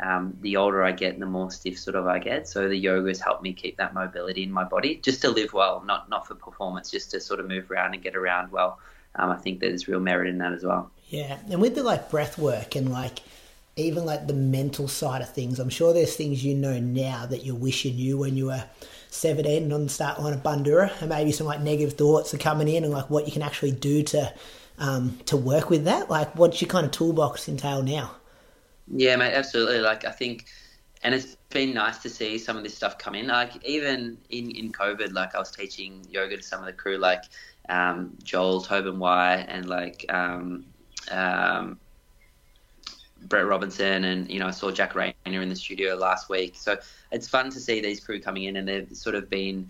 [0.00, 2.46] Um, the older I get, the more stiff sort of I get.
[2.46, 5.52] So the yoga has helped me keep that mobility in my body, just to live
[5.52, 8.78] well, not not for performance, just to sort of move around and get around well.
[9.16, 10.90] Um, I think there's real merit in that as well.
[11.08, 13.20] Yeah, and with the like breath work and like
[13.74, 17.44] even like the mental side of things, I'm sure there's things you know now that
[17.44, 18.64] you wish you knew when you were
[19.10, 22.38] 17 and on the start line of Bundoora, and maybe some like negative thoughts are
[22.38, 24.32] coming in and like what you can actually do to
[24.78, 26.10] um, to work with that?
[26.10, 28.12] Like, what's your kind of toolbox entail now?
[28.90, 29.80] Yeah, mate, absolutely.
[29.80, 30.46] Like, I think,
[31.02, 33.26] and it's been nice to see some of this stuff come in.
[33.26, 36.96] Like, even in, in COVID, like, I was teaching yoga to some of the crew,
[36.98, 37.24] like
[37.68, 40.64] um, Joel, Tobin White, and like um,
[41.10, 41.78] um,
[43.22, 46.54] Brett Robinson, and you know, I saw Jack Rayner in the studio last week.
[46.56, 46.76] So
[47.12, 49.68] it's fun to see these crew coming in, and they've sort of been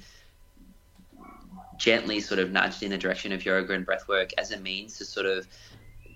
[1.79, 4.99] gently sort of nudged in the direction of yoga and breath work as a means
[4.99, 5.47] to sort of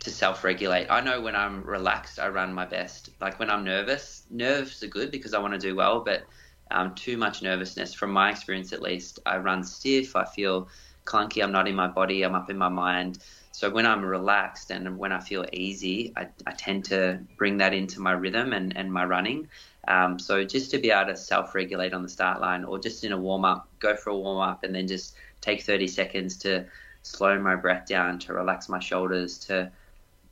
[0.00, 0.88] to self-regulate.
[0.90, 3.10] I know when I'm relaxed, I run my best.
[3.20, 6.24] Like when I'm nervous, nerves are good because I want to do well, but
[6.72, 10.16] um, too much nervousness, from my experience at least, I run stiff.
[10.16, 10.68] I feel
[11.04, 11.42] clunky.
[11.42, 12.22] I'm not in my body.
[12.22, 13.18] I'm up in my mind.
[13.52, 17.74] So when I'm relaxed and when I feel easy, I, I tend to bring that
[17.74, 19.48] into my rhythm and, and my running.
[19.86, 23.12] Um, so just to be able to self-regulate on the start line or just in
[23.12, 26.64] a warm-up, go for a warm-up and then just take 30 seconds to
[27.02, 29.70] slow my breath down, to relax my shoulders, to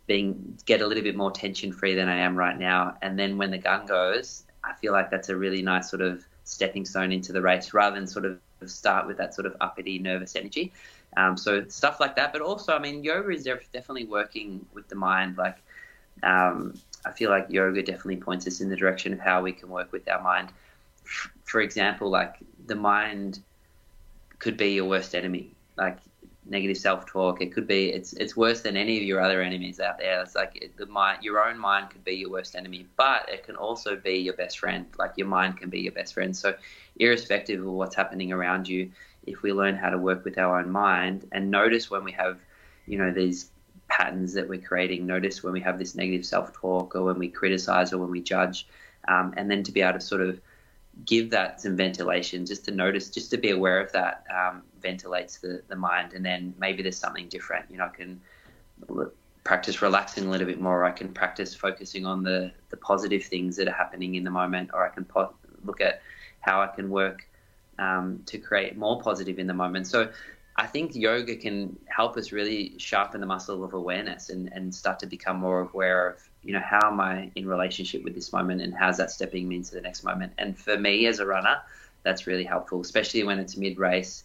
[0.06, 2.96] being get a little bit more tension free than I am right now.
[3.02, 6.24] And then when the gun goes, I feel like that's a really nice sort of
[6.44, 9.98] stepping stone into the race rather than sort of start with that sort of uppity
[9.98, 10.72] nervous energy.
[11.16, 14.94] Um, so stuff like that, but also, I mean, yoga is definitely working with the
[14.94, 15.36] mind.
[15.36, 15.56] Like,
[16.22, 16.74] um,
[17.04, 19.90] I feel like yoga definitely points us in the direction of how we can work
[19.92, 20.52] with our mind.
[21.44, 23.40] For example, like the mind
[24.40, 25.54] could be your worst enemy.
[25.76, 25.98] Like
[26.46, 29.98] negative self-talk, it could be it's it's worse than any of your other enemies out
[29.98, 30.20] there.
[30.20, 33.44] It's like it, the mind, your own mind could be your worst enemy, but it
[33.44, 34.86] can also be your best friend.
[34.98, 36.36] Like your mind can be your best friend.
[36.36, 36.54] So,
[36.98, 38.90] irrespective of what's happening around you,
[39.26, 42.38] if we learn how to work with our own mind and notice when we have,
[42.86, 43.50] you know, these
[43.88, 47.92] patterns that we're creating, notice when we have this negative self-talk or when we criticize
[47.92, 48.66] or when we judge,
[49.08, 50.40] um, and then to be able to sort of
[51.04, 55.38] give that some ventilation just to notice, just to be aware of that um, ventilates
[55.38, 56.12] the, the mind.
[56.12, 57.70] And then maybe there's something different.
[57.70, 58.20] You know, I can
[59.44, 60.84] practice relaxing a little bit more.
[60.84, 64.70] I can practice focusing on the, the positive things that are happening in the moment,
[64.72, 66.02] or I can po- look at
[66.40, 67.26] how I can work
[67.78, 69.86] um, to create more positive in the moment.
[69.86, 70.10] So
[70.56, 74.98] I think yoga can help us really sharpen the muscle of awareness and, and start
[75.00, 78.62] to become more aware of you know, how am I in relationship with this moment
[78.62, 80.32] and how's that stepping me into the next moment?
[80.38, 81.60] And for me as a runner,
[82.02, 84.24] that's really helpful, especially when it's mid race.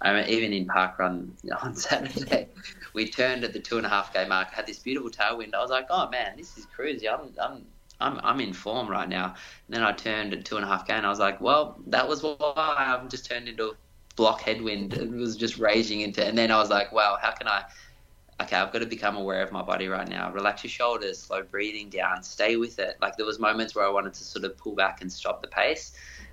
[0.00, 2.48] I mean, even in park run on Saturday,
[2.92, 4.50] we turned at the two and a half k mark.
[4.50, 5.54] had this beautiful tailwind.
[5.54, 7.08] I was like, oh man, this is crazy.
[7.08, 7.64] I'm, I'm,
[8.00, 9.26] I'm, I'm in form right now.
[9.66, 11.78] And then I turned at two and a half k, and I was like, well,
[11.86, 13.72] that was why I've just turned into a
[14.16, 14.94] block headwind.
[14.94, 16.24] It was just raging into.
[16.24, 17.64] And then I was like, wow, how can I
[18.40, 20.32] okay, I've got to become aware of my body right now.
[20.32, 22.96] Relax your shoulders, slow breathing down, stay with it.
[23.00, 25.48] Like there was moments where I wanted to sort of pull back and stop the
[25.48, 25.92] pace.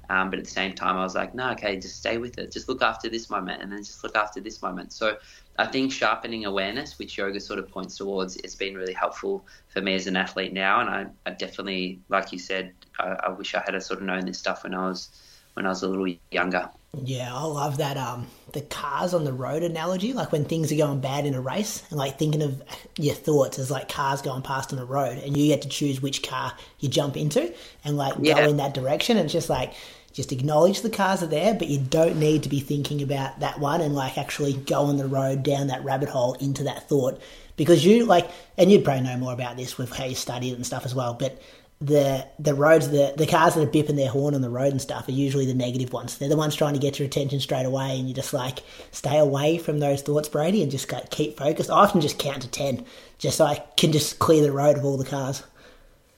[0.09, 2.51] Um, but at the same time, I was like, no, okay, just stay with it.
[2.51, 4.91] Just look after this moment and then just look after this moment.
[4.91, 5.17] So
[5.59, 9.81] I think sharpening awareness, which yoga sort of points towards, it's been really helpful for
[9.81, 10.81] me as an athlete now.
[10.81, 14.26] And I, I definitely, like you said, I, I wish I had sort of known
[14.26, 15.09] this stuff when I was
[15.53, 16.69] when I was a little younger.
[16.98, 17.98] Yeah, I love that.
[17.98, 21.41] Um, the cars on the road analogy, like when things are going bad in a
[21.41, 22.64] race, and like thinking of
[22.98, 26.02] your thoughts as like cars going past on the road, and you get to choose
[26.02, 27.53] which car you jump into,
[27.86, 28.41] and like yeah.
[28.41, 29.18] go in that direction.
[29.18, 29.74] And it's just like
[30.14, 33.60] just acknowledge the cars are there, but you don't need to be thinking about that
[33.60, 37.22] one, and like actually go on the road down that rabbit hole into that thought
[37.56, 40.66] because you like, and you'd probably know more about this with how you studied and
[40.66, 41.14] stuff as well.
[41.14, 41.40] But
[41.81, 44.81] the the roads, the the cars that are bipping their horn on the road and
[44.81, 46.18] stuff are usually the negative ones.
[46.18, 48.60] They're the ones trying to get your attention straight away, and you just like
[48.91, 51.69] stay away from those thoughts, Brady, and just keep focused.
[51.69, 52.85] I often just count to ten,
[53.18, 55.43] just so I can just clear the road of all the cars.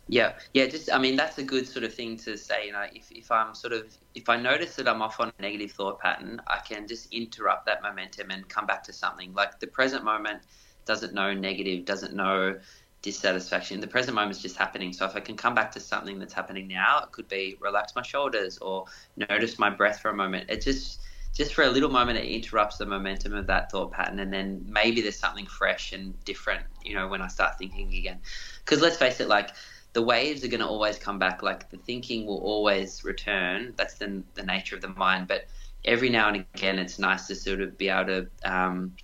[0.08, 0.66] Yeah, yeah.
[0.66, 2.66] Just, I mean, that's a good sort of thing to say.
[2.66, 5.42] You know, if, if I'm sort of, if I notice that I'm off on a
[5.42, 9.34] negative thought pattern, I can just interrupt that momentum and come back to something.
[9.34, 10.42] Like the present moment
[10.86, 12.60] doesn't know negative, doesn't know
[13.02, 13.80] dissatisfaction.
[13.80, 14.94] The present moment is just happening.
[14.94, 17.96] So if I can come back to something that's happening now, it could be relax
[17.96, 18.86] my shoulders or
[19.18, 20.50] notice my breath for a moment.
[20.50, 21.02] It just
[21.34, 24.66] just for a little moment it interrupts the momentum of that thought pattern and then
[24.68, 28.20] maybe there's something fresh and different, you know, when I start thinking again.
[28.66, 29.52] Cuz let's face it like
[29.94, 33.74] the waves are going to always come back like the thinking will always return.
[33.78, 35.48] That's the the nature of the mind, but
[35.86, 38.96] every now and again it's nice to sort of be able to um,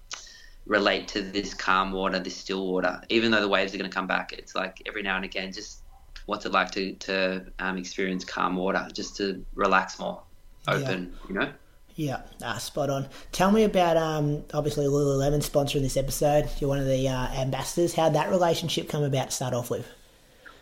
[0.67, 3.01] relate to this calm water, this still water.
[3.09, 5.51] Even though the waves are going to come back, it's like every now and again,
[5.51, 5.81] just
[6.25, 10.21] what's it like to to um, experience calm water, just to relax more,
[10.67, 11.27] open, yeah.
[11.27, 11.53] you know.
[11.95, 13.07] Yeah, ah, spot on.
[13.31, 16.47] Tell me about um, obviously Lululemon sponsoring this episode.
[16.59, 17.95] You're one of the uh, ambassadors.
[17.95, 19.87] How'd that relationship come about to start off with?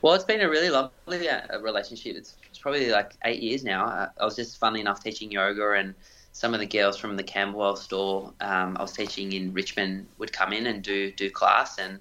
[0.02, 2.15] Well, it's been a really lovely uh, relationship.
[2.15, 3.86] It's, it's probably like eight years now.
[3.86, 5.94] I, I was just funnily enough teaching yoga and
[6.36, 10.34] some of the girls from the Camberwell store um, I was teaching in Richmond would
[10.34, 11.98] come in and do do class, and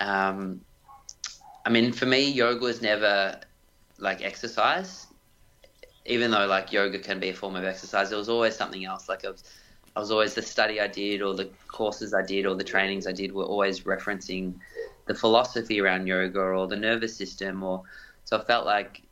[0.00, 0.60] um,
[1.64, 3.38] I mean, for me, yoga was never
[3.98, 5.06] like exercise.
[6.04, 9.08] Even though like yoga can be a form of exercise, It was always something else.
[9.08, 9.44] Like I was,
[9.94, 13.06] I was always the study I did, or the courses I did, or the trainings
[13.06, 14.54] I did were always referencing
[15.06, 17.84] the philosophy around yoga or the nervous system, or
[18.24, 19.02] so I felt like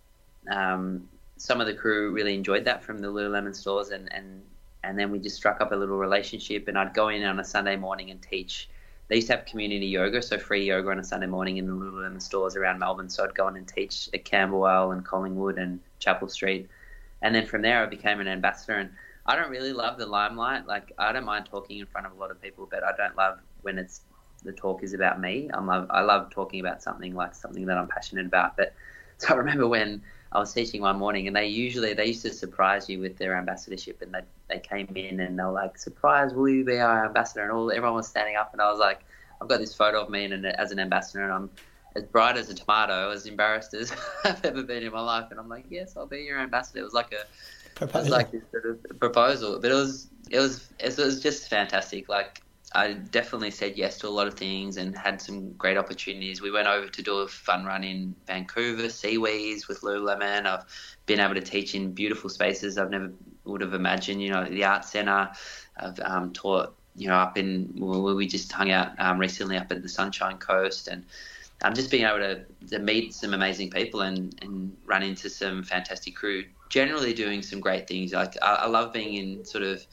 [0.51, 4.43] um, some of the crew really enjoyed that from the Lululemon stores, and, and
[4.85, 6.69] and then we just struck up a little relationship.
[6.69, 8.69] And I'd go in on a Sunday morning and teach.
[9.09, 11.73] They used to have community yoga, so free yoga on a Sunday morning in the
[11.73, 13.09] Lululemon stores around Melbourne.
[13.09, 16.69] So I'd go in and teach at Camberwell and Collingwood and Chapel Street,
[17.23, 18.79] and then from there I became an ambassador.
[18.79, 18.91] And
[19.27, 20.67] I don't really love the limelight.
[20.67, 23.17] Like I don't mind talking in front of a lot of people, but I don't
[23.17, 24.03] love when it's
[24.43, 25.51] the talk is about me.
[25.53, 28.57] I love I love talking about something like something that I'm passionate about.
[28.57, 28.75] But
[29.19, 30.03] so I remember when
[30.35, 33.37] I was teaching one morning, and they usually they used to surprise you with their
[33.37, 37.07] ambassadorship, and they they came in and they were like, "Surprise, will you be our
[37.07, 39.05] ambassador?" And all everyone was standing up, and I was like,
[39.41, 41.51] "I've got this photo of me and as an ambassador, and I'm
[41.95, 43.93] as bright as a tomato, as embarrassed as
[44.25, 46.85] I've ever been in my life." And I'm like, "Yes, I'll be your ambassador." It
[46.85, 47.25] was like a
[47.77, 48.01] proposal.
[48.01, 51.49] It was like this sort of proposal, but it was it was it was just
[51.49, 52.09] fantastic.
[52.09, 52.44] Like
[52.75, 56.43] I definitely said yes to a lot of things and had some great opportunities.
[56.43, 60.47] We went over to do a fun run in Vancouver, SeaWheeze with Lululemon.
[60.47, 60.65] I've
[61.07, 63.13] been able to teach in beautiful spaces I've never
[63.45, 64.21] would have imagined.
[64.23, 65.31] You know, the art center.
[65.77, 69.71] I've um, taught, you know, up in where we just hung out um, recently up
[69.71, 71.05] at the Sunshine Coast, and
[71.63, 75.63] I'm just being able to, to meet some amazing people and, and run into some
[75.63, 76.45] fantastic crew.
[76.71, 78.13] Generally, doing some great things.
[78.13, 79.87] Like I, I love being in sort of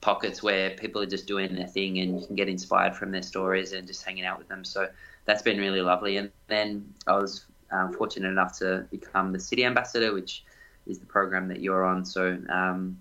[0.00, 3.22] pockets where people are just doing their thing and you can get inspired from their
[3.22, 4.64] stories and just hanging out with them.
[4.64, 4.88] So
[5.24, 6.16] that's been really lovely.
[6.16, 10.44] And then I was um, fortunate enough to become the city ambassador, which
[10.86, 12.04] is the program that you're on.
[12.04, 12.98] So um,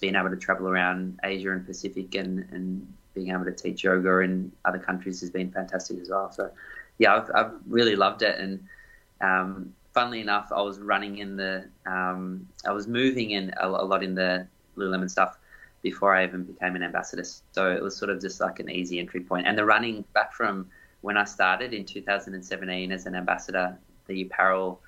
[0.00, 4.18] being able to travel around Asia and Pacific and, and being able to teach yoga
[4.18, 6.30] in other countries has been fantastic as well.
[6.32, 6.50] So
[6.98, 8.38] yeah, I've, I've really loved it.
[8.38, 8.66] And
[9.20, 13.86] um, funnily enough, I was running in the, um, I was moving in a, a
[13.86, 14.46] lot in the
[14.76, 15.38] Lululemon stuff
[15.86, 17.22] before I even became an ambassador.
[17.52, 19.46] So it was sort of just like an easy entry point.
[19.46, 20.66] And the running back from
[21.02, 24.80] when I started in 2017 as an ambassador, the apparel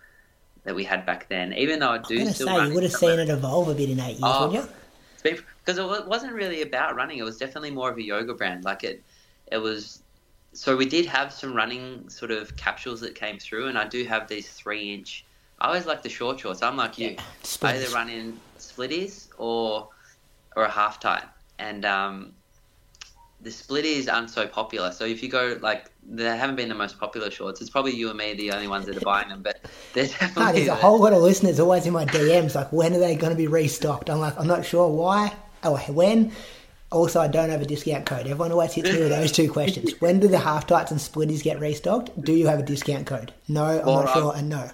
[0.64, 2.92] that we had back then, even though I do I still say, you would have
[2.92, 4.68] seen it evolve a bit in eight years, oh, wouldn't
[5.22, 5.42] you?
[5.64, 7.18] Because it wasn't really about running.
[7.18, 8.64] It was definitely more of a yoga brand.
[8.64, 9.00] Like it,
[9.52, 10.02] it was.
[10.52, 14.02] So we did have some running sort of capsules that came through, and I do
[14.04, 15.24] have these three inch.
[15.60, 16.60] I always like the short shorts.
[16.60, 17.10] I'm like you.
[17.10, 17.22] Yeah,
[17.62, 19.90] I either run in splitties or
[20.58, 21.22] or a half tight,
[21.60, 22.32] and um,
[23.40, 24.90] the splitties aren't so popular.
[24.90, 27.60] So if you go like they haven't been the most popular shorts.
[27.60, 29.60] It's probably you and me the only ones that are buying them, but
[29.92, 30.42] they're definitely.
[30.42, 33.14] No, there's a whole lot of listeners always in my DMs like, when are they
[33.14, 34.10] going to be restocked?
[34.10, 35.34] I'm like, I'm not sure why.
[35.62, 36.32] Oh, when?
[36.90, 38.26] Also, I don't have a discount code.
[38.26, 39.92] Everyone always hits me with those two questions.
[40.00, 42.18] When do the half tights and splitties get restocked?
[42.22, 43.32] Do you have a discount code?
[43.46, 44.70] No, I'm well, not sure, and no.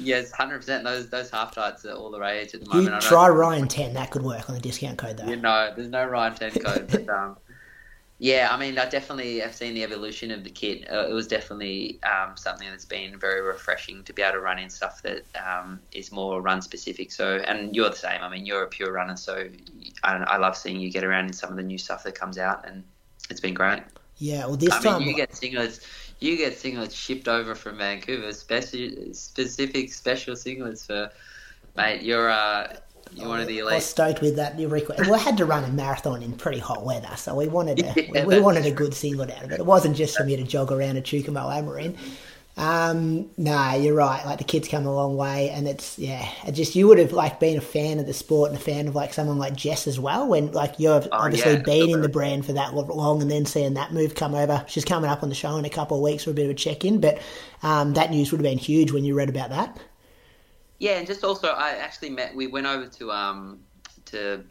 [0.00, 0.84] Yes, hundred percent.
[0.84, 3.02] Those those half tights are all the rage at the moment.
[3.02, 3.94] You try Ryan ten.
[3.94, 5.26] That could work on the discount code though.
[5.26, 7.36] You know, there's no Ryan ten code, but um,
[8.22, 10.86] yeah, I mean, I definitely have seen the evolution of the kit.
[10.92, 14.58] Uh, it was definitely um, something that's been very refreshing to be able to run
[14.58, 17.12] in stuff that um, is more run specific.
[17.12, 18.20] So, and you're the same.
[18.20, 19.48] I mean, you're a pure runner, so
[20.04, 22.36] I, I love seeing you get around in some of the new stuff that comes
[22.36, 22.84] out, and
[23.30, 23.82] it's been great.
[24.18, 25.82] Yeah, well, this I time mean, you get singlets.
[26.20, 31.10] You get singlets shipped over from Vancouver, special, specific special singlets for,
[31.76, 32.02] mate.
[32.02, 32.76] You're uh,
[33.12, 33.72] you're one of the elite.
[33.72, 35.06] I was stoked with that new record.
[35.06, 38.24] We had to run a marathon in pretty hot weather, so we wanted a, Yeah,
[38.24, 39.60] we, we wanted a good singlet out of it.
[39.60, 41.96] It wasn't just for me to jog around a Chukumo Amarin.
[42.60, 44.22] Um, nah, you're right.
[44.26, 46.28] Like the kids come a long way, and it's yeah.
[46.46, 48.86] It just you would have like been a fan of the sport and a fan
[48.86, 50.28] of like someone like Jess as well.
[50.28, 53.46] When like you've Oh, obviously yeah, been in the brand for that long, and then
[53.46, 54.62] seeing that move come over.
[54.68, 56.50] She's coming up on the show in a couple of weeks for a bit of
[56.50, 57.18] a check in, but
[57.62, 59.78] um, that news would have been huge when you read about that.
[60.78, 62.34] Yeah, and just also, I actually met.
[62.34, 63.64] We went over to um
[64.06, 64.44] to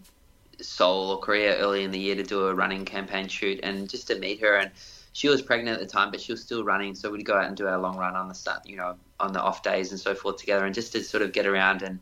[0.61, 4.07] Seoul or Korea early in the year to do a running campaign shoot, and just
[4.07, 4.57] to meet her.
[4.57, 4.71] And
[5.13, 7.45] she was pregnant at the time, but she was still running, so we'd go out
[7.45, 10.13] and do our long run on the you know, on the off days and so
[10.15, 11.99] forth together, and just to sort of get around and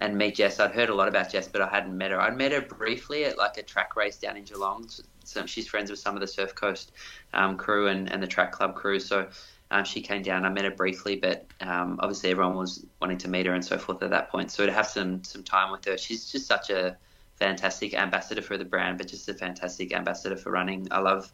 [0.00, 0.60] and meet Jess.
[0.60, 2.20] I'd heard a lot about Jess, but I hadn't met her.
[2.20, 4.88] I'd met her briefly at like a track race down in Geelong.
[5.24, 6.92] So she's friends with some of the Surf Coast
[7.32, 9.00] um, crew and, and the track club crew.
[9.00, 9.28] So
[9.70, 10.44] um, she came down.
[10.44, 13.78] I met her briefly, but um, obviously everyone was wanting to meet her and so
[13.78, 14.50] forth at that point.
[14.50, 16.96] So to have some some time with her, she's just such a
[17.36, 20.88] fantastic ambassador for the brand, but just a fantastic ambassador for running.
[20.90, 21.32] I love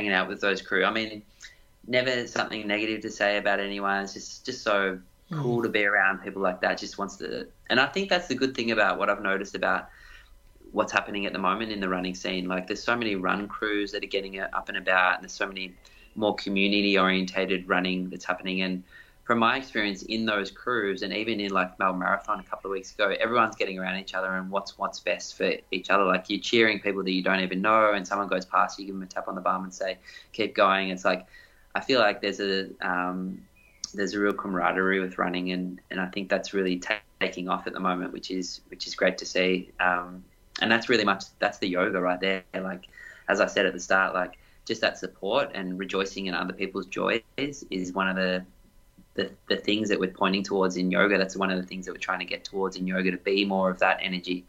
[0.00, 0.84] hanging out with those crew.
[0.84, 1.22] I mean,
[1.86, 4.04] never something negative to say about anyone.
[4.04, 4.98] It's just just so
[5.30, 5.62] cool mm.
[5.64, 6.78] to be around people like that.
[6.78, 9.90] Just wants to, and I think that's the good thing about what I've noticed about
[10.72, 12.48] what's happening at the moment in the running scene.
[12.48, 15.46] Like, there's so many run crews that are getting up and about, and there's so
[15.46, 15.74] many
[16.14, 18.62] more community orientated running that's happening.
[18.62, 18.82] And
[19.30, 22.72] from my experience in those crews, and even in like Melbourne Marathon a couple of
[22.72, 26.02] weeks ago, everyone's getting around each other and what's what's best for each other.
[26.02, 28.96] Like you're cheering people that you don't even know, and someone goes past, you give
[28.96, 29.98] them a tap on the bum and say,
[30.32, 31.28] "Keep going." It's like
[31.76, 33.40] I feel like there's a um,
[33.94, 37.68] there's a real camaraderie with running, and, and I think that's really ta- taking off
[37.68, 39.70] at the moment, which is which is great to see.
[39.78, 40.24] Um,
[40.60, 42.42] and that's really much that's the yoga right there.
[42.52, 42.88] Like
[43.28, 46.86] as I said at the start, like just that support and rejoicing in other people's
[46.86, 48.44] joys is one of the
[49.14, 51.18] the, the things that we're pointing towards in yoga.
[51.18, 53.44] That's one of the things that we're trying to get towards in yoga to be
[53.44, 54.44] more of that energy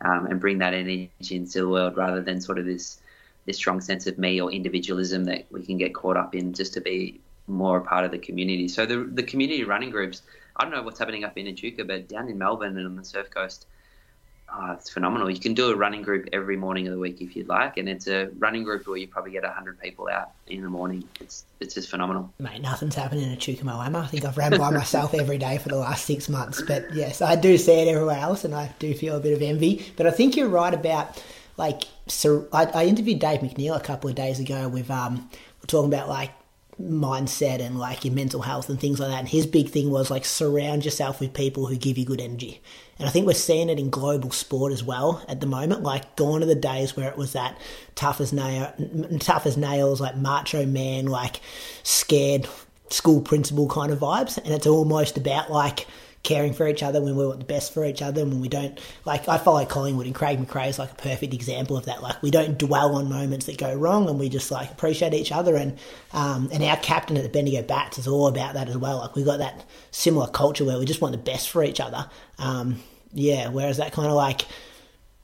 [0.00, 3.00] um, and bring that energy into the world rather than sort of this
[3.44, 6.74] this strong sense of me or individualism that we can get caught up in just
[6.74, 8.68] to be more a part of the community.
[8.68, 10.22] So the the community running groups,
[10.56, 13.04] I don't know what's happening up in Echuca, but down in Melbourne and on the
[13.04, 13.66] Surf Coast,
[14.52, 15.30] oh, it's phenomenal.
[15.30, 17.88] You can do a running group every morning of the week if you'd like, and
[17.88, 21.04] it's a running group where you probably get hundred people out in the morning.
[21.20, 22.32] It's it's just phenomenal.
[22.38, 24.04] Mate, nothing's happening at Echuca-Moama.
[24.04, 26.62] I think I've ran by myself every day for the last six months.
[26.62, 29.42] But yes, I do see it everywhere else, and I do feel a bit of
[29.42, 29.92] envy.
[29.96, 31.22] But I think you're right about
[31.56, 31.84] like.
[32.08, 35.28] So I, I interviewed Dave McNeill a couple of days ago with um,
[35.60, 36.30] we're talking about like
[36.80, 39.20] mindset and like your mental health and things like that.
[39.20, 42.60] And his big thing was like surround yourself with people who give you good energy.
[42.98, 45.82] And I think we're seeing it in global sport as well at the moment.
[45.82, 47.58] Like gone are the days where it was that
[47.94, 48.72] tough as nail,
[49.20, 51.40] tough as nails, like macho man, like
[51.82, 52.46] scared
[52.90, 54.36] school principal kind of vibes.
[54.38, 55.86] And it's almost about like
[56.26, 58.48] caring for each other when we want the best for each other and when we
[58.48, 62.02] don't like I follow Collingwood and Craig McRae is like a perfect example of that.
[62.02, 65.30] Like we don't dwell on moments that go wrong and we just like appreciate each
[65.30, 65.78] other and
[66.12, 68.98] um, and our captain at the Bendigo Bats is all about that as well.
[68.98, 72.10] Like we've got that similar culture where we just want the best for each other.
[72.38, 72.80] Um,
[73.12, 74.46] yeah, whereas that kind of like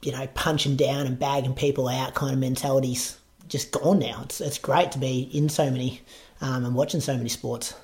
[0.03, 3.19] you know punching down and bagging people out kind of mentality's
[3.49, 4.21] just gone now.
[4.23, 6.01] It's it's great to be in so many
[6.41, 7.75] um, and watching so many sports.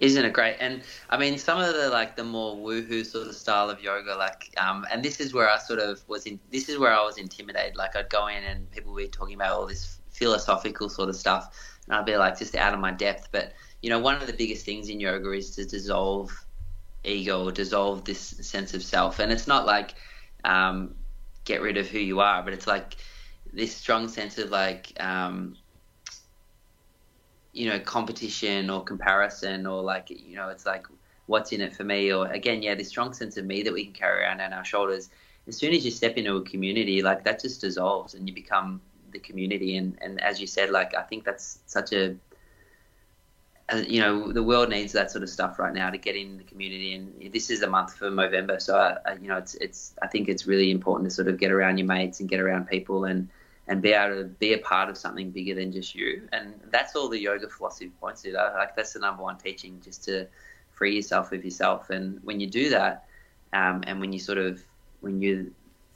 [0.00, 0.56] Isn't it great?
[0.60, 4.14] And I mean, some of the like the more woohoo sort of style of yoga,
[4.14, 6.38] like, um, and this is where I sort of was in.
[6.52, 7.76] This is where I was intimidated.
[7.76, 11.16] Like, I'd go in and people would be talking about all this philosophical sort of
[11.16, 11.52] stuff,
[11.86, 13.28] and I'd be like just out of my depth.
[13.32, 16.30] But you know, one of the biggest things in yoga is to dissolve
[17.04, 19.18] ego dissolve this sense of self.
[19.18, 19.94] And it's not like
[20.44, 20.94] um,
[21.44, 22.96] get rid of who you are, but it's like
[23.52, 24.92] this strong sense of like.
[25.00, 25.56] Um,
[27.58, 30.86] you know competition or comparison or like you know it's like
[31.26, 32.12] what's in it for me?
[32.12, 34.64] Or again yeah this strong sense of me that we can carry around on our
[34.64, 35.10] shoulders.
[35.48, 38.80] As soon as you step into a community like that just dissolves and you become
[39.10, 39.76] the community.
[39.76, 42.16] And and as you said like i think that's such a
[43.86, 46.44] you know the world needs that sort of stuff right now to get in the
[46.44, 46.94] community.
[46.94, 50.28] And this is a month for november so I, you know it's it's I think
[50.28, 53.04] it's really important to sort of get around your mates and get around people.
[53.04, 53.28] And
[53.68, 56.26] and be able to be a part of something bigger than just you.
[56.32, 58.32] And that's all the yoga philosophy points to.
[58.32, 60.26] Like that's the number one teaching, just to
[60.70, 61.90] free yourself with yourself.
[61.90, 63.04] And when you do that,
[63.52, 64.62] um, and when you sort of
[65.00, 65.44] when you're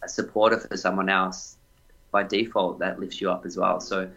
[0.03, 1.57] a supporter for someone else,
[2.11, 3.81] by default that lifts you up as well.
[3.81, 4.11] So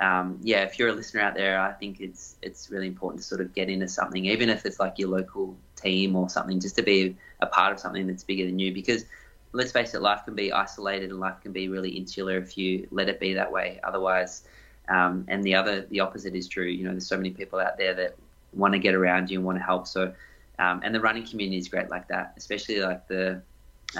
[0.00, 3.26] um, yeah, if you're a listener out there, I think it's it's really important to
[3.26, 6.76] sort of get into something, even if it's like your local team or something, just
[6.76, 8.72] to be a part of something that's bigger than you.
[8.72, 9.04] Because
[9.52, 12.86] let's face it, life can be isolated and life can be really insular if you
[12.90, 13.80] let it be that way.
[13.84, 14.44] Otherwise,
[14.90, 16.64] Um, and the other, the opposite is true.
[16.64, 18.16] You know, there's so many people out there that
[18.54, 19.86] want to get around you and want to help.
[19.86, 20.14] So,
[20.58, 23.42] um, and the running community is great like that, especially like the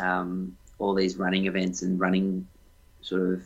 [0.00, 2.46] um, all these running events and running
[3.02, 3.42] sort of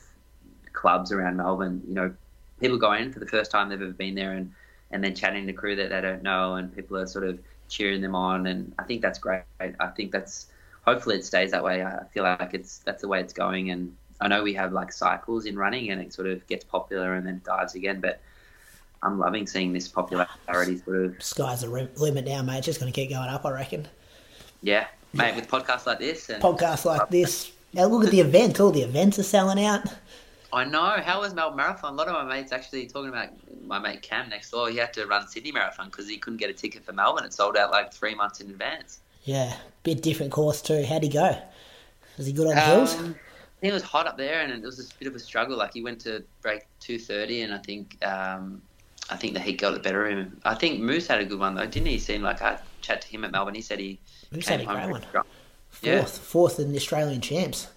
[0.72, 1.82] clubs around Melbourne.
[1.88, 2.14] You know,
[2.60, 4.52] people go in for the first time they've ever been there, and
[4.92, 8.02] and then chatting to crew that they don't know, and people are sort of cheering
[8.02, 9.42] them on, and I think that's great.
[9.58, 10.46] I think that's
[10.84, 11.84] hopefully it stays that way.
[11.84, 14.92] I feel like it's that's the way it's going, and I know we have like
[14.92, 18.20] cycles in running, and it sort of gets popular and then dives again, but.
[19.04, 21.20] I'm loving seeing this popularity sort of.
[21.20, 22.58] Sky's the limit now, mate.
[22.58, 23.88] It's just going to keep going up, I reckon.
[24.62, 25.34] Yeah, mate.
[25.34, 27.50] With podcasts like this and podcasts like this.
[27.72, 28.60] Now look at the event.
[28.60, 29.92] All the events are selling out.
[30.52, 30.98] I know.
[31.04, 31.94] How was Melbourne Marathon?
[31.94, 33.30] A lot of my mates actually talking about
[33.66, 34.70] my mate Cam next door.
[34.70, 37.24] He had to run Sydney Marathon because he couldn't get a ticket for Melbourne.
[37.24, 39.00] It sold out like three months in advance.
[39.24, 40.84] Yeah, bit different course too.
[40.84, 41.36] How'd he go?
[42.18, 42.94] Was he good on the hills?
[42.96, 45.18] Um, I think it was hot up there, and it was a bit of a
[45.18, 45.56] struggle.
[45.56, 48.60] Like he went to break two thirty, and I think um,
[49.10, 50.40] I think the heat got the better of him.
[50.44, 51.98] I think Moose had a good one though, didn't he?
[51.98, 53.54] Seem like I chat to him at Melbourne.
[53.54, 54.00] He said he
[54.32, 55.24] Moose came had a home great one.
[55.70, 56.04] Fourth, Yeah.
[56.04, 57.68] fourth in the Australian champs.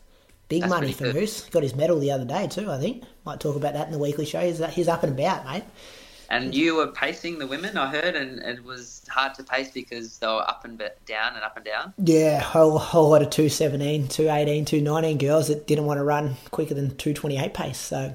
[0.50, 1.16] Big That's money for good.
[1.16, 1.46] Moose.
[1.50, 2.70] Got his medal the other day too.
[2.70, 4.42] I think might talk about that in the weekly show.
[4.42, 5.64] He's, he's up and about, mate.
[6.30, 10.18] And you were pacing the women, I heard, and it was hard to pace because
[10.18, 11.94] they were up and down and up and down.
[11.98, 16.74] Yeah, whole whole lot of 217, 218, 219 girls that didn't want to run quicker
[16.74, 17.78] than 228 pace.
[17.78, 18.14] So,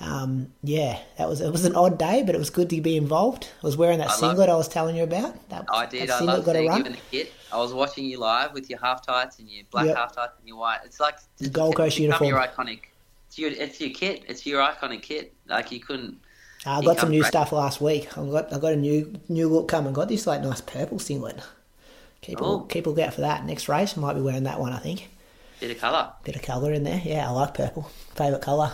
[0.00, 2.96] um, yeah, that was it was an odd day, but it was good to be
[2.96, 3.48] involved.
[3.62, 5.48] I was wearing that I singlet I was telling you about.
[5.50, 6.08] That, I did.
[6.08, 6.80] that I love got a seeing run.
[6.80, 7.32] you in the kit.
[7.52, 9.96] I was watching you live with your half tights and your black Yep.
[9.96, 10.80] half tights and your white.
[10.84, 12.28] It's like The Gold Coast it's uniform.
[12.30, 12.80] Your iconic.
[13.28, 14.24] It's your it's your kit.
[14.28, 15.32] It's your iconic kit.
[15.46, 16.18] Like you couldn't.
[16.66, 18.16] I got some new stuff last week.
[18.16, 19.92] I got I got a new new look coming.
[19.92, 21.38] Got this like nice purple singlet.
[22.22, 22.50] Keep a Oh.
[22.52, 23.44] look, keep a look out for that.
[23.44, 24.72] Next race, I might be wearing that one.
[24.72, 25.10] I think.
[25.60, 26.10] Bit of colour.
[26.24, 27.00] Bit of colour in there.
[27.04, 27.90] Yeah, I like purple.
[28.14, 28.72] Favourite colour.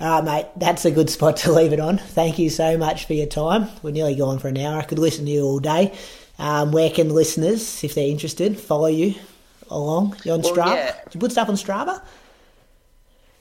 [0.00, 0.46] All right, mate.
[0.56, 1.98] That's a good spot to leave it on.
[1.98, 3.68] Thank you so much for your time.
[3.82, 4.78] We're nearly gone for an hour.
[4.78, 5.92] I could listen to you all day.
[6.38, 9.14] Um, where can listeners, if they're interested, follow you
[9.70, 10.16] along?
[10.24, 10.74] You're on Well, Strava?
[10.74, 10.92] yeah.
[10.92, 12.00] Do you put stuff on Strava?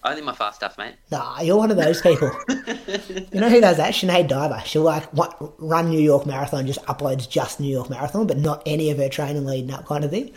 [0.04, 0.96] Only my fast stuff, mate.
[1.12, 2.32] Nah, you're one of those people.
[2.50, 3.94] you know who does that?
[3.94, 4.62] Sinead Diver.
[4.66, 8.64] She'll like what, run New York Marathon, just uploads just New York Marathon, but not
[8.66, 10.32] any of her training leading up kind of thing.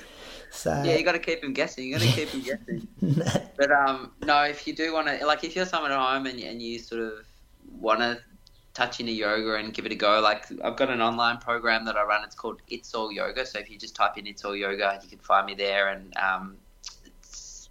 [0.50, 1.86] So Yeah, you got to keep him guessing.
[1.86, 2.88] You got to keep him guessing.
[3.56, 6.40] But um, no, if you do want to, like, if you're someone at home and,
[6.40, 7.12] and you sort of
[7.78, 8.18] want to
[8.74, 11.96] touch into yoga and give it a go, like, I've got an online program that
[11.96, 12.24] I run.
[12.24, 13.46] It's called It's All Yoga.
[13.46, 16.12] So if you just type in It's All Yoga, you can find me there, and
[16.16, 16.56] um,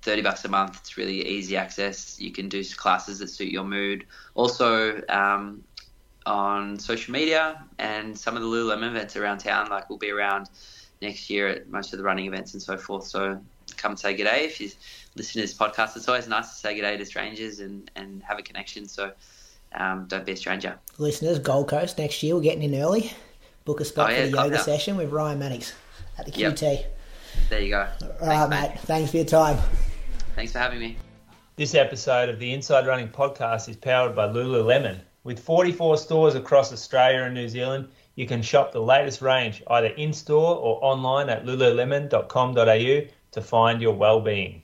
[0.02, 0.78] it's thirty bucks a month.
[0.82, 2.20] It's really easy access.
[2.20, 4.06] You can do classes that suit your mood.
[4.36, 5.02] Also.
[5.10, 5.64] Um,
[6.28, 10.52] on social media and some of the Lululemon events around town, like we'll be around
[11.02, 13.08] next year at most of the running events and so forth.
[13.08, 13.42] So
[13.76, 14.70] come and say good day if you
[15.16, 15.98] listen to this podcast.
[15.98, 18.88] It's always nice to say good day to strangers and, and have a connection.
[18.88, 19.12] So
[19.74, 20.78] um, don't be a stranger.
[21.00, 23.12] listeners, Gold Coast next year, we're getting in early.
[23.66, 25.74] Book a spot Oh, yeah, for the yoga session with Ryan Mannix
[26.20, 26.54] at the Yep.
[26.54, 26.86] QT.
[27.50, 27.88] There you go.
[28.22, 28.80] All right, Thanks, mate.
[28.82, 29.58] Thanks for your time.
[30.36, 30.98] Thanks for having me.
[31.58, 35.00] This episode of the Inside Running Podcast is powered by Lululemon.
[35.24, 39.88] With 44 stores across Australia and New Zealand, you can shop the latest range either
[39.90, 44.61] in store or online at lululemon.com.au to find your well-being.